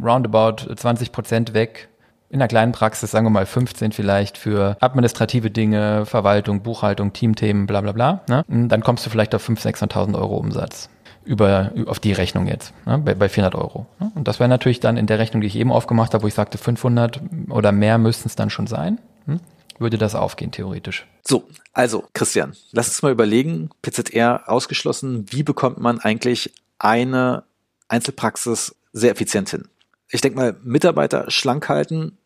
roundabout 0.03 0.75
20 0.75 1.13
Prozent 1.13 1.53
weg. 1.53 1.89
In 2.31 2.41
einer 2.41 2.49
kleinen 2.49 2.73
Praxis, 2.73 3.11
sagen 3.11 3.27
wir 3.27 3.31
mal 3.31 3.45
15 3.45 3.93
vielleicht, 3.93 4.39
für 4.39 4.77
administrative 4.81 5.51
Dinge, 5.51 6.07
Verwaltung, 6.07 6.63
Buchhaltung, 6.63 7.13
Teamthemen, 7.13 7.67
bla 7.67 7.81
bla 7.81 7.93
bla. 7.93 8.21
Ne? 8.29 8.45
Dann 8.49 8.83
kommst 8.83 9.05
du 9.05 9.11
vielleicht 9.11 9.35
auf 9.35 9.47
500.000, 9.47 9.91
600.000 9.91 10.15
Euro 10.15 10.37
Umsatz 10.37 10.89
über, 11.25 11.73
auf 11.87 11.99
die 11.99 12.13
Rechnung 12.13 12.47
jetzt, 12.47 12.73
ne, 12.87 12.99
bei, 12.99 13.15
bei 13.15 13.29
400 13.29 13.55
Euro. 13.55 13.87
Ne? 13.99 14.11
Und 14.15 14.27
das 14.27 14.41
wäre 14.41 14.49
natürlich 14.49 14.81
dann 14.81 14.97
in 14.97 15.07
der 15.07 15.19
Rechnung, 15.19 15.43
die 15.43 15.49
ich 15.49 15.57
eben 15.57 15.71
aufgemacht 15.71 16.15
habe, 16.15 16.23
wo 16.23 16.29
ich 16.29 16.35
sagte, 16.35 16.57
500 16.57 17.21
oder 17.51 17.73
mehr 17.73 17.99
müssten 17.99 18.29
es 18.29 18.37
dann 18.37 18.49
schon 18.49 18.67
sein, 18.67 18.99
hm? 19.27 19.41
Würde 19.81 19.99
das 19.99 20.15
aufgehen, 20.15 20.53
theoretisch. 20.53 21.07
So, 21.27 21.49
also 21.73 22.05
Christian, 22.13 22.55
lass 22.73 22.89
uns 22.89 23.03
mal 23.03 23.13
überlegen, 23.13 23.71
PZR 23.83 24.45
ausgeschlossen, 24.47 25.27
wie 25.31 25.43
bekommt 25.43 25.79
man 25.79 25.99
eigentlich 25.99 26.53
eine 26.79 27.45
Einzelpraxis 27.89 28.75
sehr 28.93 29.13
effizient 29.13 29.51
hin? 29.51 29.69
Ich 30.09 30.21
denke 30.21 30.39
mal, 30.39 30.57
Mitarbeiter 30.63 31.31
schlank 31.31 31.69
halten 31.69 32.19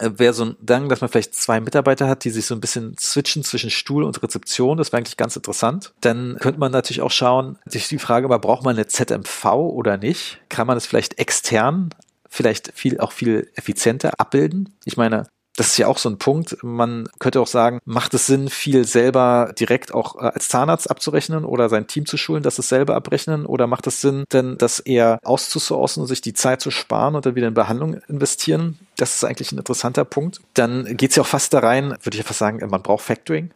äh, 0.00 0.10
wäre 0.16 0.34
so 0.34 0.44
ein 0.44 0.56
Ding, 0.60 0.88
dass 0.88 1.00
man 1.00 1.10
vielleicht 1.10 1.34
zwei 1.34 1.60
Mitarbeiter 1.60 2.08
hat, 2.08 2.24
die 2.24 2.30
sich 2.30 2.46
so 2.46 2.54
ein 2.54 2.60
bisschen 2.60 2.96
switchen 2.98 3.44
zwischen 3.44 3.70
Stuhl 3.70 4.02
und 4.02 4.22
Rezeption. 4.22 4.76
Das 4.76 4.92
wäre 4.92 4.98
eigentlich 4.98 5.16
ganz 5.16 5.36
interessant. 5.36 5.92
Dann 6.00 6.36
könnte 6.40 6.60
man 6.60 6.72
natürlich 6.72 7.02
auch 7.02 7.10
schauen, 7.10 7.58
sich 7.66 7.88
die 7.88 7.98
Frage 7.98 8.28
mal, 8.28 8.38
braucht 8.38 8.64
man 8.64 8.76
eine 8.76 8.86
ZMV 8.86 9.44
oder 9.44 9.96
nicht? 9.96 10.40
Kann 10.48 10.66
man 10.66 10.76
es 10.76 10.86
vielleicht 10.86 11.18
extern 11.18 11.90
vielleicht 12.28 12.72
viel, 12.74 12.98
auch 12.98 13.12
viel 13.12 13.50
effizienter 13.54 14.18
abbilden? 14.18 14.74
Ich 14.84 14.96
meine, 14.96 15.28
das 15.56 15.68
ist 15.68 15.78
ja 15.78 15.86
auch 15.86 15.98
so 15.98 16.08
ein 16.08 16.18
Punkt. 16.18 16.56
Man 16.62 17.08
könnte 17.18 17.40
auch 17.40 17.46
sagen, 17.46 17.78
macht 17.84 18.12
es 18.14 18.26
Sinn, 18.26 18.48
viel 18.48 18.84
selber 18.84 19.52
direkt 19.58 19.94
auch 19.94 20.16
äh, 20.16 20.30
als 20.34 20.48
Zahnarzt 20.48 20.90
abzurechnen 20.90 21.44
oder 21.44 21.68
sein 21.68 21.86
Team 21.86 22.06
zu 22.06 22.16
schulen, 22.16 22.42
dass 22.42 22.58
es 22.58 22.68
selber 22.68 22.96
abrechnen? 22.96 23.46
Oder 23.46 23.66
macht 23.66 23.86
es 23.86 24.00
Sinn, 24.00 24.24
denn 24.32 24.58
das 24.58 24.80
eher 24.80 25.20
auszusourcen 25.22 26.02
und 26.02 26.08
sich 26.08 26.20
die 26.20 26.34
Zeit 26.34 26.60
zu 26.60 26.70
sparen 26.70 27.14
und 27.14 27.24
dann 27.24 27.36
wieder 27.36 27.48
in 27.48 27.54
Behandlung 27.54 27.94
investieren? 28.08 28.78
Das 28.96 29.14
ist 29.14 29.24
eigentlich 29.24 29.52
ein 29.52 29.58
interessanter 29.58 30.04
Punkt. 30.04 30.40
Dann 30.54 30.96
geht's 30.96 31.16
ja 31.16 31.22
auch 31.22 31.26
fast 31.26 31.54
da 31.54 31.60
rein, 31.60 31.96
würde 32.02 32.18
ich 32.18 32.24
fast 32.24 32.38
sagen, 32.38 32.66
man 32.68 32.82
braucht 32.82 33.04
Factoring. 33.04 33.50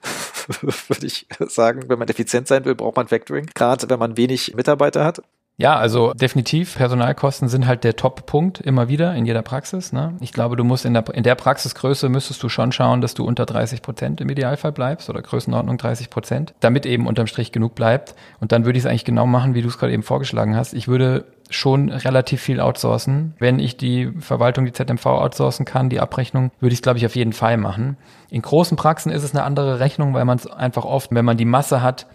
würde 0.61 1.07
ich 1.07 1.27
sagen, 1.49 1.89
wenn 1.89 1.99
man 1.99 2.09
effizient 2.09 2.49
sein 2.49 2.65
will, 2.65 2.75
braucht 2.75 2.97
man 2.97 3.09
Factoring. 3.09 3.47
Gerade 3.55 3.89
wenn 3.91 3.99
man 3.99 4.17
wenig 4.17 4.55
Mitarbeiter 4.55 5.05
hat. 5.05 5.23
Ja, 5.61 5.77
also 5.77 6.13
definitiv, 6.15 6.77
Personalkosten 6.77 7.49
sind 7.49 7.67
halt 7.67 7.83
der 7.83 7.97
Top-Punkt 7.97 8.61
immer 8.61 8.89
wieder 8.89 9.13
in 9.17 9.27
jeder 9.27 9.43
Praxis. 9.43 9.93
Ne? 9.93 10.15
Ich 10.21 10.33
glaube, 10.33 10.55
du 10.55 10.63
musst 10.63 10.85
in 10.85 10.95
der, 10.95 11.13
in 11.13 11.25
der 11.25 11.35
Praxisgröße 11.35 12.09
müsstest 12.09 12.41
du 12.45 12.49
schon 12.49 12.71
schauen, 12.71 13.01
dass 13.01 13.15
du 13.15 13.25
unter 13.25 13.45
30 13.45 13.83
Prozent 13.83 14.21
im 14.21 14.31
Idealfall 14.31 14.71
bleibst 14.71 15.11
oder 15.11 15.21
Größenordnung 15.21 15.77
30 15.77 16.11
Prozent, 16.11 16.55
damit 16.61 16.87
eben 16.87 17.09
unterm 17.09 17.27
Strich 17.27 17.51
genug 17.51 17.75
bleibt. 17.75 18.15
Und 18.39 18.53
dann 18.53 18.65
würde 18.65 18.79
ich 18.79 18.85
es 18.85 18.89
eigentlich 18.89 19.05
genau 19.05 19.27
machen, 19.27 19.57
wie 19.57 19.63
du 19.63 19.67
es 19.67 19.79
gerade 19.79 19.93
eben 19.93 20.05
vorgeschlagen 20.05 20.55
hast. 20.55 20.75
Ich 20.75 20.87
würde 20.87 21.25
schon 21.51 21.89
relativ 21.89 22.41
viel 22.41 22.61
outsourcen. 22.61 23.35
Wenn 23.41 23.59
ich 23.59 23.77
die 23.77 24.13
Verwaltung, 24.21 24.65
die 24.65 24.73
ZMV 24.73 25.07
outsourcen 25.07 25.67
kann, 25.67 25.89
die 25.89 25.99
Abrechnung, 25.99 26.53
würde 26.61 26.73
ich 26.73 26.79
es, 26.79 26.83
glaube 26.83 26.99
ich, 26.99 27.07
auf 27.07 27.17
jeden 27.17 27.33
Fall 27.33 27.57
machen. 27.57 27.97
In 28.31 28.43
großen 28.43 28.77
Praxen 28.77 29.11
ist 29.11 29.25
es 29.25 29.35
eine 29.35 29.43
andere 29.43 29.81
Rechnung, 29.81 30.15
weil 30.15 30.25
man 30.25 30.39
es 30.39 30.47
einfach 30.47 30.85
oft, 30.85 31.13
wenn 31.13 31.25
man 31.25 31.37
die 31.37 31.45
Masse 31.45 31.83
hat, 31.83 32.07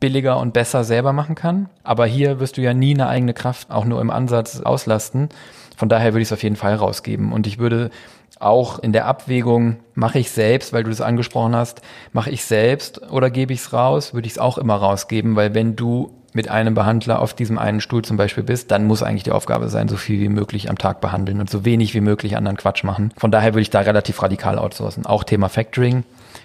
billiger 0.00 0.38
und 0.38 0.52
besser 0.52 0.84
selber 0.84 1.12
machen 1.12 1.34
kann. 1.34 1.68
Aber 1.82 2.06
hier 2.06 2.40
wirst 2.40 2.56
du 2.56 2.62
ja 2.62 2.74
nie 2.74 2.94
eine 2.94 3.08
eigene 3.08 3.34
Kraft 3.34 3.70
auch 3.70 3.84
nur 3.84 4.00
im 4.00 4.10
Ansatz 4.10 4.60
auslasten. 4.60 5.28
Von 5.76 5.88
daher 5.88 6.12
würde 6.12 6.22
ich 6.22 6.28
es 6.28 6.32
auf 6.32 6.42
jeden 6.42 6.56
Fall 6.56 6.74
rausgeben. 6.74 7.32
Und 7.32 7.46
ich 7.46 7.58
würde 7.58 7.90
auch 8.38 8.78
in 8.78 8.92
der 8.92 9.06
Abwägung, 9.06 9.76
mache 9.94 10.18
ich 10.18 10.30
selbst, 10.30 10.72
weil 10.72 10.84
du 10.84 10.90
das 10.90 11.00
angesprochen 11.00 11.56
hast, 11.56 11.80
mache 12.12 12.30
ich 12.30 12.44
selbst 12.44 13.10
oder 13.10 13.30
gebe 13.30 13.52
ich 13.52 13.60
es 13.60 13.72
raus, 13.72 14.12
würde 14.12 14.26
ich 14.26 14.34
es 14.34 14.38
auch 14.38 14.58
immer 14.58 14.76
rausgeben, 14.76 15.36
weil 15.36 15.54
wenn 15.54 15.74
du 15.74 16.12
mit 16.36 16.50
einem 16.50 16.74
Behandler 16.74 17.20
auf 17.20 17.32
diesem 17.32 17.56
einen 17.56 17.80
Stuhl 17.80 18.02
zum 18.02 18.18
Beispiel 18.18 18.44
bist, 18.44 18.70
dann 18.70 18.86
muss 18.86 19.02
eigentlich 19.02 19.22
die 19.22 19.32
Aufgabe 19.32 19.70
sein, 19.70 19.88
so 19.88 19.96
viel 19.96 20.20
wie 20.20 20.28
möglich 20.28 20.68
am 20.68 20.76
Tag 20.76 21.00
behandeln 21.00 21.40
und 21.40 21.48
so 21.48 21.64
wenig 21.64 21.94
wie 21.94 22.02
möglich 22.02 22.36
anderen 22.36 22.58
Quatsch 22.58 22.84
machen. 22.84 23.10
Von 23.16 23.30
daher 23.30 23.54
würde 23.54 23.62
ich 23.62 23.70
da 23.70 23.80
relativ 23.80 24.22
radikal 24.22 24.58
outsourcen. 24.58 25.06
Auch 25.06 25.24
Thema 25.24 25.48
Factoring, 25.48 26.04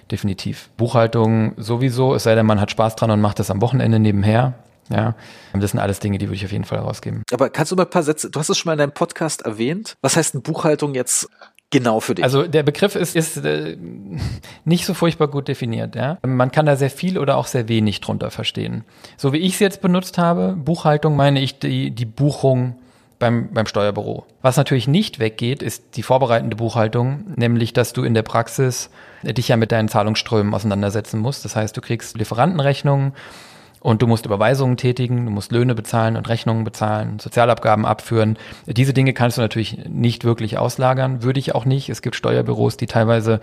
definitiv. 0.09 0.69
Buchhaltung 0.77 1.53
sowieso, 1.57 2.15
es 2.15 2.23
sei 2.23 2.35
denn, 2.35 2.45
man 2.45 2.59
hat 2.59 2.71
Spaß 2.71 2.95
dran 2.95 3.11
und 3.11 3.21
macht 3.21 3.39
das 3.39 3.51
am 3.51 3.61
Wochenende 3.61 3.99
nebenher. 3.99 4.53
Ja, 4.89 5.15
das 5.53 5.71
sind 5.71 5.79
alles 5.79 5.99
Dinge, 5.99 6.17
die 6.17 6.27
würde 6.27 6.35
ich 6.35 6.45
auf 6.45 6.51
jeden 6.51 6.65
Fall 6.65 6.79
rausgeben. 6.79 7.23
Aber 7.31 7.49
kannst 7.49 7.71
du 7.71 7.75
mal 7.75 7.83
ein 7.83 7.89
paar 7.89 8.03
Sätze, 8.03 8.29
du 8.29 8.39
hast 8.39 8.49
es 8.49 8.57
schon 8.57 8.69
mal 8.69 8.73
in 8.73 8.79
deinem 8.79 8.93
Podcast 8.93 9.43
erwähnt. 9.43 9.95
Was 10.01 10.17
heißt 10.17 10.33
denn 10.33 10.41
Buchhaltung 10.41 10.95
jetzt 10.95 11.29
genau 11.69 12.01
für 12.01 12.15
dich? 12.15 12.25
Also 12.25 12.45
der 12.45 12.63
Begriff 12.63 12.95
ist, 12.95 13.15
ist 13.15 13.37
äh, 13.37 13.77
nicht 14.65 14.85
so 14.85 14.93
furchtbar 14.93 15.29
gut 15.29 15.47
definiert. 15.47 15.95
Ja? 15.95 16.17
Man 16.25 16.51
kann 16.51 16.65
da 16.65 16.75
sehr 16.75 16.89
viel 16.89 17.17
oder 17.17 17.37
auch 17.37 17.47
sehr 17.47 17.69
wenig 17.69 18.01
drunter 18.01 18.31
verstehen. 18.31 18.83
So 19.17 19.31
wie 19.31 19.37
ich 19.37 19.53
es 19.53 19.59
jetzt 19.59 19.81
benutzt 19.81 20.17
habe, 20.17 20.57
Buchhaltung 20.57 21.15
meine 21.15 21.39
ich 21.41 21.59
die, 21.59 21.91
die 21.91 22.05
Buchung 22.05 22.75
beim, 23.21 23.53
beim 23.53 23.65
Steuerbüro. 23.65 24.25
Was 24.41 24.57
natürlich 24.57 24.89
nicht 24.89 25.19
weggeht, 25.19 25.63
ist 25.63 25.95
die 25.95 26.03
vorbereitende 26.03 26.57
Buchhaltung, 26.57 27.23
nämlich 27.37 27.71
dass 27.71 27.93
du 27.93 28.03
in 28.03 28.13
der 28.13 28.23
Praxis 28.23 28.89
dich 29.23 29.47
ja 29.47 29.55
mit 29.55 29.71
deinen 29.71 29.87
Zahlungsströmen 29.87 30.53
auseinandersetzen 30.53 31.19
musst. 31.19 31.45
Das 31.45 31.55
heißt, 31.55 31.77
du 31.77 31.81
kriegst 31.81 32.17
Lieferantenrechnungen, 32.17 33.13
und 33.81 34.03
du 34.03 34.07
musst 34.07 34.27
Überweisungen 34.27 34.77
tätigen, 34.77 35.25
du 35.25 35.31
musst 35.31 35.51
Löhne 35.51 35.73
bezahlen 35.73 36.15
und 36.15 36.29
Rechnungen 36.29 36.63
bezahlen, 36.63 37.17
Sozialabgaben 37.17 37.83
abführen. 37.83 38.37
Diese 38.67 38.93
Dinge 38.93 39.13
kannst 39.13 39.37
du 39.37 39.41
natürlich 39.41 39.85
nicht 39.89 40.23
wirklich 40.23 40.59
auslagern, 40.59 41.23
würde 41.23 41.39
ich 41.39 41.55
auch 41.55 41.65
nicht. 41.65 41.89
Es 41.89 42.03
gibt 42.03 42.15
Steuerbüros, 42.15 42.77
die 42.77 42.85
teilweise 42.85 43.41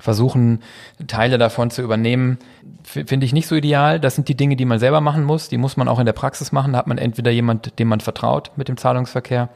versuchen, 0.00 0.62
Teile 1.06 1.38
davon 1.38 1.70
zu 1.70 1.82
übernehmen. 1.82 2.38
Finde 2.82 3.26
ich 3.26 3.32
nicht 3.32 3.46
so 3.46 3.54
ideal. 3.54 4.00
Das 4.00 4.14
sind 4.14 4.28
die 4.28 4.36
Dinge, 4.36 4.56
die 4.56 4.64
man 4.64 4.78
selber 4.78 5.00
machen 5.00 5.24
muss. 5.24 5.48
Die 5.48 5.58
muss 5.58 5.76
man 5.76 5.88
auch 5.88 5.98
in 5.98 6.06
der 6.06 6.12
Praxis 6.12 6.52
machen. 6.52 6.72
Da 6.72 6.78
hat 6.78 6.86
man 6.86 6.98
entweder 6.98 7.30
jemand, 7.30 7.78
dem 7.78 7.88
man 7.88 8.00
vertraut 8.00 8.52
mit 8.56 8.68
dem 8.68 8.76
Zahlungsverkehr 8.76 9.48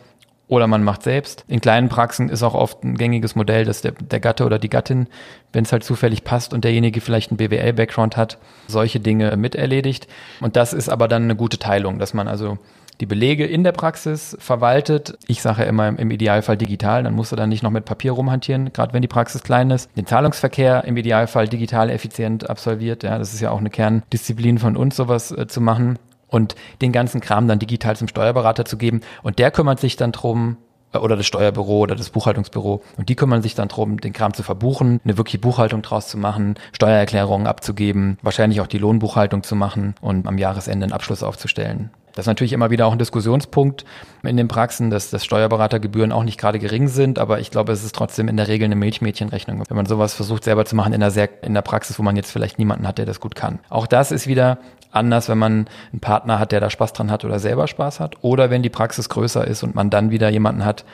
oder 0.47 0.67
man 0.67 0.85
macht 0.85 1.03
selbst. 1.03 1.45
In 1.49 1.61
kleinen 1.61 1.89
Praxen 1.89 2.29
ist 2.29 2.43
auch 2.43 2.55
oft 2.55 2.85
ein 2.85 2.97
gängiges 2.97 3.35
Modell, 3.35 3.65
dass 3.65 3.81
der, 3.81 3.93
der 3.93 4.21
Gatte 4.21 4.45
oder 4.45 4.59
die 4.59 4.69
Gattin, 4.69 5.09
wenn 5.53 5.65
es 5.65 5.73
halt 5.73 5.85
zufällig 5.85 6.25
passt 6.25 6.53
und 6.53 6.65
derjenige 6.65 7.01
vielleicht 7.01 7.31
einen 7.31 7.39
BWL-Background 7.39 8.17
hat, 8.17 8.39
solche 8.67 9.01
Dinge 9.01 9.37
miterledigt. 9.37 10.07
Und 10.41 10.57
das 10.57 10.73
ist 10.73 10.89
aber 10.91 11.09
dann 11.09 11.25
eine 11.25 11.37
gute 11.37 11.59
Teilung, 11.59 11.99
dass 11.99 12.13
man 12.13 12.29
also 12.29 12.59
die 13.01 13.07
Belege 13.07 13.45
in 13.47 13.65
der 13.65 13.73
Praxis 13.73 14.37
verwaltet. 14.41 15.19
Ich 15.27 15.43
sage 15.43 15.63
ja 15.63 15.69
immer 15.69 15.89
im 15.89 16.11
Idealfall 16.11 16.57
digital, 16.57 17.03
dann 17.03 17.15
musst 17.15 17.33
du 17.33 17.37
dann 17.37 17.49
nicht 17.49 17.63
noch 17.63 17.71
mit 17.71 17.85
Papier 17.85 18.13
rumhantieren, 18.13 18.73
gerade 18.73 18.93
wenn 18.93 19.03
die 19.03 19.09
Praxis 19.09 19.43
klein 19.43 19.71
ist. 19.71 19.91
Den 19.97 20.07
Zahlungsverkehr 20.07 20.85
im 20.85 20.97
Idealfall 20.97 21.49
digital 21.49 21.91
effizient 21.91 22.49
absolviert. 22.49 23.03
Ja, 23.03 23.19
das 23.19 23.35
ist 23.35 23.41
ja 23.41 23.51
auch 23.51 23.59
eine 23.59 23.71
Kerndisziplin 23.71 24.59
von 24.59 24.77
uns, 24.77 24.97
sowas 24.97 25.31
äh, 25.33 25.47
zu 25.47 25.61
machen 25.61 25.99
und 26.29 26.55
den 26.83 26.93
ganzen 26.93 27.21
Kram 27.21 27.49
dann 27.49 27.59
digital 27.59 27.97
zum 27.97 28.09
Steuerberater 28.09 28.65
zu 28.65 28.77
geben. 28.77 29.01
Und 29.23 29.39
der 29.39 29.51
kümmert 29.51 29.81
sich 29.81 29.97
dann 29.97 30.13
drum, 30.13 30.57
äh, 30.93 30.99
oder 30.99 31.17
das 31.17 31.27
Steuerbüro 31.27 31.81
oder 31.81 31.95
das 31.95 32.11
Buchhaltungsbüro. 32.11 32.83
Und 32.97 33.09
die 33.09 33.17
kümmern 33.17 33.43
sich 33.43 33.55
dann 33.55 33.69
drum, 33.69 34.01
den 34.01 34.13
Kram 34.13 34.35
zu 34.35 34.43
verbuchen, 34.43 35.01
eine 35.05 35.17
wirkliche 35.17 35.39
Buchhaltung 35.39 35.83
draus 35.83 36.09
zu 36.09 36.19
machen, 36.19 36.57
Steuererklärungen 36.73 37.47
abzugeben, 37.47 38.19
wahrscheinlich 38.23 38.61
auch 38.61 38.67
die 38.67 38.79
Lohnbuchhaltung 38.79 39.43
zu 39.43 39.57
machen 39.57 39.95
und 40.01 40.27
am 40.27 40.39
Jahresende 40.39 40.85
einen 40.85 40.93
Abschluss 40.93 41.23
aufzustellen. 41.23 41.91
Das 42.15 42.25
ist 42.25 42.27
natürlich 42.29 42.53
immer 42.53 42.71
wieder 42.71 42.87
auch 42.87 42.93
ein 42.93 42.99
Diskussionspunkt 42.99 43.85
in 44.23 44.37
den 44.37 44.47
Praxen, 44.47 44.91
dass, 44.91 45.11
dass 45.11 45.25
Steuerberatergebühren 45.25 46.13
auch 46.13 46.23
nicht 46.23 46.39
gerade 46.39 46.59
gering 46.59 46.89
sind, 46.89 47.19
aber 47.19 47.41
ich 47.41 47.51
glaube, 47.51 47.73
es 47.73 47.85
ist 47.85 47.95
trotzdem 47.95 48.29
in 48.29 48.37
der 48.37 48.47
Regel 48.47 48.67
eine 48.67 48.77
Milchmädchenrechnung, 48.77 49.63
wenn 49.69 49.77
man 49.77 49.87
sowas 49.87 50.15
versucht 50.15 50.45
selber 50.45 50.65
zu 50.65 50.77
machen 50.77 50.93
in 50.93 51.01
der, 51.01 51.11
sehr, 51.11 51.29
in 51.43 51.55
der 51.55 51.63
Praxis, 51.63 51.99
wo 51.99 52.03
man 52.03 52.15
jetzt 52.15 52.31
vielleicht 52.31 52.59
niemanden 52.59 52.87
hat, 52.87 52.99
der 52.99 53.07
das 53.07 53.19
gut 53.19 53.35
kann. 53.35 53.59
Auch 53.69 53.89
das 53.89 54.13
ist 54.13 54.29
wieder 54.29 54.59
anders, 54.93 55.29
wenn 55.29 55.39
man 55.39 55.67
einen 55.93 56.01
Partner 56.01 56.39
hat, 56.39 56.53
der 56.53 56.61
da 56.61 56.71
Spaß 56.71 56.93
dran 56.93 57.11
hat 57.11 57.25
oder 57.25 57.41
selber 57.41 57.67
Spaß 57.67 57.99
hat, 57.99 58.23
oder 58.23 58.49
wenn 58.49 58.63
die 58.63 58.71
Praxis 58.71 59.09
größer 59.09 59.47
ist 59.47 59.65
und 59.65 59.75
man 59.75 59.91
dann 59.91 60.11
wieder 60.11 60.29
jemanden 60.29 60.65
hat, 60.65 60.85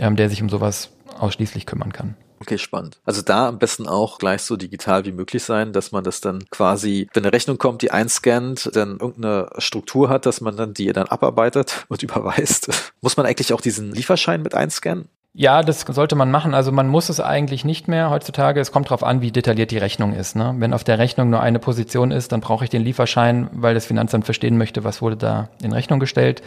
ähm, 0.00 0.16
der 0.16 0.28
sich 0.28 0.42
um 0.42 0.48
sowas 0.48 0.90
ausschließlich 1.20 1.66
kümmern 1.66 1.92
kann. 1.92 2.16
Okay, 2.44 2.58
spannend. 2.58 2.98
Also 3.06 3.22
da 3.22 3.48
am 3.48 3.58
besten 3.58 3.88
auch 3.88 4.18
gleich 4.18 4.42
so 4.42 4.56
digital 4.56 5.06
wie 5.06 5.12
möglich 5.12 5.42
sein, 5.42 5.72
dass 5.72 5.92
man 5.92 6.04
das 6.04 6.20
dann 6.20 6.44
quasi, 6.50 7.08
wenn 7.14 7.24
eine 7.24 7.32
Rechnung 7.32 7.56
kommt, 7.56 7.80
die 7.80 7.90
einscannt, 7.90 8.70
dann 8.74 8.98
irgendeine 8.98 9.48
Struktur 9.56 10.10
hat, 10.10 10.26
dass 10.26 10.42
man 10.42 10.54
dann 10.54 10.74
die 10.74 10.92
dann 10.92 11.06
abarbeitet 11.06 11.86
und 11.88 12.02
überweist. 12.02 12.92
Muss 13.00 13.16
man 13.16 13.24
eigentlich 13.24 13.54
auch 13.54 13.62
diesen 13.62 13.92
Lieferschein 13.92 14.42
mit 14.42 14.54
einscannen? 14.54 15.08
Ja, 15.32 15.62
das 15.62 15.80
sollte 15.80 16.16
man 16.16 16.30
machen. 16.30 16.54
Also 16.54 16.70
man 16.70 16.86
muss 16.86 17.08
es 17.08 17.18
eigentlich 17.18 17.64
nicht 17.64 17.88
mehr 17.88 18.08
heutzutage. 18.10 18.60
Es 18.60 18.70
kommt 18.70 18.86
darauf 18.86 19.02
an, 19.02 19.20
wie 19.20 19.32
detailliert 19.32 19.72
die 19.72 19.78
Rechnung 19.78 20.12
ist. 20.12 20.36
Ne? 20.36 20.54
Wenn 20.58 20.72
auf 20.72 20.84
der 20.84 21.00
Rechnung 21.00 21.28
nur 21.28 21.40
eine 21.40 21.58
Position 21.58 22.12
ist, 22.12 22.30
dann 22.30 22.40
brauche 22.40 22.62
ich 22.62 22.70
den 22.70 22.82
Lieferschein, 22.82 23.48
weil 23.52 23.74
das 23.74 23.84
Finanzamt 23.84 24.26
verstehen 24.26 24.58
möchte, 24.58 24.84
was 24.84 25.02
wurde 25.02 25.16
da 25.16 25.48
in 25.60 25.72
Rechnung 25.72 25.98
gestellt. 25.98 26.42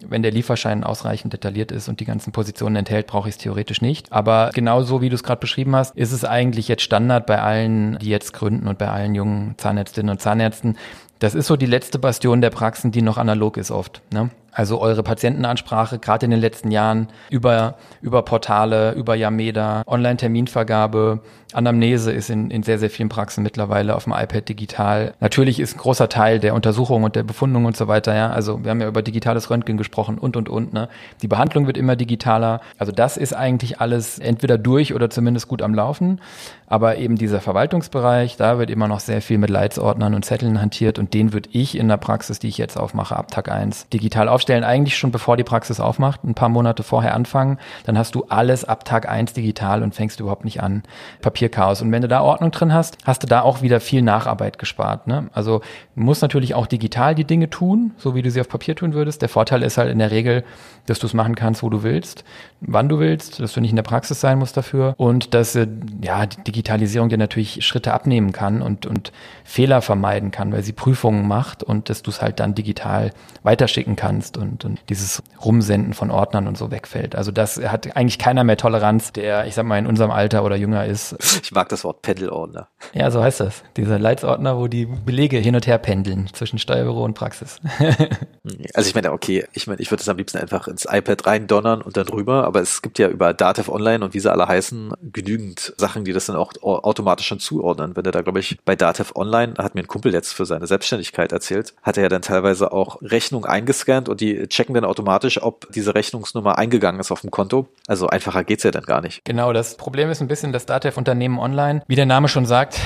Wenn 0.00 0.22
der 0.22 0.32
Lieferschein 0.32 0.84
ausreichend 0.84 1.32
detailliert 1.32 1.72
ist 1.72 1.88
und 1.88 2.00
die 2.00 2.04
ganzen 2.04 2.32
Positionen 2.32 2.76
enthält, 2.76 3.06
brauche 3.06 3.28
ich 3.28 3.36
es 3.36 3.38
theoretisch 3.38 3.80
nicht. 3.80 4.12
Aber 4.12 4.50
genauso 4.54 5.00
wie 5.00 5.08
du 5.08 5.14
es 5.14 5.22
gerade 5.22 5.40
beschrieben 5.40 5.74
hast, 5.74 5.96
ist 5.96 6.12
es 6.12 6.24
eigentlich 6.24 6.68
jetzt 6.68 6.82
Standard 6.82 7.26
bei 7.26 7.40
allen, 7.40 7.98
die 7.98 8.08
jetzt 8.08 8.32
gründen 8.32 8.68
und 8.68 8.78
bei 8.78 8.88
allen 8.88 9.14
jungen 9.14 9.54
Zahnärztinnen 9.56 10.10
und 10.10 10.20
Zahnärzten. 10.20 10.76
Das 11.18 11.34
ist 11.34 11.46
so 11.46 11.56
die 11.56 11.66
letzte 11.66 11.98
Bastion 11.98 12.42
der 12.42 12.50
Praxen, 12.50 12.92
die 12.92 13.00
noch 13.00 13.16
analog 13.16 13.56
ist 13.56 13.70
oft. 13.70 14.02
Ne? 14.12 14.30
Also 14.56 14.80
eure 14.80 15.02
Patientenansprache, 15.02 15.98
gerade 15.98 16.24
in 16.24 16.30
den 16.30 16.40
letzten 16.40 16.70
Jahren, 16.70 17.08
über, 17.28 17.74
über 18.00 18.22
Portale, 18.22 18.92
über 18.92 19.14
Yameda, 19.14 19.82
Online-Terminvergabe, 19.86 21.20
Anamnese 21.52 22.10
ist 22.10 22.28
in, 22.28 22.50
in 22.50 22.62
sehr, 22.62 22.78
sehr 22.78 22.90
vielen 22.90 23.08
Praxen 23.08 23.42
mittlerweile 23.42 23.94
auf 23.94 24.04
dem 24.04 24.12
iPad 24.14 24.48
digital. 24.48 25.14
Natürlich 25.20 25.60
ist 25.60 25.76
ein 25.76 25.78
großer 25.78 26.08
Teil 26.08 26.40
der 26.40 26.54
Untersuchung 26.54 27.04
und 27.04 27.16
der 27.16 27.22
Befundung 27.22 27.66
und 27.66 27.76
so 27.76 27.86
weiter, 27.86 28.14
ja. 28.14 28.30
Also 28.30 28.64
wir 28.64 28.70
haben 28.70 28.80
ja 28.80 28.88
über 28.88 29.02
digitales 29.02 29.48
Röntgen 29.48 29.76
gesprochen 29.76 30.18
und, 30.18 30.36
und, 30.36 30.48
und, 30.48 30.72
ne. 30.72 30.88
Die 31.22 31.28
Behandlung 31.28 31.66
wird 31.66 31.76
immer 31.76 31.94
digitaler. 31.94 32.60
Also 32.78 32.92
das 32.92 33.16
ist 33.16 33.34
eigentlich 33.34 33.80
alles 33.80 34.18
entweder 34.18 34.58
durch 34.58 34.92
oder 34.92 35.08
zumindest 35.08 35.48
gut 35.48 35.62
am 35.62 35.74
Laufen. 35.74 36.20
Aber 36.66 36.96
eben 36.96 37.16
dieser 37.16 37.40
Verwaltungsbereich, 37.40 38.36
da 38.36 38.58
wird 38.58 38.70
immer 38.70 38.88
noch 38.88 39.00
sehr 39.00 39.22
viel 39.22 39.38
mit 39.38 39.50
Leitsordnern 39.50 40.14
und 40.14 40.24
Zetteln 40.24 40.60
hantiert 40.60 40.98
und 40.98 41.14
den 41.14 41.32
würde 41.32 41.48
ich 41.52 41.78
in 41.78 41.88
der 41.88 41.96
Praxis, 41.96 42.40
die 42.40 42.48
ich 42.48 42.58
jetzt 42.58 42.76
aufmache, 42.76 43.14
ab 43.14 43.30
Tag 43.30 43.50
eins 43.50 43.88
digital 43.88 44.28
aufstellen. 44.28 44.45
Eigentlich 44.50 44.96
schon 44.96 45.10
bevor 45.10 45.36
die 45.36 45.44
Praxis 45.44 45.80
aufmacht, 45.80 46.24
ein 46.24 46.34
paar 46.34 46.48
Monate 46.48 46.82
vorher 46.82 47.14
anfangen. 47.14 47.58
Dann 47.84 47.98
hast 47.98 48.14
du 48.14 48.24
alles 48.28 48.64
ab 48.64 48.84
Tag 48.84 49.08
eins 49.08 49.32
digital 49.32 49.82
und 49.82 49.94
fängst 49.94 50.20
überhaupt 50.20 50.44
nicht 50.44 50.62
an. 50.62 50.82
Papierchaos. 51.20 51.82
Und 51.82 51.92
wenn 51.92 52.02
du 52.02 52.08
da 52.08 52.22
Ordnung 52.22 52.50
drin 52.50 52.72
hast, 52.72 52.98
hast 53.04 53.22
du 53.22 53.26
da 53.26 53.42
auch 53.42 53.62
wieder 53.62 53.80
viel 53.80 54.02
Nacharbeit 54.02 54.58
gespart. 54.58 55.06
Ne? 55.06 55.28
Also 55.32 55.60
du 55.94 56.02
musst 56.02 56.22
natürlich 56.22 56.54
auch 56.54 56.66
digital 56.66 57.14
die 57.14 57.24
Dinge 57.24 57.50
tun, 57.50 57.92
so 57.96 58.14
wie 58.14 58.22
du 58.22 58.30
sie 58.30 58.40
auf 58.40 58.48
Papier 58.48 58.76
tun 58.76 58.94
würdest. 58.94 59.22
Der 59.22 59.28
Vorteil 59.28 59.62
ist 59.62 59.78
halt 59.78 59.90
in 59.90 59.98
der 59.98 60.10
Regel, 60.10 60.44
dass 60.86 60.98
du 60.98 61.06
es 61.06 61.14
machen 61.14 61.34
kannst, 61.34 61.62
wo 61.62 61.70
du 61.70 61.82
willst, 61.82 62.24
wann 62.60 62.88
du 62.88 62.98
willst, 62.98 63.40
dass 63.40 63.52
du 63.52 63.60
nicht 63.60 63.70
in 63.70 63.76
der 63.76 63.82
Praxis 63.82 64.20
sein 64.20 64.38
musst 64.38 64.56
dafür 64.56 64.94
und 64.96 65.34
dass 65.34 65.54
äh, 65.54 65.66
ja 66.02 66.26
die 66.26 66.42
Digitalisierung 66.42 67.08
dir 67.08 67.18
natürlich 67.18 67.64
Schritte 67.64 67.92
abnehmen 67.92 68.32
kann 68.32 68.62
und, 68.62 68.86
und 68.86 69.12
Fehler 69.44 69.82
vermeiden 69.82 70.30
kann, 70.30 70.52
weil 70.52 70.62
sie 70.62 70.72
Prüfungen 70.72 71.28
macht 71.28 71.62
und 71.62 71.90
dass 71.90 72.02
du 72.02 72.10
es 72.10 72.22
halt 72.22 72.40
dann 72.40 72.54
digital 72.54 73.12
weiterschicken 73.42 73.96
kannst 73.96 74.36
und, 74.36 74.64
und 74.64 74.80
dieses 74.88 75.22
Rumsenden 75.44 75.94
von 75.94 76.10
Ordnern 76.10 76.46
und 76.48 76.56
so 76.56 76.70
wegfällt. 76.70 77.14
Also 77.14 77.30
das 77.30 77.58
hat 77.58 77.96
eigentlich 77.96 78.18
keiner 78.18 78.44
mehr 78.44 78.56
Toleranz, 78.56 79.12
der, 79.12 79.46
ich 79.46 79.54
sag 79.54 79.66
mal, 79.66 79.78
in 79.78 79.86
unserem 79.86 80.10
Alter 80.10 80.44
oder 80.44 80.56
jünger 80.56 80.86
ist. 80.86 81.16
Ich 81.42 81.52
mag 81.52 81.68
das 81.68 81.84
Wort 81.84 82.02
Pendelordner. 82.02 82.68
Ja, 82.92 83.10
so 83.10 83.22
heißt 83.22 83.40
das. 83.40 83.62
Dieser 83.76 83.98
Leitsordner, 83.98 84.58
wo 84.58 84.66
die 84.66 84.86
Belege 84.86 85.38
hin 85.38 85.54
und 85.54 85.66
her 85.66 85.78
pendeln 85.78 86.28
zwischen 86.32 86.58
Steuerbüro 86.58 87.04
und 87.04 87.14
Praxis. 87.14 87.60
also 88.74 88.88
ich 88.88 88.94
meine, 88.94 89.12
okay, 89.12 89.44
ich 89.52 89.66
meine, 89.66 89.80
ich 89.80 89.90
würde 89.90 90.02
es 90.02 90.08
am 90.08 90.16
liebsten 90.16 90.38
einfach 90.38 90.68
ins 90.76 90.86
iPad 90.90 91.26
reindonnern 91.26 91.80
und 91.80 91.96
dann 91.96 92.06
rüber, 92.08 92.44
aber 92.44 92.60
es 92.60 92.82
gibt 92.82 92.98
ja 92.98 93.08
über 93.08 93.32
Datev 93.32 93.72
Online 93.72 94.04
und 94.04 94.12
wie 94.12 94.20
sie 94.20 94.30
alle 94.30 94.46
heißen, 94.46 94.92
genügend 95.00 95.72
Sachen, 95.78 96.04
die 96.04 96.12
das 96.12 96.26
dann 96.26 96.36
auch 96.36 96.52
automatisch 96.62 97.26
schon 97.26 97.40
zuordnen. 97.40 97.96
Wenn 97.96 98.04
er 98.04 98.12
da, 98.12 98.20
glaube 98.20 98.40
ich, 98.40 98.58
bei 98.66 98.76
Datev 98.76 99.12
Online, 99.14 99.54
hat 99.56 99.74
mir 99.74 99.80
ein 99.80 99.86
Kumpel 99.86 100.12
jetzt 100.12 100.34
für 100.34 100.44
seine 100.44 100.66
Selbstständigkeit 100.66 101.32
erzählt, 101.32 101.74
hat 101.82 101.96
er 101.96 102.02
ja 102.02 102.08
dann 102.10 102.20
teilweise 102.20 102.72
auch 102.72 103.00
Rechnung 103.00 103.46
eingescannt 103.46 104.10
und 104.10 104.20
die 104.20 104.46
checken 104.48 104.74
dann 104.74 104.84
automatisch, 104.84 105.42
ob 105.42 105.66
diese 105.72 105.94
Rechnungsnummer 105.94 106.58
eingegangen 106.58 107.00
ist 107.00 107.10
auf 107.10 107.22
dem 107.22 107.30
Konto. 107.30 107.68
Also 107.86 108.08
einfacher 108.08 108.44
geht's 108.44 108.62
ja 108.62 108.70
dann 108.70 108.84
gar 108.84 109.00
nicht. 109.00 109.24
Genau, 109.24 109.54
das 109.54 109.78
Problem 109.78 110.10
ist 110.10 110.20
ein 110.20 110.28
bisschen 110.28 110.52
das 110.52 110.66
Datev 110.66 110.98
Unternehmen 110.98 111.38
Online. 111.38 111.82
Wie 111.86 111.96
der 111.96 112.06
Name 112.06 112.28
schon 112.28 112.44
sagt, 112.44 112.80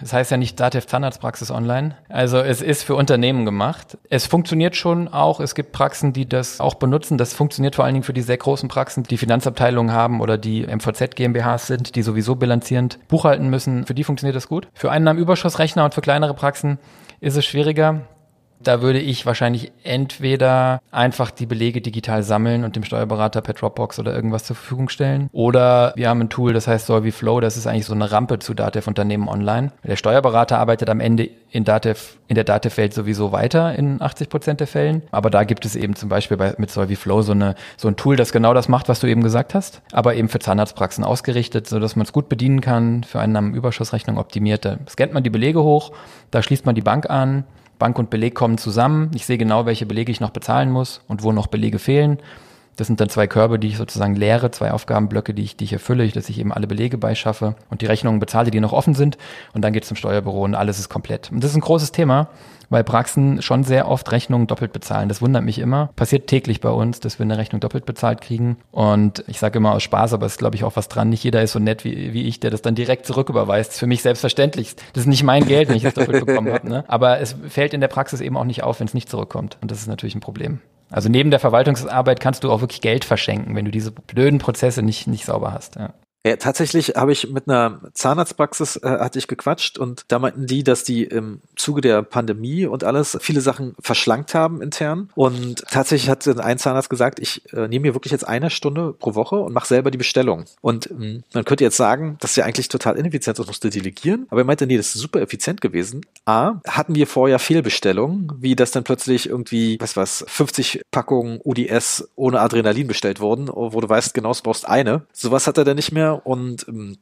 das 0.00 0.12
heißt 0.12 0.30
ja 0.30 0.36
nicht 0.36 0.58
Datev 0.60 0.86
Zahnarztpraxis 0.86 1.50
online. 1.50 1.96
Also 2.08 2.38
es 2.38 2.62
ist 2.62 2.82
für 2.82 2.94
Unternehmen 2.94 3.44
gemacht. 3.44 3.98
Es 4.10 4.26
funktioniert 4.26 4.76
schon 4.76 5.08
auch. 5.08 5.40
Es 5.40 5.54
gibt 5.54 5.72
Praxen, 5.72 6.12
die 6.12 6.28
das 6.28 6.60
auch 6.60 6.74
benutzen. 6.74 7.18
Das 7.18 7.34
funktioniert 7.34 7.76
vor 7.76 7.84
allen 7.84 7.94
Dingen 7.94 8.04
für 8.04 8.12
die 8.12 8.22
sehr 8.22 8.36
großen 8.36 8.68
Praxen, 8.68 9.04
die 9.04 9.18
Finanzabteilungen 9.18 9.92
haben 9.92 10.20
oder 10.20 10.38
die 10.38 10.66
MVZ 10.66 11.16
GmbHs 11.16 11.66
sind, 11.66 11.96
die 11.96 12.02
sowieso 12.02 12.36
bilanzierend 12.36 12.98
buchhalten 13.08 13.48
müssen. 13.48 13.86
Für 13.86 13.94
die 13.94 14.04
funktioniert 14.04 14.36
das 14.36 14.48
gut. 14.48 14.68
Für 14.74 14.90
Einnahmenüberschussrechner 14.90 15.84
und 15.84 15.94
für 15.94 16.00
kleinere 16.00 16.34
Praxen 16.34 16.78
ist 17.20 17.36
es 17.36 17.44
schwieriger. 17.44 18.02
Da 18.62 18.82
würde 18.82 18.98
ich 18.98 19.26
wahrscheinlich 19.26 19.72
entweder 19.84 20.80
einfach 20.90 21.30
die 21.30 21.46
Belege 21.46 21.80
digital 21.80 22.22
sammeln 22.22 22.64
und 22.64 22.76
dem 22.76 22.84
Steuerberater 22.84 23.40
per 23.40 23.54
Dropbox 23.54 23.98
oder 23.98 24.14
irgendwas 24.14 24.44
zur 24.44 24.56
Verfügung 24.56 24.88
stellen. 24.88 25.28
Oder 25.32 25.92
wir 25.96 26.08
haben 26.08 26.22
ein 26.22 26.28
Tool, 26.30 26.52
das 26.52 26.66
heißt 26.66 26.86
Solvi 26.86 27.12
Flow. 27.12 27.40
Das 27.40 27.56
ist 27.56 27.66
eigentlich 27.66 27.86
so 27.86 27.94
eine 27.94 28.10
Rampe 28.10 28.38
zu 28.38 28.54
Datev 28.54 28.88
Unternehmen 28.88 29.28
online. 29.28 29.72
Der 29.84 29.96
Steuerberater 29.96 30.58
arbeitet 30.58 30.88
am 30.88 31.00
Ende 31.00 31.28
in 31.50 31.64
Datev, 31.64 32.16
in 32.28 32.34
der 32.34 32.44
Datev-Welt 32.44 32.92
sowieso 32.92 33.32
weiter 33.32 33.74
in 33.74 34.00
80 34.00 34.28
Prozent 34.28 34.60
der 34.60 34.66
Fällen. 34.66 35.02
Aber 35.10 35.30
da 35.30 35.44
gibt 35.44 35.64
es 35.64 35.76
eben 35.76 35.94
zum 35.94 36.08
Beispiel 36.08 36.36
bei, 36.36 36.54
mit 36.58 36.70
Solvi 36.70 36.96
Flow 36.96 37.22
so 37.22 37.32
eine, 37.32 37.54
so 37.76 37.88
ein 37.88 37.96
Tool, 37.96 38.16
das 38.16 38.32
genau 38.32 38.54
das 38.54 38.68
macht, 38.68 38.88
was 38.88 39.00
du 39.00 39.06
eben 39.06 39.22
gesagt 39.22 39.54
hast. 39.54 39.82
Aber 39.92 40.14
eben 40.14 40.28
für 40.28 40.38
Zahnarztpraxen 40.38 41.04
ausgerichtet, 41.04 41.66
sodass 41.66 41.96
man 41.96 42.04
es 42.04 42.12
gut 42.12 42.28
bedienen 42.28 42.60
kann, 42.60 43.04
für 43.04 43.20
eine 43.20 43.38
Überschussrechnung 43.38 44.18
optimiert. 44.18 44.64
Da 44.64 44.78
scannt 44.88 45.12
man 45.12 45.22
die 45.22 45.30
Belege 45.30 45.62
hoch, 45.62 45.92
da 46.30 46.42
schließt 46.42 46.66
man 46.66 46.74
die 46.74 46.80
Bank 46.80 47.10
an, 47.10 47.44
Bank 47.78 47.98
und 47.98 48.10
Beleg 48.10 48.34
kommen 48.34 48.58
zusammen. 48.58 49.10
Ich 49.14 49.26
sehe 49.26 49.38
genau, 49.38 49.66
welche 49.66 49.86
Belege 49.86 50.10
ich 50.12 50.20
noch 50.20 50.30
bezahlen 50.30 50.70
muss 50.70 51.02
und 51.08 51.22
wo 51.22 51.32
noch 51.32 51.46
Belege 51.46 51.78
fehlen. 51.78 52.18
Das 52.76 52.86
sind 52.86 53.00
dann 53.00 53.08
zwei 53.08 53.26
Körbe, 53.26 53.58
die 53.58 53.68
ich 53.68 53.78
sozusagen 53.78 54.14
leere, 54.14 54.50
zwei 54.50 54.70
Aufgabenblöcke, 54.70 55.32
die 55.32 55.42
ich, 55.42 55.56
die 55.56 55.64
ich 55.64 55.72
erfülle, 55.72 56.06
dass 56.08 56.28
ich 56.28 56.38
eben 56.38 56.52
alle 56.52 56.66
Belege 56.66 56.98
beischaffe 56.98 57.54
und 57.70 57.80
die 57.80 57.86
Rechnungen 57.86 58.20
bezahle, 58.20 58.50
die 58.50 58.60
noch 58.60 58.74
offen 58.74 58.94
sind. 58.94 59.16
Und 59.54 59.62
dann 59.62 59.72
geht 59.72 59.84
es 59.84 59.88
zum 59.88 59.96
Steuerbüro 59.96 60.44
und 60.44 60.54
alles 60.54 60.78
ist 60.78 60.90
komplett. 60.90 61.32
Und 61.32 61.42
das 61.42 61.52
ist 61.52 61.56
ein 61.56 61.62
großes 61.62 61.92
Thema, 61.92 62.28
weil 62.70 62.84
Praxen 62.84 63.42
schon 63.42 63.64
sehr 63.64 63.88
oft 63.88 64.10
Rechnungen 64.12 64.46
doppelt 64.46 64.72
bezahlen. 64.72 65.08
Das 65.08 65.22
wundert 65.22 65.44
mich 65.44 65.58
immer. 65.58 65.90
Passiert 65.96 66.26
täglich 66.26 66.60
bei 66.60 66.70
uns, 66.70 67.00
dass 67.00 67.18
wir 67.18 67.24
eine 67.24 67.38
Rechnung 67.38 67.60
doppelt 67.60 67.86
bezahlt 67.86 68.20
kriegen. 68.20 68.56
Und 68.70 69.24
ich 69.26 69.38
sage 69.38 69.58
immer 69.58 69.72
aus 69.72 69.82
Spaß, 69.82 70.12
aber 70.12 70.26
es 70.26 70.32
ist, 70.32 70.38
glaube 70.38 70.56
ich, 70.56 70.64
auch 70.64 70.76
was 70.76 70.88
dran. 70.88 71.08
Nicht 71.08 71.24
jeder 71.24 71.42
ist 71.42 71.52
so 71.52 71.58
nett 71.58 71.84
wie, 71.84 72.12
wie 72.12 72.24
ich, 72.24 72.40
der 72.40 72.50
das 72.50 72.62
dann 72.62 72.74
direkt 72.74 73.06
zurücküberweist. 73.06 73.72
Ist 73.72 73.78
für 73.78 73.86
mich 73.86 74.02
selbstverständlich. 74.02 74.76
Das 74.92 75.02
ist 75.02 75.08
nicht 75.08 75.22
mein 75.22 75.46
Geld, 75.46 75.68
wenn 75.68 75.76
ich 75.76 75.82
das 75.82 75.94
doppelt 75.94 76.24
bekommen 76.24 76.52
habe. 76.52 76.68
Ne? 76.68 76.84
Aber 76.88 77.20
es 77.20 77.36
fällt 77.48 77.74
in 77.74 77.80
der 77.80 77.88
Praxis 77.88 78.20
eben 78.20 78.36
auch 78.36 78.44
nicht 78.44 78.62
auf, 78.62 78.80
wenn 78.80 78.86
es 78.86 78.94
nicht 78.94 79.08
zurückkommt. 79.08 79.58
Und 79.60 79.70
das 79.70 79.78
ist 79.78 79.86
natürlich 79.86 80.14
ein 80.14 80.20
Problem. 80.20 80.60
Also 80.90 81.08
neben 81.08 81.30
der 81.30 81.40
Verwaltungsarbeit 81.40 82.20
kannst 82.20 82.44
du 82.44 82.50
auch 82.50 82.60
wirklich 82.60 82.80
Geld 82.80 83.04
verschenken, 83.04 83.56
wenn 83.56 83.64
du 83.64 83.70
diese 83.70 83.90
blöden 83.90 84.38
Prozesse 84.38 84.82
nicht, 84.82 85.06
nicht 85.06 85.24
sauber 85.24 85.52
hast. 85.52 85.76
Ja. 85.76 85.94
Ja, 86.26 86.34
tatsächlich 86.34 86.94
habe 86.96 87.12
ich 87.12 87.30
mit 87.30 87.48
einer 87.48 87.78
Zahnarztpraxis 87.92 88.78
äh, 88.82 88.88
hatte 88.88 89.16
ich 89.16 89.28
gequatscht 89.28 89.78
und 89.78 90.06
da 90.08 90.18
meinten 90.18 90.48
die, 90.48 90.64
dass 90.64 90.82
die 90.82 91.04
im 91.04 91.40
Zuge 91.54 91.82
der 91.82 92.02
Pandemie 92.02 92.66
und 92.66 92.82
alles 92.82 93.16
viele 93.20 93.40
Sachen 93.40 93.76
verschlankt 93.78 94.34
haben 94.34 94.60
intern 94.60 95.08
und 95.14 95.62
tatsächlich 95.70 96.10
hat 96.10 96.26
ein 96.26 96.58
Zahnarzt 96.58 96.90
gesagt, 96.90 97.20
ich 97.20 97.42
äh, 97.52 97.68
nehme 97.68 97.86
mir 97.86 97.94
wirklich 97.94 98.10
jetzt 98.10 98.26
eine 98.26 98.50
Stunde 98.50 98.92
pro 98.92 99.14
Woche 99.14 99.36
und 99.36 99.52
mache 99.52 99.68
selber 99.68 99.92
die 99.92 99.98
Bestellung. 99.98 100.46
Und 100.62 100.90
mh, 100.90 100.98
hm, 100.98 101.22
man 101.32 101.44
könnte 101.44 101.62
jetzt 101.62 101.76
sagen, 101.76 102.16
das 102.18 102.30
ist 102.30 102.36
ja 102.38 102.44
eigentlich 102.44 102.66
total 102.66 102.96
ineffizient, 102.96 103.38
das 103.38 103.46
musste 103.46 103.70
delegieren, 103.70 104.26
aber 104.28 104.40
er 104.40 104.46
meinte, 104.46 104.66
nee, 104.66 104.76
das 104.76 104.96
ist 104.96 105.02
super 105.02 105.20
effizient 105.20 105.60
gewesen. 105.60 106.00
A, 106.24 106.54
hatten 106.66 106.96
wir 106.96 107.06
vorher 107.06 107.38
Fehlbestellungen, 107.38 108.32
wie 108.40 108.56
das 108.56 108.72
dann 108.72 108.82
plötzlich 108.82 109.28
irgendwie, 109.28 109.76
was 109.78 109.96
was, 109.96 110.24
50 110.26 110.82
Packungen 110.90 111.38
UDS 111.44 112.08
ohne 112.16 112.40
Adrenalin 112.40 112.88
bestellt 112.88 113.20
wurden, 113.20 113.46
wo 113.46 113.80
du 113.80 113.88
weißt, 113.88 114.12
genau, 114.12 114.32
du 114.32 114.42
brauchst 114.42 114.66
eine. 114.68 115.02
Sowas 115.12 115.46
hat 115.46 115.56
er 115.56 115.64
dann 115.64 115.76
nicht 115.76 115.92
mehr 115.92 116.15
und 116.24 116.66
ähm, 116.68 116.98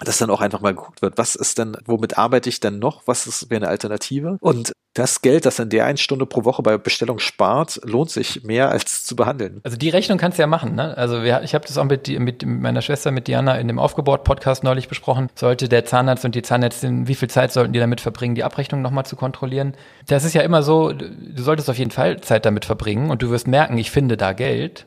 dass 0.00 0.18
dann 0.18 0.30
auch 0.30 0.40
einfach 0.40 0.60
mal 0.60 0.74
geguckt 0.74 1.02
wird, 1.02 1.18
was 1.18 1.36
ist 1.36 1.58
denn, 1.58 1.76
womit 1.86 2.18
arbeite 2.18 2.48
ich 2.48 2.58
denn 2.60 2.78
noch, 2.78 3.02
was 3.06 3.26
ist 3.26 3.48
wäre 3.50 3.62
eine 3.62 3.68
Alternative 3.68 4.38
und 4.40 4.72
das 4.94 5.22
Geld, 5.22 5.44
das 5.44 5.56
dann 5.56 5.70
der 5.70 5.86
eine 5.86 5.98
Stunde 5.98 6.24
pro 6.24 6.44
Woche 6.44 6.62
bei 6.62 6.78
Bestellung 6.78 7.18
spart, 7.18 7.80
lohnt 7.84 8.10
sich 8.10 8.44
mehr 8.44 8.70
als 8.70 9.04
zu 9.04 9.16
behandeln. 9.16 9.60
Also 9.64 9.76
die 9.76 9.88
Rechnung 9.88 10.18
kannst 10.18 10.38
du 10.38 10.42
ja 10.42 10.46
machen. 10.46 10.76
Ne? 10.76 10.96
Also 10.96 11.24
wir, 11.24 11.42
ich 11.42 11.54
habe 11.54 11.66
das 11.66 11.76
auch 11.78 11.84
mit, 11.84 12.08
mit 12.08 12.46
meiner 12.46 12.80
Schwester, 12.80 13.10
mit 13.10 13.26
Diana 13.26 13.58
in 13.58 13.66
dem 13.66 13.80
Aufgebaut-Podcast 13.80 14.62
neulich 14.62 14.86
besprochen. 14.86 15.30
Sollte 15.34 15.68
der 15.68 15.84
Zahnarzt 15.84 16.24
und 16.24 16.36
die 16.36 16.42
Zahnärztin, 16.42 17.08
wie 17.08 17.16
viel 17.16 17.28
Zeit 17.28 17.52
sollten 17.52 17.72
die 17.72 17.80
damit 17.80 18.00
verbringen, 18.00 18.36
die 18.36 18.44
Abrechnung 18.44 18.82
nochmal 18.82 19.04
zu 19.04 19.16
kontrollieren? 19.16 19.74
Das 20.06 20.24
ist 20.24 20.32
ja 20.32 20.42
immer 20.42 20.62
so, 20.62 20.92
du 20.92 21.42
solltest 21.42 21.68
auf 21.68 21.78
jeden 21.78 21.90
Fall 21.90 22.20
Zeit 22.20 22.46
damit 22.46 22.64
verbringen 22.64 23.10
und 23.10 23.20
du 23.20 23.30
wirst 23.30 23.48
merken, 23.48 23.76
ich 23.78 23.90
finde 23.90 24.16
da 24.16 24.32
Geld 24.32 24.86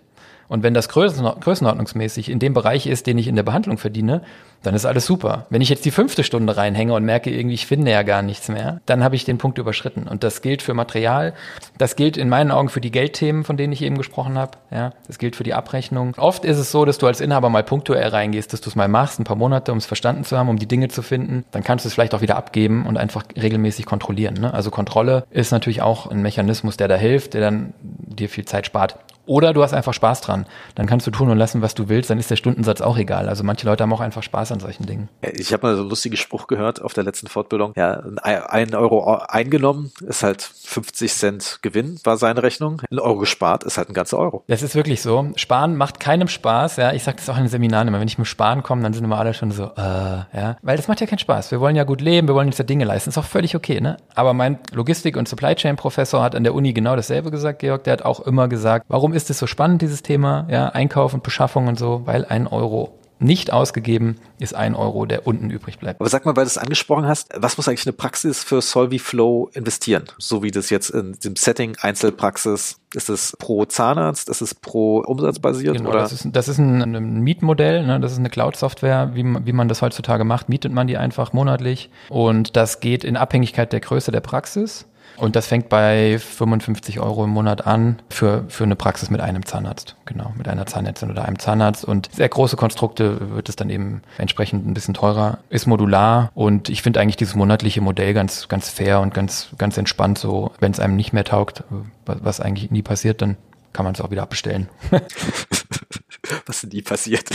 und 0.49 0.63
wenn 0.63 0.73
das 0.73 0.89
größenordnungsmäßig 0.89 2.29
in 2.29 2.39
dem 2.39 2.53
Bereich 2.53 2.87
ist, 2.87 3.07
den 3.07 3.17
ich 3.17 3.27
in 3.27 3.35
der 3.35 3.43
Behandlung 3.43 3.77
verdiene, 3.77 4.21
dann 4.63 4.73
ist 4.73 4.85
alles 4.85 5.05
super. 5.05 5.45
Wenn 5.49 5.61
ich 5.61 5.69
jetzt 5.69 5.85
die 5.85 5.91
fünfte 5.91 6.23
Stunde 6.23 6.57
reinhänge 6.57 6.93
und 6.93 7.03
merke, 7.03 7.29
irgendwie, 7.29 7.53
ich 7.53 7.67
finde 7.67 7.91
ja 7.91 8.03
gar 8.03 8.21
nichts 8.21 8.49
mehr, 8.49 8.81
dann 8.85 9.03
habe 9.03 9.15
ich 9.15 9.23
den 9.23 9.37
Punkt 9.37 9.57
überschritten. 9.57 10.07
Und 10.07 10.23
das 10.23 10.41
gilt 10.41 10.61
für 10.61 10.73
Material, 10.73 11.33
das 11.77 11.95
gilt 11.95 12.17
in 12.17 12.29
meinen 12.29 12.51
Augen 12.51 12.69
für 12.69 12.81
die 12.81 12.91
Geldthemen, 12.91 13.43
von 13.43 13.57
denen 13.57 13.73
ich 13.73 13.81
eben 13.81 13.97
gesprochen 13.97 14.37
habe. 14.37 14.57
Ja, 14.71 14.93
das 15.07 15.19
gilt 15.19 15.35
für 15.35 15.43
die 15.43 15.53
Abrechnung. 15.53 16.13
Oft 16.17 16.43
ist 16.43 16.57
es 16.57 16.71
so, 16.71 16.85
dass 16.85 16.97
du 16.97 17.07
als 17.07 17.21
Inhaber 17.21 17.49
mal 17.49 17.63
punktuell 17.63 18.07
reingehst, 18.07 18.51
dass 18.51 18.61
du 18.61 18.69
es 18.69 18.75
mal 18.75 18.87
machst, 18.87 19.19
ein 19.19 19.25
paar 19.25 19.35
Monate, 19.35 19.71
um 19.71 19.77
es 19.77 19.85
verstanden 19.85 20.23
zu 20.23 20.37
haben, 20.37 20.49
um 20.49 20.57
die 20.57 20.67
Dinge 20.67 20.87
zu 20.87 21.01
finden. 21.01 21.45
Dann 21.51 21.63
kannst 21.63 21.85
du 21.85 21.87
es 21.87 21.93
vielleicht 21.93 22.15
auch 22.15 22.21
wieder 22.21 22.37
abgeben 22.37 22.85
und 22.85 22.97
einfach 22.97 23.23
regelmäßig 23.35 23.85
kontrollieren. 23.85 24.35
Ne? 24.35 24.53
Also 24.53 24.71
Kontrolle 24.71 25.25
ist 25.29 25.51
natürlich 25.51 25.81
auch 25.81 26.07
ein 26.07 26.21
Mechanismus, 26.21 26.77
der 26.77 26.87
da 26.87 26.95
hilft, 26.95 27.35
der 27.35 27.41
dann 27.41 27.73
dir 27.81 28.29
viel 28.29 28.45
Zeit 28.45 28.65
spart. 28.65 28.97
Oder 29.28 29.53
du 29.53 29.61
hast 29.61 29.73
einfach 29.73 29.93
Spaß 29.93 30.21
dran. 30.21 30.45
Dann 30.75 30.88
kannst 30.88 31.05
du 31.05 31.11
tun 31.11 31.30
und 31.30 31.38
lassen, 31.38 31.61
was 31.61 31.75
du 31.75 31.89
willst, 31.89 32.09
dann 32.09 32.17
ist 32.17 32.32
der 32.32 32.36
Stundensatz 32.38 32.82
auch 32.82 32.97
egal. 32.97 33.30
Also 33.30 33.43
manche 33.43 33.65
Leute 33.65 33.84
haben 33.84 33.93
auch 33.93 33.99
einfach 33.99 34.23
Spaß 34.23 34.51
an 34.53 34.59
solchen 34.59 34.86
Dingen. 34.86 35.09
Ich 35.21 35.53
habe 35.53 35.67
mal 35.67 35.75
so 35.75 35.82
einen 35.82 35.89
lustigen 35.89 36.17
Spruch 36.17 36.47
gehört 36.47 36.82
auf 36.82 36.93
der 36.93 37.03
letzten 37.03 37.28
Fortbildung. 37.28 37.73
Ja, 37.75 38.01
ein 38.23 38.73
Euro 38.73 39.15
eingenommen 39.28 39.91
ist 40.07 40.23
halt 40.23 40.41
50 40.41 41.13
Cent 41.13 41.59
Gewinn, 41.61 41.99
war 42.03 42.17
seine 42.17 42.41
Rechnung. 42.41 42.82
Ein 42.89 42.99
Euro 42.99 43.17
gespart 43.17 43.63
ist 43.63 43.78
halt 43.78 43.89
ein 43.89 43.93
ganzer 43.93 44.17
Euro. 44.17 44.43
Das 44.47 44.63
ist 44.63 44.75
wirklich 44.75 45.01
so. 45.01 45.32
Sparen 45.36 45.75
macht 45.75 45.99
keinem 45.99 46.28
Spaß. 46.28 46.78
Ja, 46.78 46.93
ich 46.93 47.03
sage 47.03 47.17
das 47.17 47.30
auch 47.30 47.38
in 47.38 47.43
den 47.43 47.49
Seminaren 47.49 47.88
immer. 47.88 47.99
Wenn 47.99 48.07
ich 48.07 48.17
mit 48.17 48.28
Sparen 48.28 48.63
komme, 48.63 48.82
dann 48.82 48.93
sind 48.93 49.03
immer 49.03 49.19
alle 49.19 49.34
schon 49.34 49.51
so, 49.51 49.65
äh, 49.65 49.80
ja. 49.82 50.57
Weil 50.61 50.78
das 50.78 50.88
macht 50.88 51.01
ja 51.01 51.07
keinen 51.07 51.19
Spaß. 51.19 51.51
Wir 51.51 51.59
wollen 51.59 51.75
ja 51.75 51.84
gut 51.84 52.01
leben, 52.01 52.28
wir 52.28 52.36
wollen 52.36 52.47
uns 52.47 52.57
ja 52.57 52.63
Dinge 52.63 52.86
leisten. 52.86 53.09
Ist 53.09 53.17
auch 53.17 53.25
völlig 53.25 53.55
okay, 53.55 53.82
ne? 53.82 53.97
Aber 54.15 54.34
mein 54.34 54.59
Logistik- 54.71 55.17
und 55.17 55.28
Supply 55.28 55.55
Chain 55.55 55.75
Professor 55.75 56.21
hat 56.21 56.36
an 56.36 56.43
der 56.43 56.53
Uni 56.53 56.73
genau 56.73 56.95
dasselbe 56.95 57.32
gesagt, 57.32 57.59
Georg. 57.59 57.84
Der 57.84 57.93
hat 57.93 58.03
auch 58.03 58.19
immer 58.21 58.47
gesagt, 58.47 58.86
warum 58.88 59.13
ist 59.13 59.16
es 59.18 59.38
so 59.38 59.47
spannend, 59.47 59.82
dieses 59.82 60.03
Thema, 60.03 60.47
ja, 60.49 60.70
Einkauf 60.70 61.13
und 61.13 61.24
Beschaffung 61.24 61.68
und 61.68 61.78
so, 61.78 62.01
weil 62.05 62.26
ein 62.26 62.47
Euro 62.47 62.97
nicht 63.20 63.51
ausgegeben 63.51 64.18
ist 64.39 64.53
ein 64.53 64.76
Euro, 64.76 65.05
der 65.05 65.26
unten 65.26 65.49
übrig 65.49 65.80
bleibt. 65.80 65.99
Aber 65.99 66.09
sag 66.09 66.26
mal, 66.26 66.36
weil 66.36 66.43
du 66.43 66.49
es 66.49 66.57
angesprochen 66.57 67.07
hast, 67.07 67.30
was 67.36 67.57
muss 67.57 67.68
eigentlich 67.68 67.88
eine 67.88 67.93
Praxis 67.93 68.43
für 68.43 68.61
SolviFlow 68.61 69.49
investieren? 69.53 70.03
So 70.20 70.43
wie 70.43 70.51
das 70.51 70.70
jetzt 70.70 70.91
in 70.91 71.18
dem 71.24 71.36
Setting 71.36 71.76
Einzelpraxis, 71.82 72.80
ist 72.93 73.09
es 73.09 73.36
pro 73.39 73.65
Zahnarzt, 73.65 74.30
ist 74.30 74.41
es 74.41 74.53
pro 74.53 74.99
Umsatzbasiert? 74.99 75.78
Genau, 75.78 75.89
oder? 75.89 75.99
Das, 75.99 76.11
ist, 76.11 76.28
das 76.32 76.47
ist 76.47 76.59
ein, 76.59 76.82
ein 76.95 77.22
Mietmodell, 77.22 77.86
ne? 77.86 77.99
das 77.99 78.11
ist 78.11 78.20
eine 78.20 78.30
Cloud-Software, 78.30 79.11
wie, 79.15 79.24
wie 79.24 79.53
man 79.53 79.68
das 79.68 79.82
heutzutage 79.82 80.24
macht, 80.24 80.49
mietet 80.49 80.72
man 80.72 80.88
die 80.88 80.97
einfach 80.97 81.34
monatlich 81.34 81.89
und 82.09 82.55
das 82.55 82.80
geht 82.80 83.03
in 83.03 83.18
Abhängigkeit 83.18 83.74
der 83.74 83.80
Größe 83.80 84.11
der 84.11 84.22
Praxis. 84.22 84.86
Und 85.18 85.36
das 85.36 85.47
fängt 85.47 85.70
bei 85.70 86.20
55 86.20 86.99
Euro 86.99 87.24
im 87.24 87.32
Monat 87.32 87.65
an 87.65 87.99
für, 88.09 88.45
für 88.49 88.63
eine 88.63 88.76
Praxis 88.76 89.09
mit 89.09 89.20
einem 89.20 89.45
Zahnarzt. 89.45 89.95
Genau, 90.05 90.32
mit 90.38 90.47
einer 90.47 90.65
Zahnärztin 90.65 91.09
oder 91.09 91.26
einem 91.26 91.39
Zahnarzt. 91.39 91.84
Und 91.84 92.09
sehr 92.13 92.30
große 92.30 92.55
Konstrukte 92.55 93.34
wird 93.34 93.49
es 93.49 93.55
dann 93.55 93.70
eben 93.70 94.01
entsprechend 94.18 94.68
ein 94.68 94.74
bisschen 94.74 94.93
teurer. 94.93 95.39
Ist 95.49 95.65
modular 95.65 96.32
und 96.36 96.70
ich 96.70 96.82
finde 96.82 96.99
eigentlich 96.99 97.18
dieses 97.18 97.36
monatliche 97.36 97.82
Modell 97.82 98.13
ganz, 98.13 98.47
ganz 98.47 98.70
fair 98.70 98.99
und 98.99 99.13
ganz, 99.13 99.49
ganz 99.57 99.78
entspannt. 99.78 100.18
So, 100.20 100.51
wenn 100.59 100.72
es 100.72 100.80
einem 100.80 100.95
nicht 100.95 101.13
mehr 101.13 101.24
taugt, 101.24 101.63
was 102.05 102.39
eigentlich 102.39 102.72
nie 102.72 102.84
passiert, 102.84 103.22
dann 103.22 103.38
kann 103.74 103.84
man 103.84 103.93
es 103.93 104.01
auch 104.01 104.11
wieder 104.11 104.24
abbestellen. 104.24 104.70
was 106.45 106.63
nie 106.63 106.82
passiert. 106.82 107.30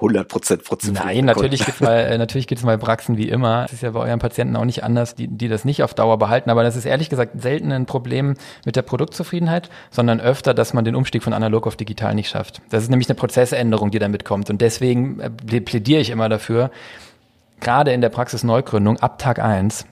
100 0.00 0.28
Prozent 0.28 0.62
Nein, 0.92 1.24
natürlich 1.24 1.64
gibt's 1.64 1.80
mal, 1.80 1.98
äh, 1.98 2.18
natürlich 2.18 2.46
gibt's 2.46 2.64
mal 2.64 2.78
Praxen 2.78 3.16
wie 3.16 3.28
immer. 3.28 3.62
Das 3.62 3.74
ist 3.74 3.82
ja 3.82 3.90
bei 3.90 4.00
euren 4.00 4.18
Patienten 4.18 4.56
auch 4.56 4.64
nicht 4.64 4.84
anders, 4.84 5.14
die, 5.14 5.28
die 5.28 5.48
das 5.48 5.64
nicht 5.64 5.82
auf 5.82 5.94
Dauer 5.94 6.18
behalten. 6.18 6.50
Aber 6.50 6.62
das 6.62 6.76
ist 6.76 6.84
ehrlich 6.84 7.10
gesagt 7.10 7.40
selten 7.40 7.72
ein 7.72 7.86
Problem 7.86 8.34
mit 8.64 8.76
der 8.76 8.82
Produktzufriedenheit, 8.82 9.70
sondern 9.90 10.20
öfter, 10.20 10.54
dass 10.54 10.72
man 10.72 10.84
den 10.84 10.94
Umstieg 10.94 11.22
von 11.22 11.32
analog 11.32 11.66
auf 11.66 11.76
digital 11.76 12.14
nicht 12.14 12.28
schafft. 12.28 12.62
Das 12.70 12.82
ist 12.82 12.90
nämlich 12.90 13.08
eine 13.08 13.16
Prozessänderung, 13.16 13.90
die 13.90 13.98
damit 13.98 14.24
kommt. 14.24 14.50
Und 14.50 14.60
deswegen 14.60 15.20
äh, 15.20 15.60
plädiere 15.60 16.00
ich 16.00 16.10
immer 16.10 16.28
dafür, 16.28 16.70
gerade 17.60 17.92
in 17.92 18.00
der 18.00 18.08
Praxis 18.08 18.42
Neugründung 18.42 18.98
ab 18.98 19.18
Tag 19.18 19.38
eins 19.38 19.86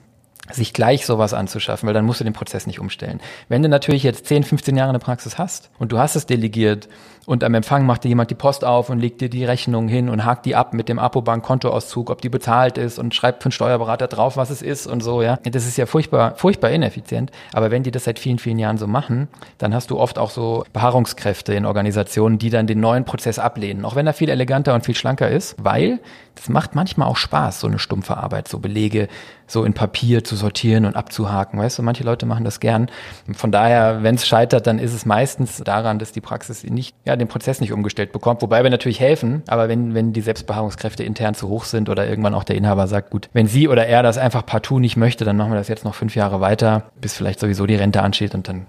sich 0.51 0.73
gleich 0.73 1.05
sowas 1.05 1.33
anzuschaffen, 1.33 1.87
weil 1.87 1.93
dann 1.93 2.05
musst 2.05 2.19
du 2.19 2.23
den 2.23 2.33
Prozess 2.33 2.65
nicht 2.65 2.79
umstellen. 2.79 3.19
Wenn 3.49 3.61
du 3.61 3.69
natürlich 3.69 4.03
jetzt 4.03 4.25
10, 4.25 4.43
15 4.43 4.75
Jahre 4.75 4.89
eine 4.89 4.99
Praxis 4.99 5.37
hast 5.37 5.69
und 5.77 5.91
du 5.91 5.99
hast 5.99 6.15
es 6.15 6.25
delegiert 6.25 6.87
und 7.29 7.43
am 7.43 7.53
Empfang 7.53 7.85
macht 7.85 8.03
dir 8.03 8.09
jemand 8.09 8.31
die 8.31 8.35
Post 8.35 8.65
auf 8.65 8.89
und 8.89 8.97
legt 8.97 9.21
dir 9.21 9.29
die 9.29 9.45
Rechnung 9.45 9.87
hin 9.87 10.09
und 10.09 10.25
hakt 10.25 10.47
die 10.47 10.55
ab 10.55 10.73
mit 10.73 10.89
dem 10.89 10.97
Apobank-Kontoauszug, 10.97 12.09
ob 12.09 12.21
die 12.21 12.29
bezahlt 12.29 12.79
ist 12.79 12.97
und 12.97 13.13
schreibt 13.13 13.43
für 13.43 13.49
den 13.49 13.51
Steuerberater 13.51 14.07
drauf, 14.07 14.35
was 14.35 14.49
es 14.49 14.63
ist 14.63 14.87
und 14.87 15.03
so, 15.03 15.21
ja. 15.21 15.37
Das 15.43 15.67
ist 15.67 15.77
ja 15.77 15.85
furchtbar, 15.85 16.33
furchtbar 16.35 16.71
ineffizient. 16.71 17.31
Aber 17.53 17.69
wenn 17.69 17.83
die 17.83 17.91
das 17.91 18.05
seit 18.05 18.17
vielen, 18.17 18.39
vielen 18.39 18.57
Jahren 18.57 18.79
so 18.79 18.87
machen, 18.87 19.27
dann 19.59 19.75
hast 19.75 19.91
du 19.91 19.99
oft 19.99 20.17
auch 20.17 20.31
so 20.31 20.63
Beharrungskräfte 20.73 21.53
in 21.53 21.67
Organisationen, 21.67 22.39
die 22.39 22.49
dann 22.49 22.65
den 22.65 22.79
neuen 22.79 23.05
Prozess 23.05 23.37
ablehnen. 23.37 23.85
Auch 23.85 23.95
wenn 23.95 24.07
er 24.07 24.13
viel 24.13 24.29
eleganter 24.29 24.73
und 24.73 24.83
viel 24.83 24.95
schlanker 24.95 25.29
ist, 25.29 25.55
weil 25.59 25.99
das 26.33 26.49
macht 26.49 26.73
manchmal 26.73 27.09
auch 27.09 27.17
Spaß, 27.17 27.59
so 27.59 27.67
eine 27.67 27.77
stumpfe 27.77 28.17
Arbeit, 28.17 28.47
so 28.47 28.57
Belege 28.57 29.07
so 29.45 29.63
in 29.63 29.73
Papier 29.73 30.23
zu 30.29 30.35
sortieren 30.35 30.85
und 30.85 30.95
abzuhaken. 30.95 31.59
Weißt 31.59 31.79
du, 31.79 31.83
manche 31.83 32.03
Leute 32.03 32.25
machen 32.25 32.45
das 32.45 32.59
gern. 32.59 32.89
Von 33.33 33.51
daher, 33.51 34.03
wenn 34.03 34.15
es 34.15 34.27
scheitert, 34.27 34.67
dann 34.67 34.79
ist 34.79 34.93
es 34.93 35.05
meistens 35.05 35.57
daran, 35.57 35.99
dass 35.99 36.11
die 36.11 36.21
Praxis 36.21 36.63
nicht, 36.63 36.95
ja, 37.05 37.15
den 37.15 37.27
Prozess 37.27 37.59
nicht 37.59 37.73
umgestellt 37.73 38.11
bekommt. 38.11 38.41
Wobei 38.41 38.63
wir 38.63 38.69
natürlich 38.69 38.99
helfen, 38.99 39.43
aber 39.47 39.67
wenn, 39.67 39.93
wenn 39.93 40.13
die 40.13 40.21
Selbstbeharrungskräfte 40.21 41.03
intern 41.03 41.33
zu 41.33 41.49
hoch 41.49 41.65
sind 41.65 41.89
oder 41.89 42.07
irgendwann 42.07 42.35
auch 42.35 42.43
der 42.43 42.55
Inhaber 42.55 42.87
sagt, 42.87 43.09
gut, 43.09 43.29
wenn 43.33 43.47
sie 43.47 43.67
oder 43.67 43.87
er 43.87 44.03
das 44.03 44.17
einfach 44.17 44.45
partout 44.45 44.79
nicht 44.79 44.95
möchte, 44.95 45.25
dann 45.25 45.35
machen 45.35 45.51
wir 45.51 45.57
das 45.57 45.67
jetzt 45.67 45.83
noch 45.83 45.95
fünf 45.95 46.15
Jahre 46.15 46.39
weiter, 46.39 46.83
bis 47.01 47.15
vielleicht 47.15 47.39
sowieso 47.39 47.65
die 47.65 47.75
Rente 47.75 48.03
ansteht 48.03 48.35
und 48.35 48.47
dann 48.47 48.67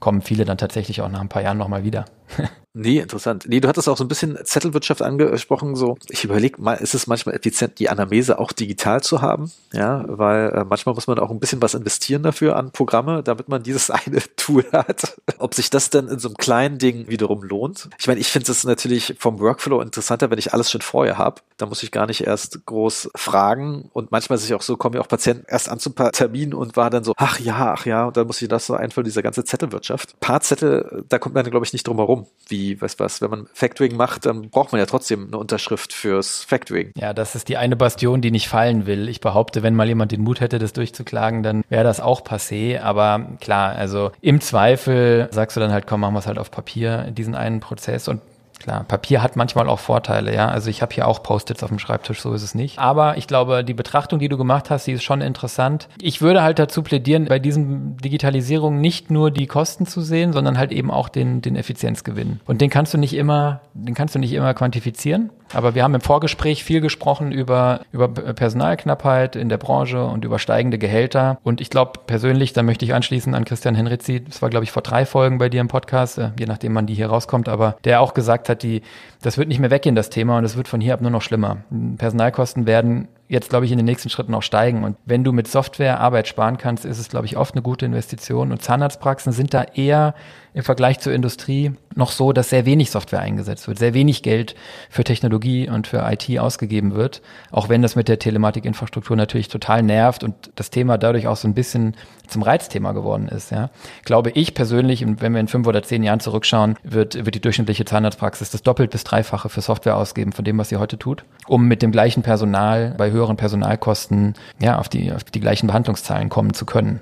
kommen 0.00 0.22
viele 0.22 0.44
dann 0.44 0.58
tatsächlich 0.58 1.00
auch 1.00 1.08
nach 1.08 1.20
ein 1.20 1.28
paar 1.28 1.42
Jahren 1.42 1.58
nochmal 1.58 1.84
wieder. 1.84 2.04
Nee, 2.78 2.98
interessant. 2.98 3.46
Nee, 3.48 3.60
du 3.60 3.68
hattest 3.68 3.88
auch 3.88 3.96
so 3.96 4.04
ein 4.04 4.08
bisschen 4.08 4.36
Zettelwirtschaft 4.44 5.00
angesprochen. 5.00 5.76
So, 5.76 5.96
ich 6.10 6.24
überlege 6.24 6.60
mal, 6.60 6.74
ist 6.74 6.94
es 6.94 7.06
manchmal 7.06 7.34
effizient, 7.34 7.78
die 7.78 7.88
Anamese 7.88 8.38
auch 8.38 8.52
digital 8.52 9.02
zu 9.02 9.22
haben? 9.22 9.50
Ja, 9.72 10.04
weil 10.06 10.50
äh, 10.50 10.64
manchmal 10.64 10.94
muss 10.94 11.06
man 11.06 11.18
auch 11.18 11.30
ein 11.30 11.40
bisschen 11.40 11.62
was 11.62 11.72
investieren 11.72 12.22
dafür 12.22 12.54
an 12.54 12.72
Programme, 12.72 13.22
damit 13.22 13.48
man 13.48 13.62
dieses 13.62 13.90
eine 13.90 14.20
Tool 14.36 14.62
hat. 14.74 15.16
Ob 15.38 15.54
sich 15.54 15.70
das 15.70 15.88
dann 15.88 16.08
in 16.08 16.18
so 16.18 16.28
einem 16.28 16.36
kleinen 16.36 16.76
Ding 16.76 17.08
wiederum 17.08 17.42
lohnt. 17.42 17.88
Ich 17.98 18.08
meine, 18.08 18.20
ich 18.20 18.28
finde 18.28 18.52
es 18.52 18.62
natürlich 18.64 19.14
vom 19.18 19.40
Workflow 19.40 19.80
interessanter, 19.80 20.30
wenn 20.30 20.38
ich 20.38 20.52
alles 20.52 20.70
schon 20.70 20.82
vorher 20.82 21.16
habe. 21.16 21.40
Da 21.56 21.64
muss 21.64 21.82
ich 21.82 21.90
gar 21.90 22.06
nicht 22.06 22.26
erst 22.26 22.66
groß 22.66 23.08
fragen. 23.16 23.88
Und 23.94 24.12
manchmal 24.12 24.36
ist 24.36 24.44
es 24.44 24.52
auch 24.52 24.60
so, 24.60 24.76
kommen 24.76 24.96
ja 24.96 25.00
auch 25.00 25.08
Patienten 25.08 25.46
erst 25.48 25.70
an 25.70 25.78
zum 25.78 25.94
paar 25.94 26.12
Termin 26.12 26.52
und 26.52 26.76
war 26.76 26.90
dann 26.90 27.04
so, 27.04 27.14
ach 27.16 27.40
ja, 27.40 27.72
ach 27.72 27.86
ja, 27.86 28.04
und 28.04 28.18
dann 28.18 28.26
muss 28.26 28.42
ich 28.42 28.48
das 28.48 28.66
so 28.66 28.74
einfüllen, 28.74 29.06
diese 29.06 29.22
ganze 29.22 29.44
Zettelwirtschaft. 29.44 30.12
Ein 30.16 30.20
paar 30.20 30.42
Zettel, 30.42 31.04
da 31.08 31.18
kommt 31.18 31.34
man, 31.34 31.48
glaube 31.48 31.64
ich, 31.64 31.72
nicht 31.72 31.86
drum 31.86 31.96
herum 31.96 32.15
warum? 32.16 32.26
Wie, 32.48 32.80
was, 32.80 33.00
was, 33.00 33.20
wenn 33.20 33.30
man 33.30 33.48
Factoring 33.54 33.96
macht, 33.96 34.24
dann 34.24 34.50
braucht 34.50 34.70
man 34.70 34.78
ja 34.78 34.86
trotzdem 34.86 35.26
eine 35.26 35.36
Unterschrift 35.36 35.92
fürs 35.92 36.44
Factoring. 36.44 36.92
Ja, 36.96 37.12
das 37.12 37.34
ist 37.34 37.48
die 37.48 37.56
eine 37.56 37.74
Bastion, 37.74 38.20
die 38.20 38.30
nicht 38.30 38.46
fallen 38.48 38.86
will. 38.86 39.08
Ich 39.08 39.20
behaupte, 39.20 39.64
wenn 39.64 39.74
mal 39.74 39.88
jemand 39.88 40.12
den 40.12 40.22
Mut 40.22 40.40
hätte, 40.40 40.60
das 40.60 40.72
durchzuklagen, 40.72 41.42
dann 41.42 41.64
wäre 41.70 41.82
das 41.82 41.98
auch 41.98 42.22
passé. 42.22 42.78
Aber 42.78 43.30
klar, 43.40 43.74
also 43.74 44.12
im 44.20 44.40
Zweifel 44.40 45.28
sagst 45.32 45.56
du 45.56 45.60
dann 45.60 45.72
halt, 45.72 45.88
komm, 45.88 46.02
machen 46.02 46.14
wir 46.14 46.20
es 46.20 46.28
halt 46.28 46.38
auf 46.38 46.52
Papier, 46.52 47.10
diesen 47.10 47.34
einen 47.34 47.58
Prozess. 47.58 48.06
Und 48.06 48.20
Klar, 48.58 48.84
Papier 48.84 49.22
hat 49.22 49.36
manchmal 49.36 49.68
auch 49.68 49.78
Vorteile, 49.78 50.34
ja. 50.34 50.48
Also 50.48 50.70
ich 50.70 50.82
habe 50.82 50.94
hier 50.94 51.06
auch 51.06 51.22
Post-its 51.22 51.62
auf 51.62 51.68
dem 51.68 51.78
Schreibtisch, 51.78 52.20
so 52.20 52.32
ist 52.32 52.42
es 52.42 52.54
nicht. 52.54 52.78
Aber 52.78 53.16
ich 53.16 53.26
glaube, 53.26 53.62
die 53.62 53.74
Betrachtung, 53.74 54.18
die 54.18 54.28
du 54.28 54.36
gemacht 54.36 54.70
hast, 54.70 54.86
die 54.86 54.92
ist 54.92 55.04
schon 55.04 55.20
interessant. 55.20 55.88
Ich 56.00 56.22
würde 56.22 56.42
halt 56.42 56.58
dazu 56.58 56.82
plädieren, 56.82 57.26
bei 57.26 57.38
diesen 57.38 57.96
Digitalisierungen 57.98 58.80
nicht 58.80 59.10
nur 59.10 59.30
die 59.30 59.46
Kosten 59.46 59.86
zu 59.86 60.00
sehen, 60.00 60.32
sondern 60.32 60.58
halt 60.58 60.72
eben 60.72 60.90
auch 60.90 61.08
den, 61.08 61.42
den 61.42 61.56
Effizienzgewinn. 61.56 62.40
Und 62.46 62.60
den 62.60 62.70
kannst 62.70 62.94
du 62.94 62.98
nicht 62.98 63.14
immer, 63.14 63.60
den 63.74 63.94
kannst 63.94 64.14
du 64.14 64.18
nicht 64.18 64.32
immer 64.32 64.54
quantifizieren. 64.54 65.30
Aber 65.52 65.74
wir 65.74 65.82
haben 65.84 65.94
im 65.94 66.00
Vorgespräch 66.00 66.64
viel 66.64 66.80
gesprochen 66.80 67.32
über, 67.32 67.80
über 67.92 68.08
Personalknappheit 68.08 69.36
in 69.36 69.48
der 69.48 69.58
Branche 69.58 70.04
und 70.04 70.24
über 70.24 70.38
steigende 70.38 70.78
Gehälter. 70.78 71.38
Und 71.42 71.60
ich 71.60 71.70
glaube 71.70 72.00
persönlich, 72.06 72.52
da 72.52 72.62
möchte 72.62 72.84
ich 72.84 72.94
anschließen 72.94 73.34
an 73.34 73.44
Christian 73.44 73.74
Henrizi, 73.74 74.24
das 74.24 74.42
war 74.42 74.50
glaube 74.50 74.64
ich 74.64 74.72
vor 74.72 74.82
drei 74.82 75.06
Folgen 75.06 75.38
bei 75.38 75.48
dir 75.48 75.60
im 75.60 75.68
Podcast, 75.68 76.18
äh, 76.18 76.30
je 76.38 76.46
nachdem 76.46 76.72
man 76.72 76.86
die 76.86 76.94
hier 76.94 77.08
rauskommt, 77.08 77.48
aber 77.48 77.76
der 77.84 78.00
auch 78.00 78.14
gesagt 78.14 78.48
hat, 78.48 78.62
die, 78.62 78.82
das 79.22 79.38
wird 79.38 79.48
nicht 79.48 79.60
mehr 79.60 79.70
weggehen, 79.70 79.94
das 79.94 80.10
Thema, 80.10 80.38
und 80.38 80.44
es 80.44 80.56
wird 80.56 80.68
von 80.68 80.80
hier 80.80 80.94
ab 80.94 81.00
nur 81.00 81.10
noch 81.10 81.22
schlimmer. 81.22 81.58
Personalkosten 81.98 82.66
werden 82.66 83.08
jetzt, 83.28 83.50
glaube 83.50 83.66
ich, 83.66 83.72
in 83.72 83.78
den 83.78 83.86
nächsten 83.86 84.08
Schritten 84.08 84.34
auch 84.34 84.42
steigen. 84.42 84.84
Und 84.84 84.96
wenn 85.04 85.24
du 85.24 85.32
mit 85.32 85.48
Software 85.48 86.00
Arbeit 86.00 86.28
sparen 86.28 86.58
kannst, 86.58 86.84
ist 86.84 86.98
es, 86.98 87.08
glaube 87.08 87.26
ich, 87.26 87.36
oft 87.36 87.54
eine 87.54 87.62
gute 87.62 87.86
Investition. 87.86 88.52
Und 88.52 88.62
Zahnarztpraxen 88.62 89.32
sind 89.32 89.54
da 89.54 89.62
eher 89.62 90.14
im 90.56 90.62
Vergleich 90.62 91.00
zur 91.00 91.12
Industrie 91.12 91.72
noch 91.94 92.10
so, 92.10 92.32
dass 92.32 92.48
sehr 92.48 92.64
wenig 92.64 92.90
Software 92.90 93.20
eingesetzt 93.20 93.68
wird, 93.68 93.78
sehr 93.78 93.92
wenig 93.92 94.22
Geld 94.22 94.54
für 94.88 95.04
Technologie 95.04 95.68
und 95.68 95.86
für 95.86 96.02
IT 96.10 96.38
ausgegeben 96.38 96.94
wird, 96.94 97.20
auch 97.50 97.68
wenn 97.68 97.82
das 97.82 97.94
mit 97.94 98.08
der 98.08 98.18
Telematikinfrastruktur 98.18 99.16
natürlich 99.16 99.48
total 99.48 99.82
nervt 99.82 100.24
und 100.24 100.34
das 100.54 100.70
Thema 100.70 100.96
dadurch 100.96 101.26
auch 101.26 101.36
so 101.36 101.46
ein 101.46 101.52
bisschen 101.52 101.94
zum 102.26 102.42
Reizthema 102.42 102.92
geworden 102.92 103.28
ist. 103.28 103.50
Ja. 103.50 103.68
Glaube 104.04 104.30
ich 104.30 104.54
persönlich, 104.54 105.04
wenn 105.06 105.34
wir 105.34 105.40
in 105.40 105.48
fünf 105.48 105.66
oder 105.66 105.82
zehn 105.82 106.02
Jahren 106.02 106.20
zurückschauen, 106.20 106.76
wird, 106.82 107.14
wird 107.26 107.34
die 107.34 107.40
durchschnittliche 107.40 107.84
Zahnarztpraxis 107.84 108.50
das 108.50 108.62
doppelt 108.62 108.90
bis 108.90 109.04
dreifache 109.04 109.50
für 109.50 109.60
Software 109.60 109.96
ausgeben 109.96 110.32
von 110.32 110.44
dem, 110.44 110.56
was 110.56 110.70
sie 110.70 110.76
heute 110.76 110.98
tut, 110.98 111.24
um 111.46 111.68
mit 111.68 111.82
dem 111.82 111.92
gleichen 111.92 112.22
Personal 112.22 112.94
bei 112.96 113.12
höheren 113.16 113.36
Personalkosten 113.36 114.34
ja 114.60 114.78
auf 114.78 114.88
die, 114.88 115.12
auf 115.12 115.24
die 115.24 115.40
gleichen 115.40 115.66
Behandlungszahlen 115.66 116.28
kommen 116.28 116.54
zu 116.54 116.66
können. 116.66 117.00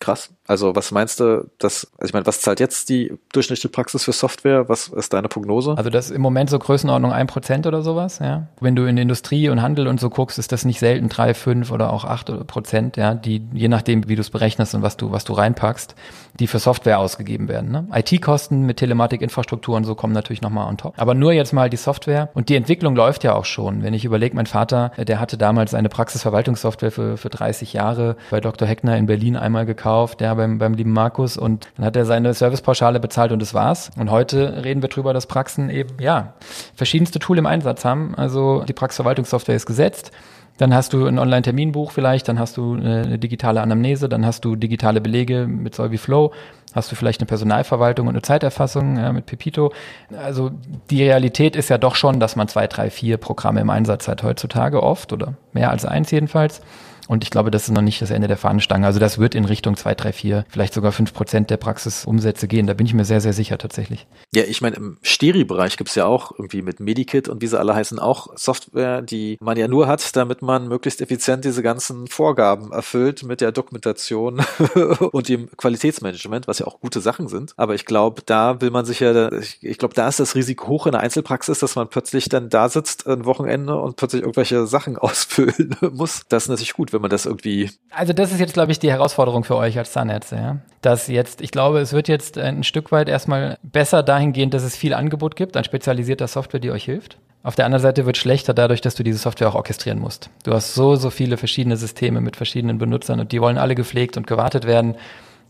Krass. 0.00 0.30
Also 0.46 0.76
was 0.76 0.92
meinst 0.92 1.18
du, 1.18 1.50
dass, 1.58 1.88
also 1.98 2.06
ich 2.06 2.12
meine, 2.12 2.24
was 2.24 2.40
zahlt 2.40 2.60
jetzt 2.60 2.88
die 2.88 3.12
durchschnittliche 3.32 3.68
Praxis 3.68 4.04
für 4.04 4.12
Software? 4.12 4.68
Was 4.68 4.88
ist 4.88 5.12
deine 5.12 5.28
Prognose? 5.28 5.74
Also 5.76 5.90
das 5.90 6.06
ist 6.06 6.12
im 6.12 6.22
Moment 6.22 6.50
so 6.50 6.58
Größenordnung 6.58 7.12
ein 7.12 7.26
Prozent 7.26 7.66
oder 7.66 7.82
sowas, 7.82 8.20
ja. 8.20 8.46
Wenn 8.60 8.76
du 8.76 8.84
in 8.84 8.96
Industrie 8.96 9.48
und 9.48 9.60
Handel 9.60 9.88
und 9.88 9.98
so 9.98 10.08
guckst, 10.08 10.38
ist 10.38 10.52
das 10.52 10.64
nicht 10.64 10.78
selten 10.78 11.08
drei, 11.08 11.34
fünf 11.34 11.72
oder 11.72 11.92
auch 11.92 12.04
acht 12.04 12.46
Prozent, 12.46 12.96
ja, 12.96 13.14
die, 13.14 13.42
je 13.52 13.66
nachdem, 13.66 14.08
wie 14.08 14.14
du 14.14 14.20
es 14.20 14.30
berechnest 14.30 14.74
und 14.76 14.82
was 14.82 14.96
du, 14.96 15.10
was 15.10 15.24
du 15.24 15.32
reinpackst, 15.32 15.96
die 16.40 16.46
für 16.46 16.58
Software 16.58 16.98
ausgegeben 16.98 17.48
werden. 17.48 17.70
Ne? 17.70 17.86
IT-Kosten 17.92 18.62
mit 18.62 18.78
Telematikinfrastruktur 18.78 19.76
und 19.76 19.84
so 19.84 19.94
kommen 19.94 20.12
natürlich 20.12 20.42
nochmal 20.42 20.68
on 20.68 20.76
top. 20.76 20.94
Aber 20.96 21.14
nur 21.14 21.32
jetzt 21.32 21.52
mal 21.52 21.68
die 21.68 21.76
Software 21.76 22.30
und 22.34 22.48
die 22.48 22.56
Entwicklung 22.56 22.94
läuft 22.94 23.24
ja 23.24 23.34
auch 23.34 23.44
schon. 23.44 23.82
Wenn 23.82 23.94
ich 23.94 24.04
überlege, 24.04 24.36
mein 24.36 24.46
Vater, 24.46 24.92
der 24.96 25.20
hatte 25.20 25.36
damals 25.36 25.74
eine 25.74 25.88
Praxisverwaltungssoftware 25.88 26.90
für, 26.90 27.16
für 27.16 27.28
30 27.28 27.72
Jahre 27.72 28.16
bei 28.30 28.40
Dr. 28.40 28.68
Heckner 28.68 28.96
in 28.96 29.06
Berlin 29.06 29.36
einmal 29.36 29.66
gekauft, 29.66 30.20
der 30.20 30.34
beim, 30.34 30.58
beim 30.58 30.74
lieben 30.74 30.92
Markus 30.92 31.36
und 31.36 31.68
dann 31.76 31.86
hat 31.86 31.96
er 31.96 32.04
seine 32.04 32.34
Servicepauschale 32.34 33.00
bezahlt 33.00 33.32
und 33.32 33.40
das 33.40 33.54
war's. 33.54 33.90
Und 33.96 34.10
heute 34.10 34.64
reden 34.64 34.82
wir 34.82 34.88
drüber, 34.88 35.12
dass 35.12 35.26
Praxen 35.26 35.70
eben, 35.70 35.90
ja, 36.00 36.34
verschiedenste 36.74 37.18
Tool 37.18 37.38
im 37.38 37.46
Einsatz 37.46 37.84
haben. 37.84 38.14
Also 38.14 38.64
die 38.66 38.72
Praxisverwaltungssoftware 38.72 39.56
ist 39.56 39.66
gesetzt. 39.66 40.12
Dann 40.58 40.74
hast 40.74 40.92
du 40.92 41.06
ein 41.06 41.18
Online-Terminbuch 41.18 41.92
vielleicht, 41.92 42.28
dann 42.28 42.38
hast 42.38 42.56
du 42.56 42.74
eine 42.74 43.18
digitale 43.18 43.60
Anamnese, 43.62 44.08
dann 44.08 44.26
hast 44.26 44.44
du 44.44 44.56
digitale 44.56 45.00
Belege 45.00 45.46
mit 45.46 45.74
Solvi 45.74 45.98
Flow, 45.98 46.32
hast 46.74 46.92
du 46.92 46.96
vielleicht 46.96 47.20
eine 47.20 47.26
Personalverwaltung 47.26 48.08
und 48.08 48.14
eine 48.14 48.22
Zeiterfassung 48.22 48.96
ja, 48.96 49.12
mit 49.12 49.26
Pepito. 49.26 49.72
Also 50.16 50.50
die 50.90 51.04
Realität 51.04 51.56
ist 51.56 51.70
ja 51.70 51.78
doch 51.78 51.94
schon, 51.94 52.20
dass 52.20 52.36
man 52.36 52.48
zwei, 52.48 52.66
drei, 52.66 52.90
vier 52.90 53.16
Programme 53.16 53.60
im 53.60 53.70
Einsatz 53.70 54.08
hat 54.08 54.22
heutzutage 54.22 54.82
oft 54.82 55.12
oder 55.12 55.34
mehr 55.52 55.70
als 55.70 55.86
eins 55.86 56.10
jedenfalls. 56.10 56.60
Und 57.08 57.24
ich 57.24 57.30
glaube, 57.30 57.50
das 57.50 57.64
ist 57.64 57.70
noch 57.70 57.82
nicht 57.82 58.02
das 58.02 58.10
Ende 58.10 58.28
der 58.28 58.36
Fahnenstange. 58.36 58.86
Also 58.86 59.00
das 59.00 59.18
wird 59.18 59.34
in 59.34 59.46
Richtung 59.46 59.76
2, 59.76 59.94
3, 59.94 60.12
4, 60.12 60.44
vielleicht 60.48 60.74
sogar 60.74 60.92
5 60.92 61.14
Prozent 61.14 61.50
der 61.50 61.56
Praxisumsätze 61.56 62.46
gehen. 62.46 62.66
Da 62.66 62.74
bin 62.74 62.86
ich 62.86 62.92
mir 62.92 63.06
sehr, 63.06 63.22
sehr 63.22 63.32
sicher 63.32 63.56
tatsächlich. 63.56 64.06
Ja, 64.34 64.44
ich 64.44 64.60
meine, 64.60 64.76
im 64.76 64.98
Steri-Bereich 65.00 65.78
gibt 65.78 65.88
es 65.88 65.96
ja 65.96 66.04
auch 66.04 66.32
irgendwie 66.32 66.60
mit 66.60 66.80
Medikit 66.80 67.28
und 67.28 67.40
wie 67.40 67.46
sie 67.46 67.58
alle 67.58 67.74
heißen 67.74 67.98
auch 67.98 68.36
Software, 68.36 69.00
die 69.00 69.38
man 69.40 69.56
ja 69.56 69.68
nur 69.68 69.86
hat, 69.86 70.14
damit 70.16 70.42
man 70.42 70.68
möglichst 70.68 71.00
effizient 71.00 71.46
diese 71.46 71.62
ganzen 71.62 72.08
Vorgaben 72.08 72.72
erfüllt 72.72 73.22
mit 73.22 73.40
der 73.40 73.52
Dokumentation 73.52 74.42
und 75.12 75.30
dem 75.30 75.48
Qualitätsmanagement, 75.56 76.46
was 76.46 76.58
ja 76.58 76.66
auch 76.66 76.78
gute 76.78 77.00
Sachen 77.00 77.28
sind. 77.28 77.54
Aber 77.56 77.74
ich 77.74 77.86
glaube, 77.86 78.20
da 78.26 78.60
will 78.60 78.70
man 78.70 78.84
sich 78.84 79.00
ja, 79.00 79.32
ich, 79.32 79.58
ich 79.62 79.78
glaube, 79.78 79.94
da 79.94 80.08
ist 80.08 80.20
das 80.20 80.34
Risiko 80.34 80.68
hoch 80.68 80.86
in 80.86 80.92
der 80.92 81.00
Einzelpraxis, 81.00 81.58
dass 81.58 81.74
man 81.74 81.88
plötzlich 81.88 82.28
dann 82.28 82.50
da 82.50 82.68
sitzt 82.68 83.06
ein 83.06 83.24
Wochenende 83.24 83.76
und 83.76 83.96
plötzlich 83.96 84.20
irgendwelche 84.20 84.66
Sachen 84.66 84.96
ausfüllen 84.98 85.74
muss. 85.92 86.24
Das 86.28 86.44
ist 86.44 86.48
natürlich 86.50 86.74
gut, 86.74 86.92
wenn 86.98 87.02
man 87.02 87.10
das 87.10 87.26
irgendwie. 87.26 87.70
Also 87.90 88.12
das 88.12 88.32
ist 88.32 88.40
jetzt, 88.40 88.54
glaube 88.54 88.72
ich, 88.72 88.80
die 88.80 88.90
Herausforderung 88.90 89.44
für 89.44 89.56
euch 89.56 89.78
als 89.78 89.92
Zahnärzte, 89.92 90.36
ja. 90.36 90.56
Dass 90.82 91.06
jetzt, 91.06 91.40
ich 91.40 91.52
glaube, 91.52 91.78
es 91.78 91.92
wird 91.92 92.08
jetzt 92.08 92.38
ein 92.38 92.64
Stück 92.64 92.90
weit 92.90 93.08
erstmal 93.08 93.56
besser 93.62 94.02
dahingehend, 94.02 94.52
dass 94.52 94.64
es 94.64 94.76
viel 94.76 94.94
Angebot 94.94 95.36
gibt 95.36 95.56
an 95.56 95.64
spezialisierter 95.64 96.26
Software, 96.26 96.60
die 96.60 96.72
euch 96.72 96.84
hilft. 96.84 97.18
Auf 97.44 97.54
der 97.54 97.66
anderen 97.66 97.82
Seite 97.82 98.04
wird 98.04 98.16
schlechter 98.16 98.52
dadurch, 98.52 98.80
dass 98.80 98.96
du 98.96 99.04
diese 99.04 99.18
Software 99.18 99.48
auch 99.48 99.54
orchestrieren 99.54 100.00
musst. 100.00 100.28
Du 100.42 100.52
hast 100.52 100.74
so, 100.74 100.96
so 100.96 101.10
viele 101.10 101.36
verschiedene 101.36 101.76
Systeme 101.76 102.20
mit 102.20 102.34
verschiedenen 102.34 102.78
Benutzern 102.78 103.20
und 103.20 103.30
die 103.30 103.40
wollen 103.40 103.58
alle 103.58 103.76
gepflegt 103.76 104.16
und 104.16 104.26
gewartet 104.26 104.66
werden. 104.66 104.96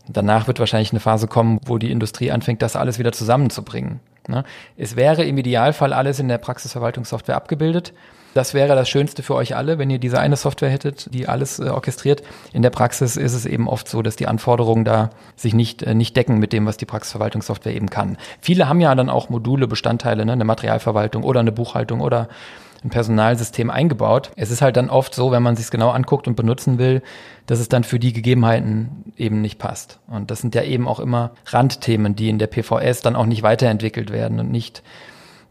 Danach 0.07 0.47
wird 0.47 0.59
wahrscheinlich 0.59 0.91
eine 0.91 0.99
Phase 0.99 1.27
kommen, 1.27 1.59
wo 1.65 1.79
die 1.79 1.91
Industrie 1.91 2.31
anfängt, 2.31 2.61
das 2.61 2.75
alles 2.75 2.99
wieder 2.99 3.11
zusammenzubringen. 3.11 3.99
Ne? 4.27 4.43
Es 4.77 4.95
wäre 4.95 5.23
im 5.23 5.37
Idealfall 5.37 5.93
alles 5.93 6.19
in 6.19 6.27
der 6.27 6.37
Praxisverwaltungssoftware 6.37 7.35
abgebildet. 7.35 7.93
Das 8.33 8.53
wäre 8.53 8.75
das 8.75 8.87
Schönste 8.87 9.23
für 9.23 9.35
euch 9.35 9.55
alle, 9.55 9.79
wenn 9.79 9.89
ihr 9.89 9.97
diese 9.97 10.19
eine 10.19 10.35
Software 10.35 10.69
hättet, 10.69 11.13
die 11.13 11.27
alles 11.27 11.59
äh, 11.59 11.69
orchestriert. 11.69 12.21
In 12.53 12.61
der 12.61 12.69
Praxis 12.69 13.17
ist 13.17 13.33
es 13.33 13.45
eben 13.45 13.67
oft 13.67 13.87
so, 13.87 14.01
dass 14.01 14.15
die 14.15 14.27
Anforderungen 14.27 14.85
da 14.85 15.09
sich 15.35 15.53
nicht, 15.53 15.81
äh, 15.83 15.95
nicht 15.95 16.15
decken 16.15 16.37
mit 16.37 16.53
dem, 16.53 16.65
was 16.65 16.77
die 16.77 16.85
Praxisverwaltungssoftware 16.85 17.75
eben 17.75 17.89
kann. 17.89 18.17
Viele 18.39 18.69
haben 18.69 18.81
ja 18.81 18.93
dann 18.93 19.09
auch 19.09 19.29
Module, 19.29 19.67
Bestandteile, 19.67 20.25
ne, 20.25 20.33
eine 20.33 20.45
Materialverwaltung 20.45 21.23
oder 21.23 21.39
eine 21.39 21.51
Buchhaltung 21.51 22.01
oder 22.01 22.29
ein 22.83 22.89
Personalsystem 22.89 23.69
eingebaut. 23.69 24.31
Es 24.35 24.51
ist 24.51 24.61
halt 24.61 24.77
dann 24.77 24.89
oft 24.89 25.13
so, 25.13 25.31
wenn 25.31 25.43
man 25.43 25.55
sich 25.55 25.69
genau 25.69 25.89
anguckt 25.89 26.27
und 26.27 26.35
benutzen 26.35 26.77
will, 26.77 27.01
dass 27.45 27.59
es 27.59 27.67
dann 27.67 27.83
für 27.83 27.99
die 27.99 28.13
Gegebenheiten 28.13 29.11
eben 29.17 29.41
nicht 29.41 29.57
passt. 29.57 29.99
Und 30.07 30.31
das 30.31 30.39
sind 30.39 30.55
ja 30.55 30.63
eben 30.63 30.87
auch 30.87 30.99
immer 30.99 31.31
Randthemen, 31.47 32.15
die 32.15 32.29
in 32.29 32.39
der 32.39 32.47
PVS 32.47 33.01
dann 33.01 33.15
auch 33.15 33.25
nicht 33.25 33.43
weiterentwickelt 33.43 34.11
werden 34.11 34.39
und 34.39 34.51
nicht 34.51 34.81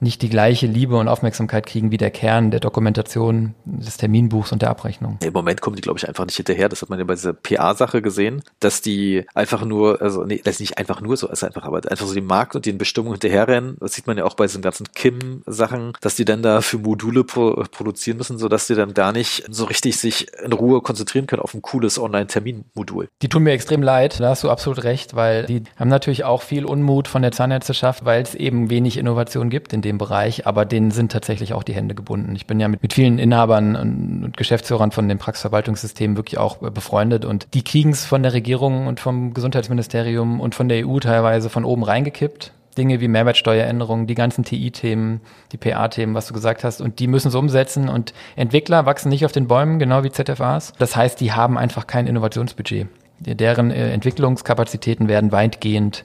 nicht 0.00 0.22
die 0.22 0.28
gleiche 0.28 0.66
Liebe 0.66 0.96
und 0.96 1.08
Aufmerksamkeit 1.08 1.66
kriegen 1.66 1.90
wie 1.90 1.96
der 1.96 2.10
Kern 2.10 2.50
der 2.50 2.60
Dokumentation 2.60 3.54
des 3.64 3.96
Terminbuchs 3.96 4.52
und 4.52 4.62
der 4.62 4.70
Abrechnung. 4.70 5.18
Im 5.22 5.32
Moment 5.32 5.60
kommen 5.60 5.76
die, 5.76 5.82
glaube 5.82 5.98
ich, 5.98 6.06
einfach 6.06 6.24
nicht 6.24 6.36
hinterher. 6.36 6.68
Das 6.68 6.82
hat 6.82 6.90
man 6.90 6.98
ja 6.98 7.04
bei 7.04 7.14
dieser 7.14 7.32
PA-Sache 7.32 8.02
gesehen, 8.02 8.42
dass 8.60 8.80
die 8.80 9.24
einfach 9.34 9.64
nur, 9.64 10.00
also 10.02 10.24
nee, 10.24 10.40
das 10.44 10.54
ist 10.54 10.60
nicht 10.60 10.78
einfach 10.78 11.00
nur 11.00 11.16
so, 11.16 11.28
ist 11.28 11.44
einfach, 11.44 11.64
aber 11.64 11.78
einfach 11.90 12.06
so 12.06 12.14
die 12.14 12.20
Markt 12.20 12.54
und 12.54 12.66
den 12.66 12.78
Bestimmungen 12.78 13.14
hinterherrennen. 13.14 13.76
Das 13.80 13.94
sieht 13.94 14.06
man 14.06 14.16
ja 14.18 14.24
auch 14.24 14.34
bei 14.34 14.46
diesen 14.46 14.62
ganzen 14.62 14.86
Kim-Sachen, 14.94 15.92
dass 16.00 16.14
die 16.14 16.24
dann 16.24 16.42
da 16.42 16.60
für 16.60 16.78
Module 16.78 17.24
pro 17.24 17.64
produzieren 17.70 18.18
müssen, 18.18 18.38
sodass 18.38 18.66
die 18.66 18.74
dann 18.74 18.94
gar 18.94 19.12
nicht 19.12 19.44
so 19.48 19.64
richtig 19.64 19.98
sich 19.98 20.26
in 20.44 20.52
Ruhe 20.52 20.80
konzentrieren 20.80 21.26
können 21.26 21.42
auf 21.42 21.54
ein 21.54 21.62
cooles 21.62 21.98
Online-Terminmodul. 21.98 23.08
Die 23.22 23.28
tun 23.28 23.42
mir 23.42 23.52
extrem 23.52 23.82
leid, 23.82 24.20
da 24.20 24.30
hast 24.30 24.44
du 24.44 24.50
absolut 24.50 24.84
recht, 24.84 25.14
weil 25.14 25.46
die 25.46 25.64
haben 25.76 25.88
natürlich 25.88 26.24
auch 26.24 26.42
viel 26.42 26.64
Unmut 26.64 27.08
von 27.08 27.22
der 27.22 27.32
Zahnärzteschaft, 27.32 28.04
weil 28.04 28.22
es 28.22 28.34
eben 28.34 28.70
wenig 28.70 28.96
Innovation 28.96 29.50
gibt 29.50 29.72
in 29.72 29.82
dem 29.82 29.87
Bereich, 29.96 30.46
aber 30.46 30.66
denen 30.66 30.90
sind 30.90 31.10
tatsächlich 31.10 31.54
auch 31.54 31.62
die 31.62 31.72
Hände 31.72 31.94
gebunden. 31.94 32.36
Ich 32.36 32.46
bin 32.46 32.60
ja 32.60 32.68
mit, 32.68 32.82
mit 32.82 32.92
vielen 32.92 33.18
Inhabern 33.18 33.76
und 33.76 34.36
Geschäftsführern 34.36 34.90
von 34.90 35.08
dem 35.08 35.16
Praxisverwaltungssystem 35.16 36.16
wirklich 36.16 36.36
auch 36.36 36.58
befreundet 36.58 37.24
und 37.24 37.46
die 37.54 37.62
kriegen 37.62 37.90
es 37.90 38.04
von 38.04 38.22
der 38.22 38.34
Regierung 38.34 38.86
und 38.86 39.00
vom 39.00 39.32
Gesundheitsministerium 39.32 40.40
und 40.40 40.54
von 40.54 40.68
der 40.68 40.86
EU 40.86 40.98
teilweise 40.98 41.48
von 41.48 41.64
oben 41.64 41.84
reingekippt. 41.84 42.52
Dinge 42.76 43.00
wie 43.00 43.08
Mehrwertsteueränderungen, 43.08 44.06
die 44.06 44.14
ganzen 44.14 44.44
TI-Themen, 44.44 45.20
die 45.52 45.56
PA-Themen, 45.56 46.14
was 46.14 46.28
du 46.28 46.34
gesagt 46.34 46.62
hast, 46.62 46.80
und 46.80 47.00
die 47.00 47.08
müssen 47.08 47.28
es 47.28 47.34
umsetzen. 47.34 47.88
Und 47.88 48.14
Entwickler 48.36 48.86
wachsen 48.86 49.08
nicht 49.08 49.24
auf 49.24 49.32
den 49.32 49.48
Bäumen, 49.48 49.80
genau 49.80 50.04
wie 50.04 50.12
ZFAs. 50.12 50.72
Das 50.78 50.94
heißt, 50.94 51.20
die 51.20 51.32
haben 51.32 51.58
einfach 51.58 51.88
kein 51.88 52.06
Innovationsbudget. 52.06 52.86
Deren 53.20 53.72
äh, 53.72 53.90
Entwicklungskapazitäten 53.90 55.08
werden 55.08 55.32
weitgehend 55.32 56.04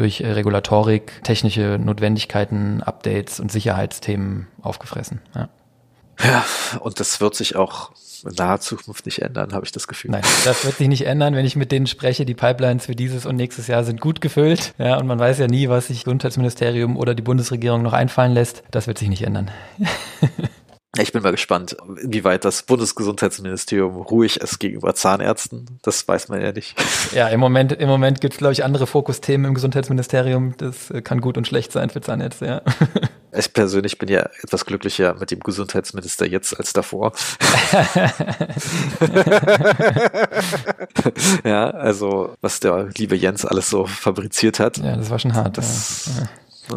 durch 0.00 0.22
äh, 0.22 0.32
Regulatorik, 0.32 1.22
technische 1.22 1.78
Notwendigkeiten, 1.78 2.82
Updates 2.82 3.38
und 3.38 3.52
Sicherheitsthemen 3.52 4.48
aufgefressen. 4.62 5.20
Ja. 5.34 5.48
Ja, 6.22 6.44
und 6.80 7.00
das 7.00 7.20
wird 7.20 7.34
sich 7.34 7.56
auch 7.56 7.92
in 8.24 8.34
naher 8.34 8.60
Zukunft 8.60 9.06
nicht 9.06 9.22
ändern, 9.22 9.54
habe 9.54 9.64
ich 9.64 9.72
das 9.72 9.88
Gefühl. 9.88 10.10
Nein, 10.10 10.22
das 10.44 10.64
wird 10.66 10.76
sich 10.76 10.88
nicht 10.88 11.06
ändern, 11.06 11.34
wenn 11.34 11.46
ich 11.46 11.56
mit 11.56 11.72
denen 11.72 11.86
spreche. 11.86 12.26
Die 12.26 12.34
Pipelines 12.34 12.86
für 12.86 12.94
dieses 12.94 13.24
und 13.24 13.36
nächstes 13.36 13.68
Jahr 13.68 13.84
sind 13.84 14.02
gut 14.02 14.20
gefüllt. 14.20 14.74
Ja, 14.76 14.98
und 14.98 15.06
man 15.06 15.18
weiß 15.18 15.38
ja 15.38 15.46
nie, 15.46 15.70
was 15.70 15.86
sich 15.86 16.04
Gesundheitsministerium 16.04 16.98
oder 16.98 17.14
die 17.14 17.22
Bundesregierung 17.22 17.82
noch 17.82 17.94
einfallen 17.94 18.32
lässt. 18.32 18.62
Das 18.70 18.86
wird 18.86 18.98
sich 18.98 19.08
nicht 19.08 19.22
ändern. 19.22 19.50
Ich 20.98 21.12
bin 21.12 21.22
mal 21.22 21.30
gespannt, 21.30 21.76
inwieweit 22.02 22.44
das 22.44 22.64
Bundesgesundheitsministerium 22.64 23.94
ruhig 23.94 24.40
ist 24.40 24.58
gegenüber 24.58 24.92
Zahnärzten. 24.96 25.78
Das 25.82 26.08
weiß 26.08 26.28
man 26.28 26.42
ja 26.42 26.52
nicht. 26.52 26.76
Ja, 27.12 27.28
im 27.28 27.40
Moment, 27.40 27.72
im 27.72 27.88
Moment 27.88 28.20
gibt 28.20 28.34
es, 28.34 28.38
glaube 28.38 28.52
ich, 28.52 28.62
andere 28.62 28.86
Fokusthemen 28.86 29.48
im 29.48 29.54
Gesundheitsministerium. 29.54 30.54
Das 30.58 30.90
äh, 30.90 31.02
kann 31.02 31.20
gut 31.20 31.36
und 31.36 31.44
schlecht 31.46 31.72
sein 31.72 31.90
für 31.90 32.00
Zahnärzte, 32.00 32.46
ja. 32.46 32.62
Ich 33.32 33.52
persönlich 33.52 33.98
bin 33.98 34.08
ja 34.08 34.28
etwas 34.42 34.66
glücklicher 34.66 35.14
mit 35.14 35.30
dem 35.30 35.38
Gesundheitsminister 35.38 36.26
jetzt 36.26 36.58
als 36.58 36.72
davor. 36.72 37.12
ja, 41.44 41.70
also 41.70 42.34
was 42.40 42.58
der 42.58 42.88
liebe 42.96 43.14
Jens 43.14 43.44
alles 43.44 43.70
so 43.70 43.86
fabriziert 43.86 44.58
hat. 44.58 44.78
Ja, 44.78 44.96
das 44.96 45.10
war 45.10 45.20
schon 45.20 45.34
hart. 45.34 45.58
Das, 45.58 46.10
ja. 46.18 46.28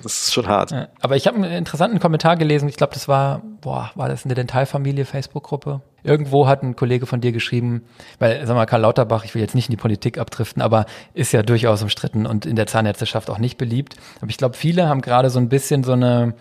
Das 0.02 0.24
ist 0.24 0.34
schon 0.34 0.48
hart. 0.48 0.72
Ja, 0.72 0.88
aber 1.02 1.16
ich 1.16 1.28
habe 1.28 1.38
einen 1.38 1.52
interessanten 1.52 2.00
Kommentar 2.00 2.38
gelesen. 2.38 2.70
Ich 2.70 2.78
glaube, 2.78 2.94
das 2.94 3.08
war, 3.08 3.42
boah, 3.62 3.92
war 3.96 4.10
das 4.10 4.26
eine 4.26 4.34
Dentalfamilie 4.34 5.06
Facebook-Gruppe? 5.06 5.82
Irgendwo 6.04 6.48
hat 6.48 6.64
ein 6.64 6.76
Kollege 6.76 7.06
von 7.06 7.22
dir 7.22 7.32
geschrieben, 7.32 7.84
weil, 8.20 8.46
sag 8.46 8.56
mal, 8.56 8.66
Karl 8.66 8.82
Lauterbach, 8.82 9.24
ich 9.24 9.36
will 9.36 9.42
jetzt 9.42 9.56
nicht 9.56 9.70
in 9.70 9.72
die 9.72 9.82
Politik 9.82 10.18
abdriften, 10.18 10.62
aber 10.62 10.86
ist 11.14 11.32
ja 11.32 11.44
durchaus 11.44 11.82
umstritten 11.82 12.26
und 12.26 12.46
in 12.46 12.56
der 12.56 12.68
Zahnärzteschaft 12.68 13.30
auch 13.30 13.40
nicht 13.40 13.58
beliebt. 13.58 13.96
Aber 14.22 14.30
ich 14.30 14.38
glaube, 14.38 14.56
viele 14.56 14.88
haben 14.88 15.02
gerade 15.02 15.30
so 15.30 15.40
ein 15.40 15.50
bisschen 15.50 15.84
so 15.84 15.94
eine, 15.94 16.34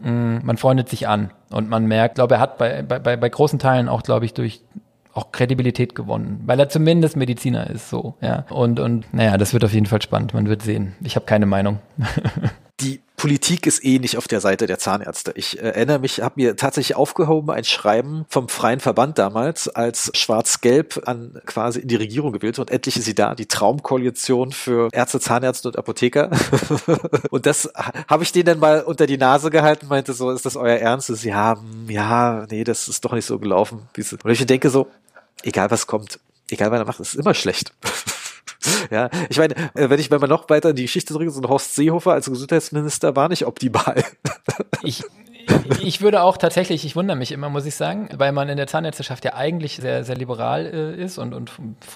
mh, 0.00 0.10
mm, 0.10 0.40
man 0.44 0.56
freundet 0.56 0.88
sich 0.88 1.08
an 1.08 1.30
und 1.50 1.68
man 1.68 1.86
merkt, 1.86 2.16
glaube 2.16 2.36
er 2.36 2.40
hat 2.40 2.58
bei, 2.58 2.82
bei, 2.82 2.98
bei 2.98 3.28
großen 3.28 3.58
Teilen 3.58 3.88
auch, 3.88 4.02
glaube 4.02 4.24
ich, 4.24 4.34
durch 4.34 4.62
auch 5.16 5.32
Kredibilität 5.32 5.94
gewonnen, 5.94 6.42
weil 6.44 6.60
er 6.60 6.68
zumindest 6.68 7.16
Mediziner 7.16 7.70
ist, 7.70 7.88
so, 7.88 8.16
ja. 8.20 8.44
Und, 8.50 8.78
und, 8.80 9.12
naja, 9.14 9.38
das 9.38 9.54
wird 9.54 9.64
auf 9.64 9.72
jeden 9.72 9.86
Fall 9.86 10.02
spannend, 10.02 10.34
man 10.34 10.46
wird 10.46 10.62
sehen. 10.62 10.94
Ich 11.02 11.16
habe 11.16 11.24
keine 11.24 11.46
Meinung. 11.46 11.78
Politik 13.16 13.66
ist 13.66 13.82
eh 13.84 13.98
nicht 13.98 14.18
auf 14.18 14.28
der 14.28 14.40
Seite 14.40 14.66
der 14.66 14.78
Zahnärzte. 14.78 15.32
Ich 15.36 15.58
äh, 15.58 15.62
erinnere 15.62 15.98
mich, 15.98 16.20
habe 16.20 16.34
mir 16.36 16.56
tatsächlich 16.56 16.96
aufgehoben 16.96 17.50
ein 17.50 17.64
Schreiben 17.64 18.26
vom 18.28 18.48
Freien 18.48 18.80
Verband 18.80 19.18
damals, 19.18 19.68
als 19.68 20.10
Schwarz-Gelb 20.14 21.02
an 21.06 21.40
quasi 21.46 21.80
in 21.80 21.88
die 21.88 21.96
Regierung 21.96 22.32
gewählt 22.32 22.58
und 22.58 22.70
endlich 22.70 22.96
ist 22.96 23.04
sie 23.04 23.14
da, 23.14 23.34
die 23.34 23.46
Traumkoalition 23.46 24.52
für 24.52 24.90
Ärzte, 24.92 25.18
Zahnärzte 25.20 25.68
und 25.68 25.78
Apotheker. 25.78 26.30
und 27.30 27.46
das 27.46 27.70
habe 28.08 28.22
ich 28.22 28.32
denen 28.32 28.46
dann 28.46 28.58
mal 28.58 28.82
unter 28.82 29.06
die 29.06 29.18
Nase 29.18 29.50
gehalten, 29.50 29.86
meinte 29.88 30.12
so, 30.12 30.30
ist 30.30 30.44
das 30.44 30.56
euer 30.56 30.76
Ernst? 30.76 31.06
Sie 31.06 31.34
haben, 31.34 31.86
ja, 31.88 32.46
nee, 32.50 32.64
das 32.64 32.88
ist 32.88 33.04
doch 33.04 33.12
nicht 33.12 33.26
so 33.26 33.38
gelaufen. 33.38 33.88
Und 33.96 34.30
ich 34.30 34.44
denke 34.46 34.68
so, 34.68 34.88
egal 35.42 35.70
was 35.70 35.86
kommt, 35.86 36.20
egal 36.50 36.70
was 36.70 36.80
er 36.80 36.84
macht, 36.84 37.00
ist 37.00 37.14
immer 37.14 37.34
schlecht. 37.34 37.72
Ja, 38.90 39.10
ich 39.28 39.38
meine, 39.38 39.54
äh, 39.74 39.90
wenn 39.90 39.98
ich, 39.98 40.10
wenn 40.10 40.20
man 40.20 40.30
noch 40.30 40.48
weiter 40.48 40.70
in 40.70 40.76
die 40.76 40.82
Geschichte 40.82 41.12
zurück, 41.12 41.28
so 41.30 41.40
ein 41.40 41.48
Horst 41.48 41.74
Seehofer 41.74 42.12
als 42.12 42.26
Gesundheitsminister 42.26 43.16
war 43.16 43.28
nicht 43.28 43.46
optimal. 43.46 44.02
Ich, 44.82 45.02
ich 45.80 46.00
würde 46.00 46.22
auch 46.22 46.36
tatsächlich, 46.36 46.84
ich 46.84 46.96
wundere 46.96 47.16
mich 47.16 47.32
immer, 47.32 47.48
muss 47.48 47.66
ich 47.66 47.74
sagen, 47.74 48.08
weil 48.16 48.32
man 48.32 48.48
in 48.48 48.56
der 48.56 48.66
Zahnärzteschaft 48.66 49.24
ja 49.24 49.34
eigentlich 49.34 49.76
sehr, 49.76 50.04
sehr 50.04 50.16
liberal 50.16 50.66
äh, 50.66 51.02
ist 51.02 51.18
und, 51.18 51.34
und 51.34 51.50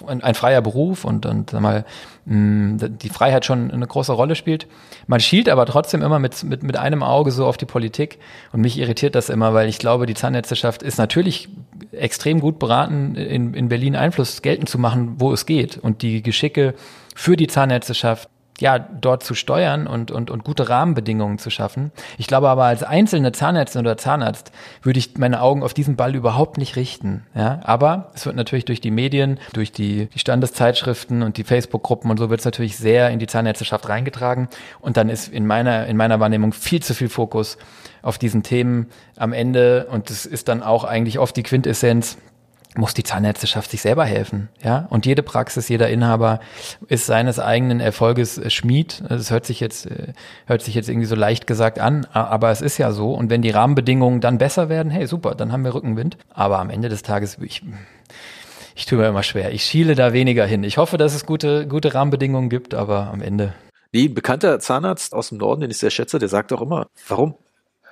ein 0.07 0.35
freier 0.35 0.61
Beruf 0.61 1.05
und, 1.05 1.27
und 1.27 1.51
sag 1.51 1.61
mal, 1.61 1.85
mh, 2.27 2.89
die 2.89 3.09
Freiheit 3.09 3.45
schon 3.45 3.71
eine 3.71 3.87
große 3.87 4.13
Rolle 4.13 4.35
spielt. 4.35 4.67
Man 5.07 5.21
schielt 5.21 5.49
aber 5.49 5.67
trotzdem 5.67 6.03
immer 6.03 6.19
mit, 6.19 6.43
mit, 6.43 6.63
mit 6.63 6.77
einem 6.77 7.03
Auge 7.03 7.31
so 7.31 7.47
auf 7.47 7.57
die 7.57 7.67
Politik 7.67 8.19
und 8.53 8.61
mich 8.61 8.79
irritiert 8.79 9.15
das 9.15 9.29
immer, 9.29 9.55
weil 9.55 9.69
ich 9.69 9.79
glaube, 9.79 10.07
die 10.07 10.15
Zahnärzteschaft 10.15 10.83
ist 10.83 10.99
natürlich 10.99 11.49
extrem 11.93 12.41
gut 12.41 12.59
beraten, 12.59 13.15
in, 13.15 13.55
in 13.55 13.69
Berlin 13.69 13.97
Einfluss 13.97 14.43
geltend 14.43 14.69
zu 14.69 14.79
machen, 14.79 15.15
wo 15.19 15.33
es 15.33 15.47
geht. 15.47 15.79
Und 15.79 16.03
die 16.03 16.23
Geschicke 16.23 16.75
für 17.15 17.37
die 17.37 17.47
Zahnärzteschaft 17.47 18.29
ja, 18.61 18.79
dort 18.79 19.23
zu 19.23 19.35
steuern 19.35 19.87
und, 19.87 20.11
und, 20.11 20.31
und 20.31 20.45
gute 20.45 20.69
Rahmenbedingungen 20.69 21.39
zu 21.39 21.51
schaffen. 21.51 21.93
Ich 22.19 22.27
glaube 22.27 22.49
aber 22.49 22.65
als 22.65 22.83
einzelne 22.83 23.33
Zahnärztin 23.33 23.81
oder 23.81 23.97
Zahnarzt 23.97 24.53
würde 24.83 24.99
ich 24.99 25.17
meine 25.17 25.41
Augen 25.41 25.63
auf 25.63 25.75
diesen 25.75 25.97
Ball 25.97 26.15
überhaupt 26.15 26.59
nicht 26.59 26.77
richten. 26.77 27.27
Ja, 27.35 27.61
aber 27.65 28.11
es 28.15 28.27
wird 28.27 28.37
natürlich 28.37 28.67
durch 28.67 28.81
die 28.81 28.91
Medien, 28.91 29.41
durch 29.55 29.73
die, 29.73 30.07
die 30.07 30.19
Standeszeitschriften 30.19 31.23
und 31.23 31.39
die 31.39 31.45
Facebook-Gruppen 31.45 32.11
und 32.11 32.19
so 32.19 32.29
wird 32.31 32.41
es 32.41 32.45
natürlich 32.45 32.77
sehr 32.77 33.11
in 33.11 33.19
die 33.19 33.27
Zahnärzteschaft 33.27 33.89
reingetragen. 33.89 34.49
Und 34.81 34.97
dann 34.97 35.09
ist 35.09 35.29
in 35.29 35.47
meiner, 35.47 35.87
in 35.87 35.97
meiner 35.97 36.21
Wahrnehmung 36.21 36.53
viel 36.53 36.83
zu 36.83 36.95
viel 36.95 37.09
Fokus 37.09 37.57
auf 38.03 38.19
diesen 38.19 38.43
Themen 38.43 38.87
am 39.17 39.33
Ende. 39.33 39.87
Und 39.91 40.11
das 40.11 40.27
ist 40.27 40.49
dann 40.49 40.63
auch 40.63 40.85
eigentlich 40.85 41.19
oft 41.19 41.37
die 41.37 41.43
Quintessenz 41.43 42.19
muss 42.77 42.95
die 42.95 43.03
Zahnärzteschaft 43.03 43.71
sich 43.71 43.83
selber 43.83 44.05
helfen, 44.05 44.49
ja. 44.63 44.87
Und 44.91 45.05
jede 45.05 45.23
Praxis, 45.23 45.69
jeder 45.69 45.89
Inhaber 45.89 46.41
ist 46.87 47.07
seines 47.07 47.41
eigenen 47.41 47.81
Erfolges 47.81 48.39
äh, 48.39 48.49
Schmied. 48.51 49.03
Das 49.09 49.31
hört 49.31 49.45
sich 49.45 49.59
jetzt, 49.61 49.87
äh, 49.87 50.13
hört 50.47 50.63
sich 50.63 50.75
jetzt 50.75 50.89
irgendwie 50.89 51.07
so 51.07 51.17
leicht 51.17 51.47
gesagt 51.47 51.81
an, 51.81 52.07
aber 52.13 52.51
es 52.51 52.61
ist 52.61 52.79
ja 52.79 52.93
so. 52.93 53.13
Und 53.13 53.29
wenn 53.29 53.43
die 53.43 53.51
Rahmenbedingungen 53.51 54.21
dann 54.21 54.39
besser 54.39 54.69
werden, 54.69 54.91
hey, 54.91 55.07
super, 55.07 55.35
dann 55.35 55.53
haben 55.53 55.65
wir 55.65 55.75
Rückenwind. 55.75 56.17
Aber 56.33 56.61
am 56.61 56.71
Ende 56.71 56.89
des 56.89 57.03
Tages, 57.03 57.39
ich, 57.41 57.63
ich 58.77 58.87
tue 58.87 58.99
mir 58.99 59.09
immer 59.09 59.25
schwer. 59.25 59.53
Ich 59.53 59.65
schiele 59.65 59.97
da 59.97 60.13
weniger 60.13 60.47
hin. 60.47 60.63
Ich 60.63 60.79
hoffe, 60.79 60.97
dass 60.97 61.15
es 61.15 61.27
gute, 61.27 61.67
gute 61.67 61.95
Rahmenbedingungen 61.95 62.51
gibt, 62.51 62.75
aber 62.75 63.11
am 63.13 63.21
Ende. 63.21 63.53
Nee, 63.93 64.05
ein 64.05 64.15
bekannter 64.15 64.61
Zahnarzt 64.61 65.13
aus 65.13 65.31
dem 65.31 65.39
Norden, 65.39 65.63
den 65.63 65.71
ich 65.71 65.79
sehr 65.79 65.91
schätze, 65.91 66.21
der 66.21 66.29
sagt 66.29 66.53
auch 66.53 66.61
immer, 66.61 66.87
warum? 67.09 67.35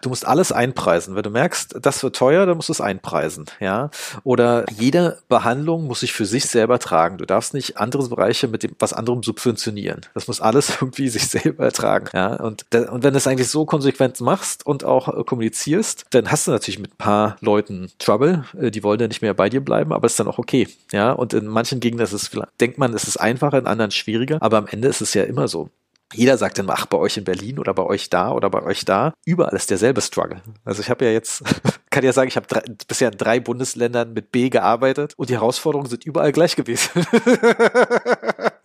Du 0.02 0.08
musst 0.08 0.26
alles 0.26 0.52
einpreisen. 0.52 1.14
Wenn 1.14 1.22
du 1.22 1.30
merkst, 1.30 1.76
das 1.82 2.02
wird 2.02 2.16
teuer, 2.16 2.46
dann 2.46 2.56
musst 2.56 2.68
du 2.68 2.72
es 2.72 2.80
einpreisen, 2.80 3.46
ja. 3.60 3.90
Oder 4.24 4.64
jede 4.70 5.18
Behandlung 5.28 5.86
muss 5.86 6.00
sich 6.00 6.12
für 6.12 6.24
sich 6.24 6.46
selber 6.46 6.78
tragen. 6.78 7.18
Du 7.18 7.26
darfst 7.26 7.54
nicht 7.54 7.78
andere 7.78 8.08
Bereiche 8.08 8.48
mit 8.48 8.62
dem 8.62 8.74
was 8.78 8.92
anderem 8.92 9.22
subventionieren. 9.22 10.02
Das 10.14 10.28
muss 10.28 10.40
alles 10.40 10.70
irgendwie 10.80 11.08
sich 11.08 11.28
selber 11.28 11.70
tragen, 11.72 12.08
ja. 12.14 12.36
Und, 12.36 12.64
und 12.74 13.02
wenn 13.02 13.12
du 13.12 13.18
es 13.18 13.26
eigentlich 13.26 13.48
so 13.48 13.64
konsequent 13.64 14.20
machst 14.20 14.66
und 14.66 14.84
auch 14.84 15.08
äh, 15.08 15.24
kommunizierst, 15.24 16.06
dann 16.10 16.30
hast 16.30 16.46
du 16.46 16.50
natürlich 16.50 16.78
mit 16.78 16.92
ein 16.92 16.98
paar 16.98 17.36
Leuten 17.40 17.90
Trouble. 17.98 18.44
Äh, 18.58 18.70
die 18.70 18.82
wollen 18.82 19.00
ja 19.00 19.08
nicht 19.08 19.22
mehr 19.22 19.34
bei 19.34 19.48
dir 19.48 19.60
bleiben, 19.64 19.92
aber 19.92 20.06
ist 20.06 20.18
dann 20.18 20.28
auch 20.28 20.38
okay, 20.38 20.68
ja. 20.92 21.12
Und 21.12 21.34
in 21.34 21.46
manchen 21.46 21.80
Gegenden 21.80 22.04
ist 22.04 22.12
es, 22.12 22.30
denkt 22.60 22.78
man, 22.78 22.94
es 22.94 23.04
ist 23.04 23.16
einfacher, 23.16 23.58
in 23.58 23.66
anderen 23.66 23.90
schwieriger. 23.90 24.38
Aber 24.40 24.58
am 24.58 24.66
Ende 24.66 24.88
ist 24.88 25.00
es 25.00 25.14
ja 25.14 25.24
immer 25.24 25.48
so. 25.48 25.70
Jeder 26.14 26.38
sagt 26.38 26.58
dann, 26.58 26.70
ach, 26.70 26.86
bei 26.86 26.96
euch 26.96 27.16
in 27.16 27.24
Berlin 27.24 27.58
oder 27.58 27.74
bei 27.74 27.82
euch 27.82 28.08
da 28.08 28.32
oder 28.32 28.48
bei 28.48 28.62
euch 28.62 28.84
da. 28.84 29.12
Überall 29.26 29.54
ist 29.54 29.70
derselbe 29.70 30.00
Struggle. 30.00 30.40
Also 30.64 30.80
ich 30.80 30.88
habe 30.88 31.04
ja 31.04 31.10
jetzt, 31.10 31.42
kann 31.90 32.04
ja 32.04 32.12
sagen, 32.12 32.28
ich 32.28 32.36
habe 32.36 32.46
bisher 32.86 33.12
in 33.12 33.18
drei 33.18 33.40
Bundesländern 33.40 34.12
mit 34.14 34.32
B 34.32 34.48
gearbeitet 34.48 35.14
und 35.16 35.28
die 35.28 35.34
Herausforderungen 35.34 35.88
sind 35.88 36.04
überall 36.06 36.32
gleich 36.32 36.56
gewesen. 36.56 37.04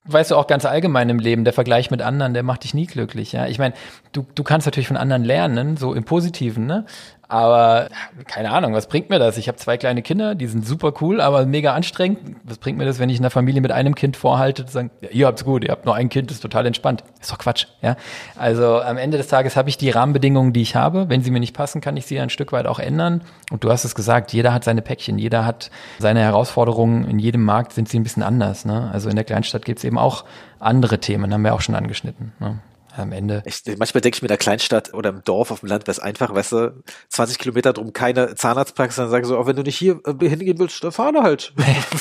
weißt 0.05 0.31
du 0.31 0.35
auch 0.35 0.47
ganz 0.47 0.65
allgemein 0.65 1.09
im 1.09 1.19
Leben, 1.19 1.43
der 1.43 1.53
Vergleich 1.53 1.91
mit 1.91 2.01
anderen, 2.01 2.33
der 2.33 2.43
macht 2.43 2.63
dich 2.63 2.73
nie 2.73 2.87
glücklich. 2.87 3.31
Ja, 3.31 3.47
ich 3.47 3.59
meine, 3.59 3.73
du, 4.11 4.25
du 4.35 4.43
kannst 4.43 4.67
natürlich 4.67 4.87
von 4.87 4.97
anderen 4.97 5.23
lernen, 5.23 5.77
so 5.77 5.93
im 5.93 6.03
Positiven, 6.03 6.65
ne? 6.65 6.85
Aber 7.27 7.89
keine 8.27 8.51
Ahnung, 8.51 8.73
was 8.73 8.87
bringt 8.87 9.09
mir 9.09 9.17
das? 9.17 9.37
Ich 9.37 9.47
habe 9.47 9.57
zwei 9.57 9.77
kleine 9.77 10.01
Kinder, 10.01 10.35
die 10.35 10.45
sind 10.47 10.67
super 10.67 10.93
cool, 11.01 11.21
aber 11.21 11.45
mega 11.45 11.73
anstrengend. 11.73 12.35
Was 12.43 12.57
bringt 12.57 12.77
mir 12.77 12.85
das, 12.85 12.99
wenn 12.99 13.09
ich 13.09 13.15
in 13.15 13.21
der 13.21 13.31
Familie 13.31 13.61
mit 13.61 13.71
einem 13.71 13.95
Kind 13.95 14.17
vorhalte, 14.17 14.65
zu 14.65 14.71
sagen, 14.71 14.91
ja, 15.01 15.09
ihr 15.09 15.27
habt's 15.27 15.45
gut, 15.45 15.63
ihr 15.63 15.71
habt 15.71 15.85
nur 15.85 15.95
ein 15.95 16.09
Kind, 16.09 16.31
ist 16.31 16.41
total 16.41 16.65
entspannt. 16.65 17.03
Ist 17.21 17.31
doch 17.31 17.37
Quatsch, 17.37 17.67
ja? 17.81 17.95
Also 18.37 18.81
am 18.81 18.97
Ende 18.97 19.17
des 19.17 19.27
Tages 19.27 19.55
habe 19.55 19.69
ich 19.69 19.77
die 19.77 19.89
Rahmenbedingungen, 19.89 20.53
die 20.53 20.61
ich 20.61 20.75
habe. 20.75 21.09
Wenn 21.09 21.23
sie 21.23 21.31
mir 21.31 21.39
nicht 21.39 21.55
passen, 21.55 21.81
kann 21.81 21.97
ich 21.97 22.05
sie 22.05 22.19
ein 22.19 22.29
Stück 22.29 22.51
weit 22.51 22.67
auch 22.67 22.79
ändern. 22.79 23.21
Und 23.51 23.63
du 23.63 23.71
hast 23.71 23.85
es 23.85 23.95
gesagt, 23.95 24.33
jeder 24.33 24.53
hat 24.53 24.63
seine 24.63 24.81
Päckchen, 24.81 25.17
jeder 25.17 25.45
hat 25.45 25.71
seine 25.99 26.19
Herausforderungen. 26.19 27.05
In 27.07 27.19
jedem 27.19 27.43
Markt 27.43 27.73
sind 27.73 27.87
sie 27.87 27.99
ein 27.99 28.03
bisschen 28.03 28.23
anders. 28.23 28.65
Ne? 28.65 28.89
Also 28.91 29.09
in 29.09 29.15
der 29.15 29.25
Kleinstadt 29.25 29.65
gibt's 29.65 29.83
eben 29.83 29.97
auch 29.97 30.25
andere 30.59 30.99
Themen, 30.99 31.33
haben 31.33 31.43
wir 31.43 31.53
auch 31.53 31.61
schon 31.61 31.75
angeschnitten. 31.75 32.33
Ne? 32.39 32.59
Am 32.95 33.11
Ende. 33.11 33.43
Ich, 33.45 33.63
manchmal 33.77 34.01
denke 34.01 34.15
ich 34.15 34.21
mir 34.21 34.27
in 34.27 34.29
der 34.29 34.37
Kleinstadt 34.37 34.93
oder 34.93 35.09
im 35.09 35.23
Dorf 35.23 35.51
auf 35.51 35.61
dem 35.61 35.69
Land 35.69 35.83
wäre 35.83 35.91
es 35.91 35.99
einfach, 35.99 36.33
weißt 36.33 36.51
du, 36.51 36.83
20 37.09 37.39
Kilometer 37.39 37.73
drum 37.73 37.93
keine 37.93 38.35
Zahnarztpraxis, 38.35 38.97
dann 38.97 39.09
sagen 39.09 39.25
so, 39.25 39.37
auch 39.37 39.47
wenn 39.47 39.55
du 39.55 39.63
nicht 39.63 39.77
hier 39.77 39.99
äh, 40.05 40.27
hingehen 40.27 40.59
willst, 40.59 40.83
dann 40.83 40.91
fahr 40.91 41.13
halt. 41.21 41.53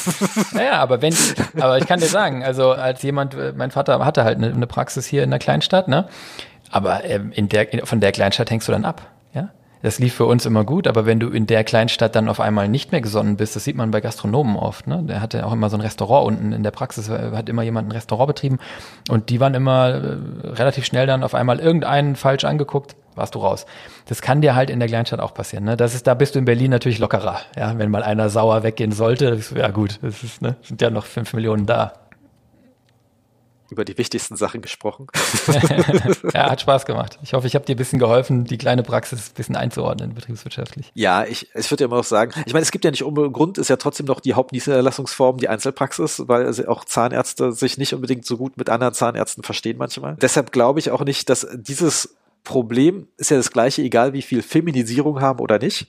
naja, 0.53 0.75
aber 0.75 1.03
wenn, 1.03 1.15
aber 1.59 1.79
ich 1.79 1.87
kann 1.87 2.01
dir 2.01 2.07
sagen, 2.07 2.43
also 2.45 2.73
als 2.73 3.03
jemand, 3.03 3.35
äh, 3.35 3.53
mein 3.57 3.71
Vater 3.71 4.05
hatte 4.05 4.25
halt 4.25 4.39
eine, 4.39 4.53
eine 4.53 4.67
Praxis 4.67 5.07
hier 5.07 5.23
in 5.23 5.31
der 5.31 5.39
Kleinstadt, 5.39 5.89
ne? 5.89 6.09
Aber 6.71 7.05
ähm, 7.05 7.33
in 7.33 7.49
der, 7.49 7.69
von 7.85 8.01
der 8.01 8.13
Kleinstadt 8.13 8.51
hängst 8.51 8.67
du 8.69 8.73
dann 8.73 8.85
ab. 8.85 9.03
Das 9.83 9.99
lief 9.99 10.15
für 10.15 10.27
uns 10.27 10.47
immer 10.47 10.65
gut, 10.65 10.87
aber 10.87 11.07
wenn 11.07 11.19
du 11.19 11.29
in 11.29 11.47
der 11.47 11.65
Kleinstadt 11.65 12.15
dann 12.15 12.29
auf 12.29 12.39
einmal 12.39 12.69
nicht 12.69 12.93
mehr 12.93 13.01
gesonnen 13.01 13.37
bist, 13.37 13.57
das 13.57 13.65
sieht 13.65 13.77
man 13.77 13.91
bei 13.91 14.01
Gastronomen 14.01 14.57
oft, 14.57 14.87
ne? 14.87 15.03
Der 15.03 15.21
hatte 15.21 15.45
auch 15.45 15.53
immer 15.53 15.71
so 15.71 15.77
ein 15.77 15.81
Restaurant 15.81 16.27
unten 16.27 16.53
in 16.53 16.63
der 16.63 16.71
Praxis, 16.71 17.09
äh, 17.09 17.33
hat 17.35 17.49
immer 17.49 17.63
jemand 17.63 17.89
ein 17.89 17.93
Restaurant 17.93 18.29
betrieben 18.29 18.59
und 19.11 19.29
die 19.29 19.41
waren 19.41 19.55
immer 19.55 19.89
äh, 19.89 20.49
relativ 20.49 20.85
schnell 20.85 21.07
dann 21.07 21.25
auf 21.25 21.35
einmal 21.35 21.59
irgendeinen 21.59 22.15
falsch 22.15 22.45
angeguckt, 22.45 22.95
warst 23.17 23.35
du 23.35 23.41
raus. 23.41 23.67
Das 24.07 24.23
kann 24.23 24.41
dir 24.41 24.55
halt 24.55 24.71
in 24.71 24.79
der 24.79 24.89
Kleinstadt 24.89 25.21
auch 25.21 25.35
passieren, 25.35 25.65
ne? 25.65 25.77
Das 25.77 25.95
ist, 25.95 26.07
da 26.07 26.15
bist 26.15 26.37
du 26.37 26.39
in 26.39 26.45
Berlin 26.45 26.71
natürlich 26.71 27.01
lockerer, 27.01 27.41
ja? 27.57 27.77
Wenn 27.77 27.91
mal 27.91 28.05
einer 28.05 28.29
sauer 28.29 28.63
weggehen 28.63 28.93
sollte, 28.93 29.41
ja 29.57 29.69
gut, 29.69 29.99
das 30.01 30.23
ist, 30.23 30.43
ne? 30.43 30.57
Sind 30.63 30.81
ja 30.81 30.91
noch 30.91 31.07
fünf 31.07 31.33
Millionen 31.33 31.67
da. 31.67 32.02
Über 33.73 33.85
die 33.85 33.99
wichtigsten 33.99 34.37
Sachen 34.37 34.61
gesprochen. 34.61 35.07
ja, 36.35 36.51
hat 36.51 36.61
Spaß 36.61 36.87
gemacht. 36.87 37.19
Ich 37.23 37.33
hoffe, 37.33 37.47
ich 37.47 37.55
habe 37.55 37.65
dir 37.65 37.75
ein 37.75 37.79
bisschen 37.79 37.99
geholfen, 37.99 38.45
die 38.45 38.59
kleine 38.59 38.83
Praxis 38.83 39.31
ein 39.31 39.35
bisschen 39.35 39.57
einzuordnen, 39.57 40.15
betriebswirtschaftlich. 40.15 40.93
Ja, 40.95 41.25
ich, 41.25 41.49
ich 41.55 41.71
würde 41.71 41.85
ja 41.85 41.87
immer 41.87 41.97
noch 41.97 42.05
sagen, 42.05 42.33
ich 42.47 42.53
meine, 42.53 42.63
es 42.63 42.71
gibt 42.71 42.85
ja 42.85 42.91
nicht 42.91 43.05
ohne 43.05 43.31
Grund, 43.31 43.59
ist 43.59 43.69
ja 43.69 43.77
trotzdem 43.77 44.07
noch 44.07 44.21
die 44.21 44.35
Hauptniederlassungsform 44.35 45.39
die 45.39 45.49
Einzelpraxis, 45.49 46.25
weil 46.27 46.53
auch 46.67 46.85
Zahnärzte 46.85 47.53
sich 47.53 47.79
nicht 47.79 47.95
unbedingt 47.95 48.27
so 48.27 48.37
gut 48.37 48.57
mit 48.57 48.69
anderen 48.71 48.95
Zahnärzten 48.95 49.43
verstehen 49.43 49.79
manchmal. 49.79 50.17
Deshalb 50.21 50.53
glaube 50.53 50.79
ich 50.79 50.91
auch 50.91 51.05
nicht, 51.05 51.29
dass 51.29 51.47
dieses 51.55 52.15
Problem 52.45 53.09
ist 53.17 53.31
ja 53.31 53.37
das 53.37 53.51
gleiche, 53.51 53.83
egal 53.83 54.13
wie 54.13 54.23
viel 54.23 54.43
Feminisierung 54.43 55.21
haben 55.21 55.41
oder 55.41 55.59
nicht. 55.59 55.89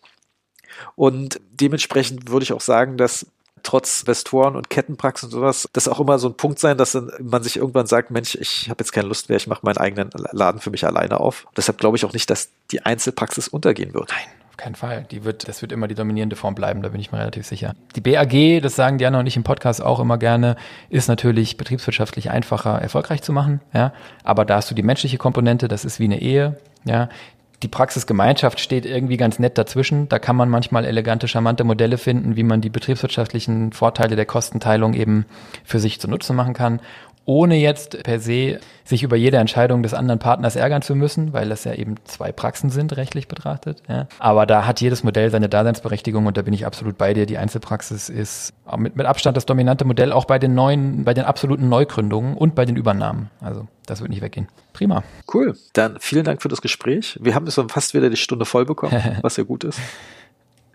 Und 0.95 1.39
dementsprechend 1.51 2.29
würde 2.29 2.43
ich 2.43 2.53
auch 2.53 2.61
sagen, 2.61 2.97
dass 2.97 3.27
trotz 3.63 4.05
Vestoren 4.05 4.55
und 4.55 4.69
Kettenpraxis 4.69 5.25
und 5.25 5.31
sowas, 5.31 5.67
das 5.73 5.87
auch 5.87 5.99
immer 5.99 6.19
so 6.19 6.29
ein 6.29 6.35
Punkt 6.35 6.59
sein, 6.59 6.77
dass 6.77 6.97
man 7.19 7.43
sich 7.43 7.57
irgendwann 7.57 7.87
sagt, 7.87 8.11
Mensch, 8.11 8.35
ich 8.35 8.69
habe 8.69 8.81
jetzt 8.81 8.91
keine 8.91 9.07
Lust 9.07 9.29
mehr, 9.29 9.37
ich 9.37 9.47
mache 9.47 9.61
meinen 9.63 9.77
eigenen 9.77 10.09
Laden 10.31 10.61
für 10.61 10.69
mich 10.69 10.85
alleine 10.85 11.19
auf. 11.19 11.47
Deshalb 11.57 11.77
glaube 11.77 11.97
ich 11.97 12.05
auch 12.05 12.13
nicht, 12.13 12.29
dass 12.29 12.49
die 12.71 12.85
Einzelpraxis 12.85 13.47
untergehen 13.47 13.93
wird. 13.93 14.09
Nein, 14.09 14.27
auf 14.49 14.57
keinen 14.57 14.75
Fall. 14.75 15.05
Die 15.09 15.23
wird, 15.23 15.47
das 15.47 15.61
wird 15.61 15.71
immer 15.71 15.87
die 15.87 15.95
dominierende 15.95 16.35
Form 16.35 16.55
bleiben, 16.55 16.81
da 16.81 16.89
bin 16.89 16.99
ich 16.99 17.11
mir 17.11 17.19
relativ 17.19 17.45
sicher. 17.45 17.73
Die 17.95 18.01
BAG, 18.01 18.61
das 18.61 18.75
sagen 18.75 18.97
Diana 18.97 19.19
und 19.19 19.27
ich 19.27 19.37
im 19.37 19.43
Podcast 19.43 19.81
auch 19.81 19.99
immer 19.99 20.17
gerne, 20.17 20.55
ist 20.89 21.07
natürlich 21.07 21.57
betriebswirtschaftlich 21.57 22.29
einfacher 22.29 22.81
erfolgreich 22.81 23.21
zu 23.21 23.31
machen, 23.31 23.61
ja. 23.73 23.93
Aber 24.23 24.45
da 24.45 24.57
hast 24.57 24.69
du 24.69 24.75
die 24.75 24.83
menschliche 24.83 25.17
Komponente, 25.17 25.67
das 25.67 25.85
ist 25.85 25.99
wie 25.99 26.05
eine 26.05 26.21
Ehe, 26.21 26.59
ja 26.85 27.09
die 27.63 27.67
Praxisgemeinschaft 27.69 28.59
steht 28.59 28.85
irgendwie 28.85 29.17
ganz 29.17 29.39
nett 29.39 29.57
dazwischen. 29.57 30.09
Da 30.09 30.19
kann 30.19 30.35
man 30.35 30.49
manchmal 30.49 30.85
elegante, 30.85 31.27
charmante 31.27 31.63
Modelle 31.63 31.97
finden, 31.97 32.35
wie 32.35 32.43
man 32.43 32.61
die 32.61 32.69
betriebswirtschaftlichen 32.69 33.71
Vorteile 33.71 34.15
der 34.15 34.25
Kostenteilung 34.25 34.93
eben 34.93 35.25
für 35.63 35.79
sich 35.79 35.99
zunutze 35.99 36.33
machen 36.33 36.53
kann 36.53 36.81
ohne 37.25 37.55
jetzt 37.55 38.01
per 38.03 38.19
se 38.19 38.59
sich 38.83 39.03
über 39.03 39.15
jede 39.15 39.37
Entscheidung 39.37 39.81
des 39.81 39.93
anderen 39.93 40.19
Partners 40.19 40.55
ärgern 40.55 40.81
zu 40.81 40.93
müssen, 40.95 41.31
weil 41.31 41.47
das 41.49 41.63
ja 41.63 41.73
eben 41.73 41.95
zwei 42.03 42.31
Praxen 42.31 42.69
sind, 42.69 42.97
rechtlich 42.97 43.27
betrachtet. 43.27 43.81
Ja. 43.87 44.07
Aber 44.19 44.45
da 44.45 44.65
hat 44.65 44.81
jedes 44.81 45.03
Modell 45.03 45.31
seine 45.31 45.47
Daseinsberechtigung 45.47 46.25
und 46.25 46.35
da 46.35 46.41
bin 46.41 46.53
ich 46.53 46.65
absolut 46.65 46.97
bei 46.97 47.13
dir. 47.13 47.25
Die 47.25 47.37
Einzelpraxis 47.37 48.09
ist 48.09 48.53
mit, 48.77 48.95
mit 48.95 49.05
Abstand 49.05 49.37
das 49.37 49.45
dominante 49.45 49.85
Modell, 49.85 50.11
auch 50.11 50.25
bei 50.25 50.37
den 50.37 50.53
neuen, 50.53 51.05
bei 51.05 51.13
den 51.13 51.23
absoluten 51.23 51.69
Neugründungen 51.69 52.35
und 52.35 52.55
bei 52.55 52.65
den 52.65 52.75
Übernahmen. 52.75 53.29
Also 53.39 53.67
das 53.85 54.01
wird 54.01 54.09
nicht 54.09 54.21
weggehen. 54.21 54.47
Prima. 54.73 55.03
Cool. 55.33 55.55
Dann 55.73 55.97
vielen 55.99 56.25
Dank 56.25 56.41
für 56.41 56.49
das 56.49 56.61
Gespräch. 56.61 57.17
Wir 57.21 57.35
haben 57.35 57.47
es 57.47 57.59
fast 57.69 57.93
wieder 57.93 58.09
die 58.09 58.17
Stunde 58.17 58.45
voll 58.45 58.65
bekommen, 58.65 59.01
was 59.21 59.37
ja 59.37 59.43
gut 59.43 59.63
ist. 59.63 59.79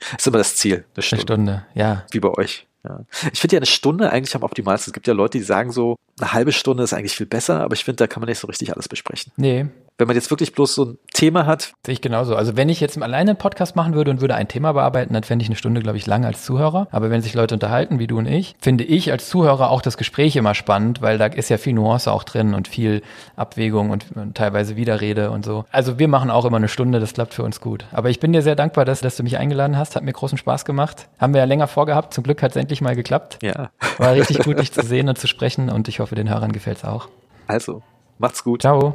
Das 0.00 0.20
ist 0.20 0.26
immer 0.28 0.38
das 0.38 0.56
Ziel. 0.56 0.84
Eine 0.94 1.02
Stunde. 1.02 1.14
Eine 1.14 1.22
Stunde, 1.22 1.66
ja. 1.74 2.04
Wie 2.10 2.20
bei 2.20 2.30
euch. 2.30 2.67
Ja. 2.88 3.04
Ich 3.32 3.40
finde 3.40 3.56
ja 3.56 3.58
eine 3.58 3.66
Stunde 3.66 4.10
eigentlich 4.10 4.34
am 4.34 4.42
optimalsten. 4.42 4.90
Es 4.90 4.94
gibt 4.94 5.06
ja 5.06 5.12
Leute, 5.12 5.38
die 5.38 5.44
sagen 5.44 5.72
so, 5.72 5.96
eine 6.18 6.32
halbe 6.32 6.52
Stunde 6.52 6.82
ist 6.82 6.94
eigentlich 6.94 7.16
viel 7.16 7.26
besser, 7.26 7.60
aber 7.60 7.74
ich 7.74 7.84
finde, 7.84 7.96
da 7.96 8.06
kann 8.06 8.20
man 8.20 8.28
nicht 8.28 8.38
so 8.38 8.46
richtig 8.46 8.72
alles 8.72 8.88
besprechen. 8.88 9.32
Nee, 9.36 9.66
wenn 9.98 10.06
man 10.06 10.16
jetzt 10.16 10.30
wirklich 10.30 10.52
bloß 10.52 10.74
so 10.74 10.84
ein 10.84 10.98
Thema 11.12 11.44
hat. 11.44 11.72
Sehe 11.84 11.92
ich 11.92 12.00
genauso. 12.00 12.36
Also 12.36 12.56
wenn 12.56 12.68
ich 12.68 12.80
jetzt 12.80 13.00
alleine 13.02 13.32
einen 13.32 13.38
Podcast 13.38 13.74
machen 13.74 13.94
würde 13.94 14.12
und 14.12 14.20
würde 14.20 14.36
ein 14.36 14.46
Thema 14.46 14.72
bearbeiten, 14.72 15.12
dann 15.12 15.24
fände 15.24 15.42
ich 15.42 15.48
eine 15.48 15.56
Stunde, 15.56 15.82
glaube 15.82 15.98
ich, 15.98 16.06
lang 16.06 16.24
als 16.24 16.44
Zuhörer. 16.44 16.86
Aber 16.92 17.10
wenn 17.10 17.20
sich 17.20 17.34
Leute 17.34 17.54
unterhalten, 17.54 17.98
wie 17.98 18.06
du 18.06 18.16
und 18.18 18.26
ich, 18.26 18.54
finde 18.60 18.84
ich 18.84 19.10
als 19.10 19.28
Zuhörer 19.28 19.70
auch 19.70 19.82
das 19.82 19.96
Gespräch 19.96 20.36
immer 20.36 20.54
spannend, 20.54 21.02
weil 21.02 21.18
da 21.18 21.26
ist 21.26 21.48
ja 21.48 21.58
viel 21.58 21.72
Nuance 21.72 22.12
auch 22.12 22.22
drin 22.22 22.54
und 22.54 22.68
viel 22.68 23.02
Abwägung 23.34 23.90
und, 23.90 24.06
und 24.14 24.36
teilweise 24.36 24.76
Widerrede 24.76 25.32
und 25.32 25.44
so. 25.44 25.64
Also 25.72 25.98
wir 25.98 26.06
machen 26.06 26.30
auch 26.30 26.44
immer 26.44 26.58
eine 26.58 26.68
Stunde, 26.68 27.00
das 27.00 27.14
klappt 27.14 27.34
für 27.34 27.42
uns 27.42 27.60
gut. 27.60 27.84
Aber 27.90 28.08
ich 28.08 28.20
bin 28.20 28.32
dir 28.32 28.42
sehr 28.42 28.54
dankbar, 28.54 28.84
dass, 28.84 29.00
dass 29.00 29.16
du 29.16 29.24
mich 29.24 29.36
eingeladen 29.36 29.76
hast. 29.76 29.96
Hat 29.96 30.04
mir 30.04 30.12
großen 30.12 30.38
Spaß 30.38 30.64
gemacht. 30.64 31.08
Haben 31.18 31.34
wir 31.34 31.40
ja 31.40 31.44
länger 31.44 31.66
vorgehabt. 31.66 32.14
Zum 32.14 32.22
Glück 32.22 32.40
hat 32.42 32.52
es 32.52 32.56
endlich 32.56 32.80
mal 32.80 32.94
geklappt. 32.94 33.40
Ja. 33.42 33.70
War 33.98 34.12
richtig 34.12 34.38
gut, 34.38 34.60
dich 34.60 34.72
zu 34.72 34.82
sehen 34.82 35.08
und 35.08 35.18
zu 35.18 35.26
sprechen 35.26 35.70
und 35.70 35.88
ich 35.88 35.98
hoffe, 35.98 36.14
den 36.14 36.30
Hörern 36.30 36.52
gefällt 36.52 36.78
es 36.78 36.84
auch. 36.84 37.08
Also, 37.48 37.82
macht's 38.18 38.44
gut. 38.44 38.62
Ciao. 38.62 38.94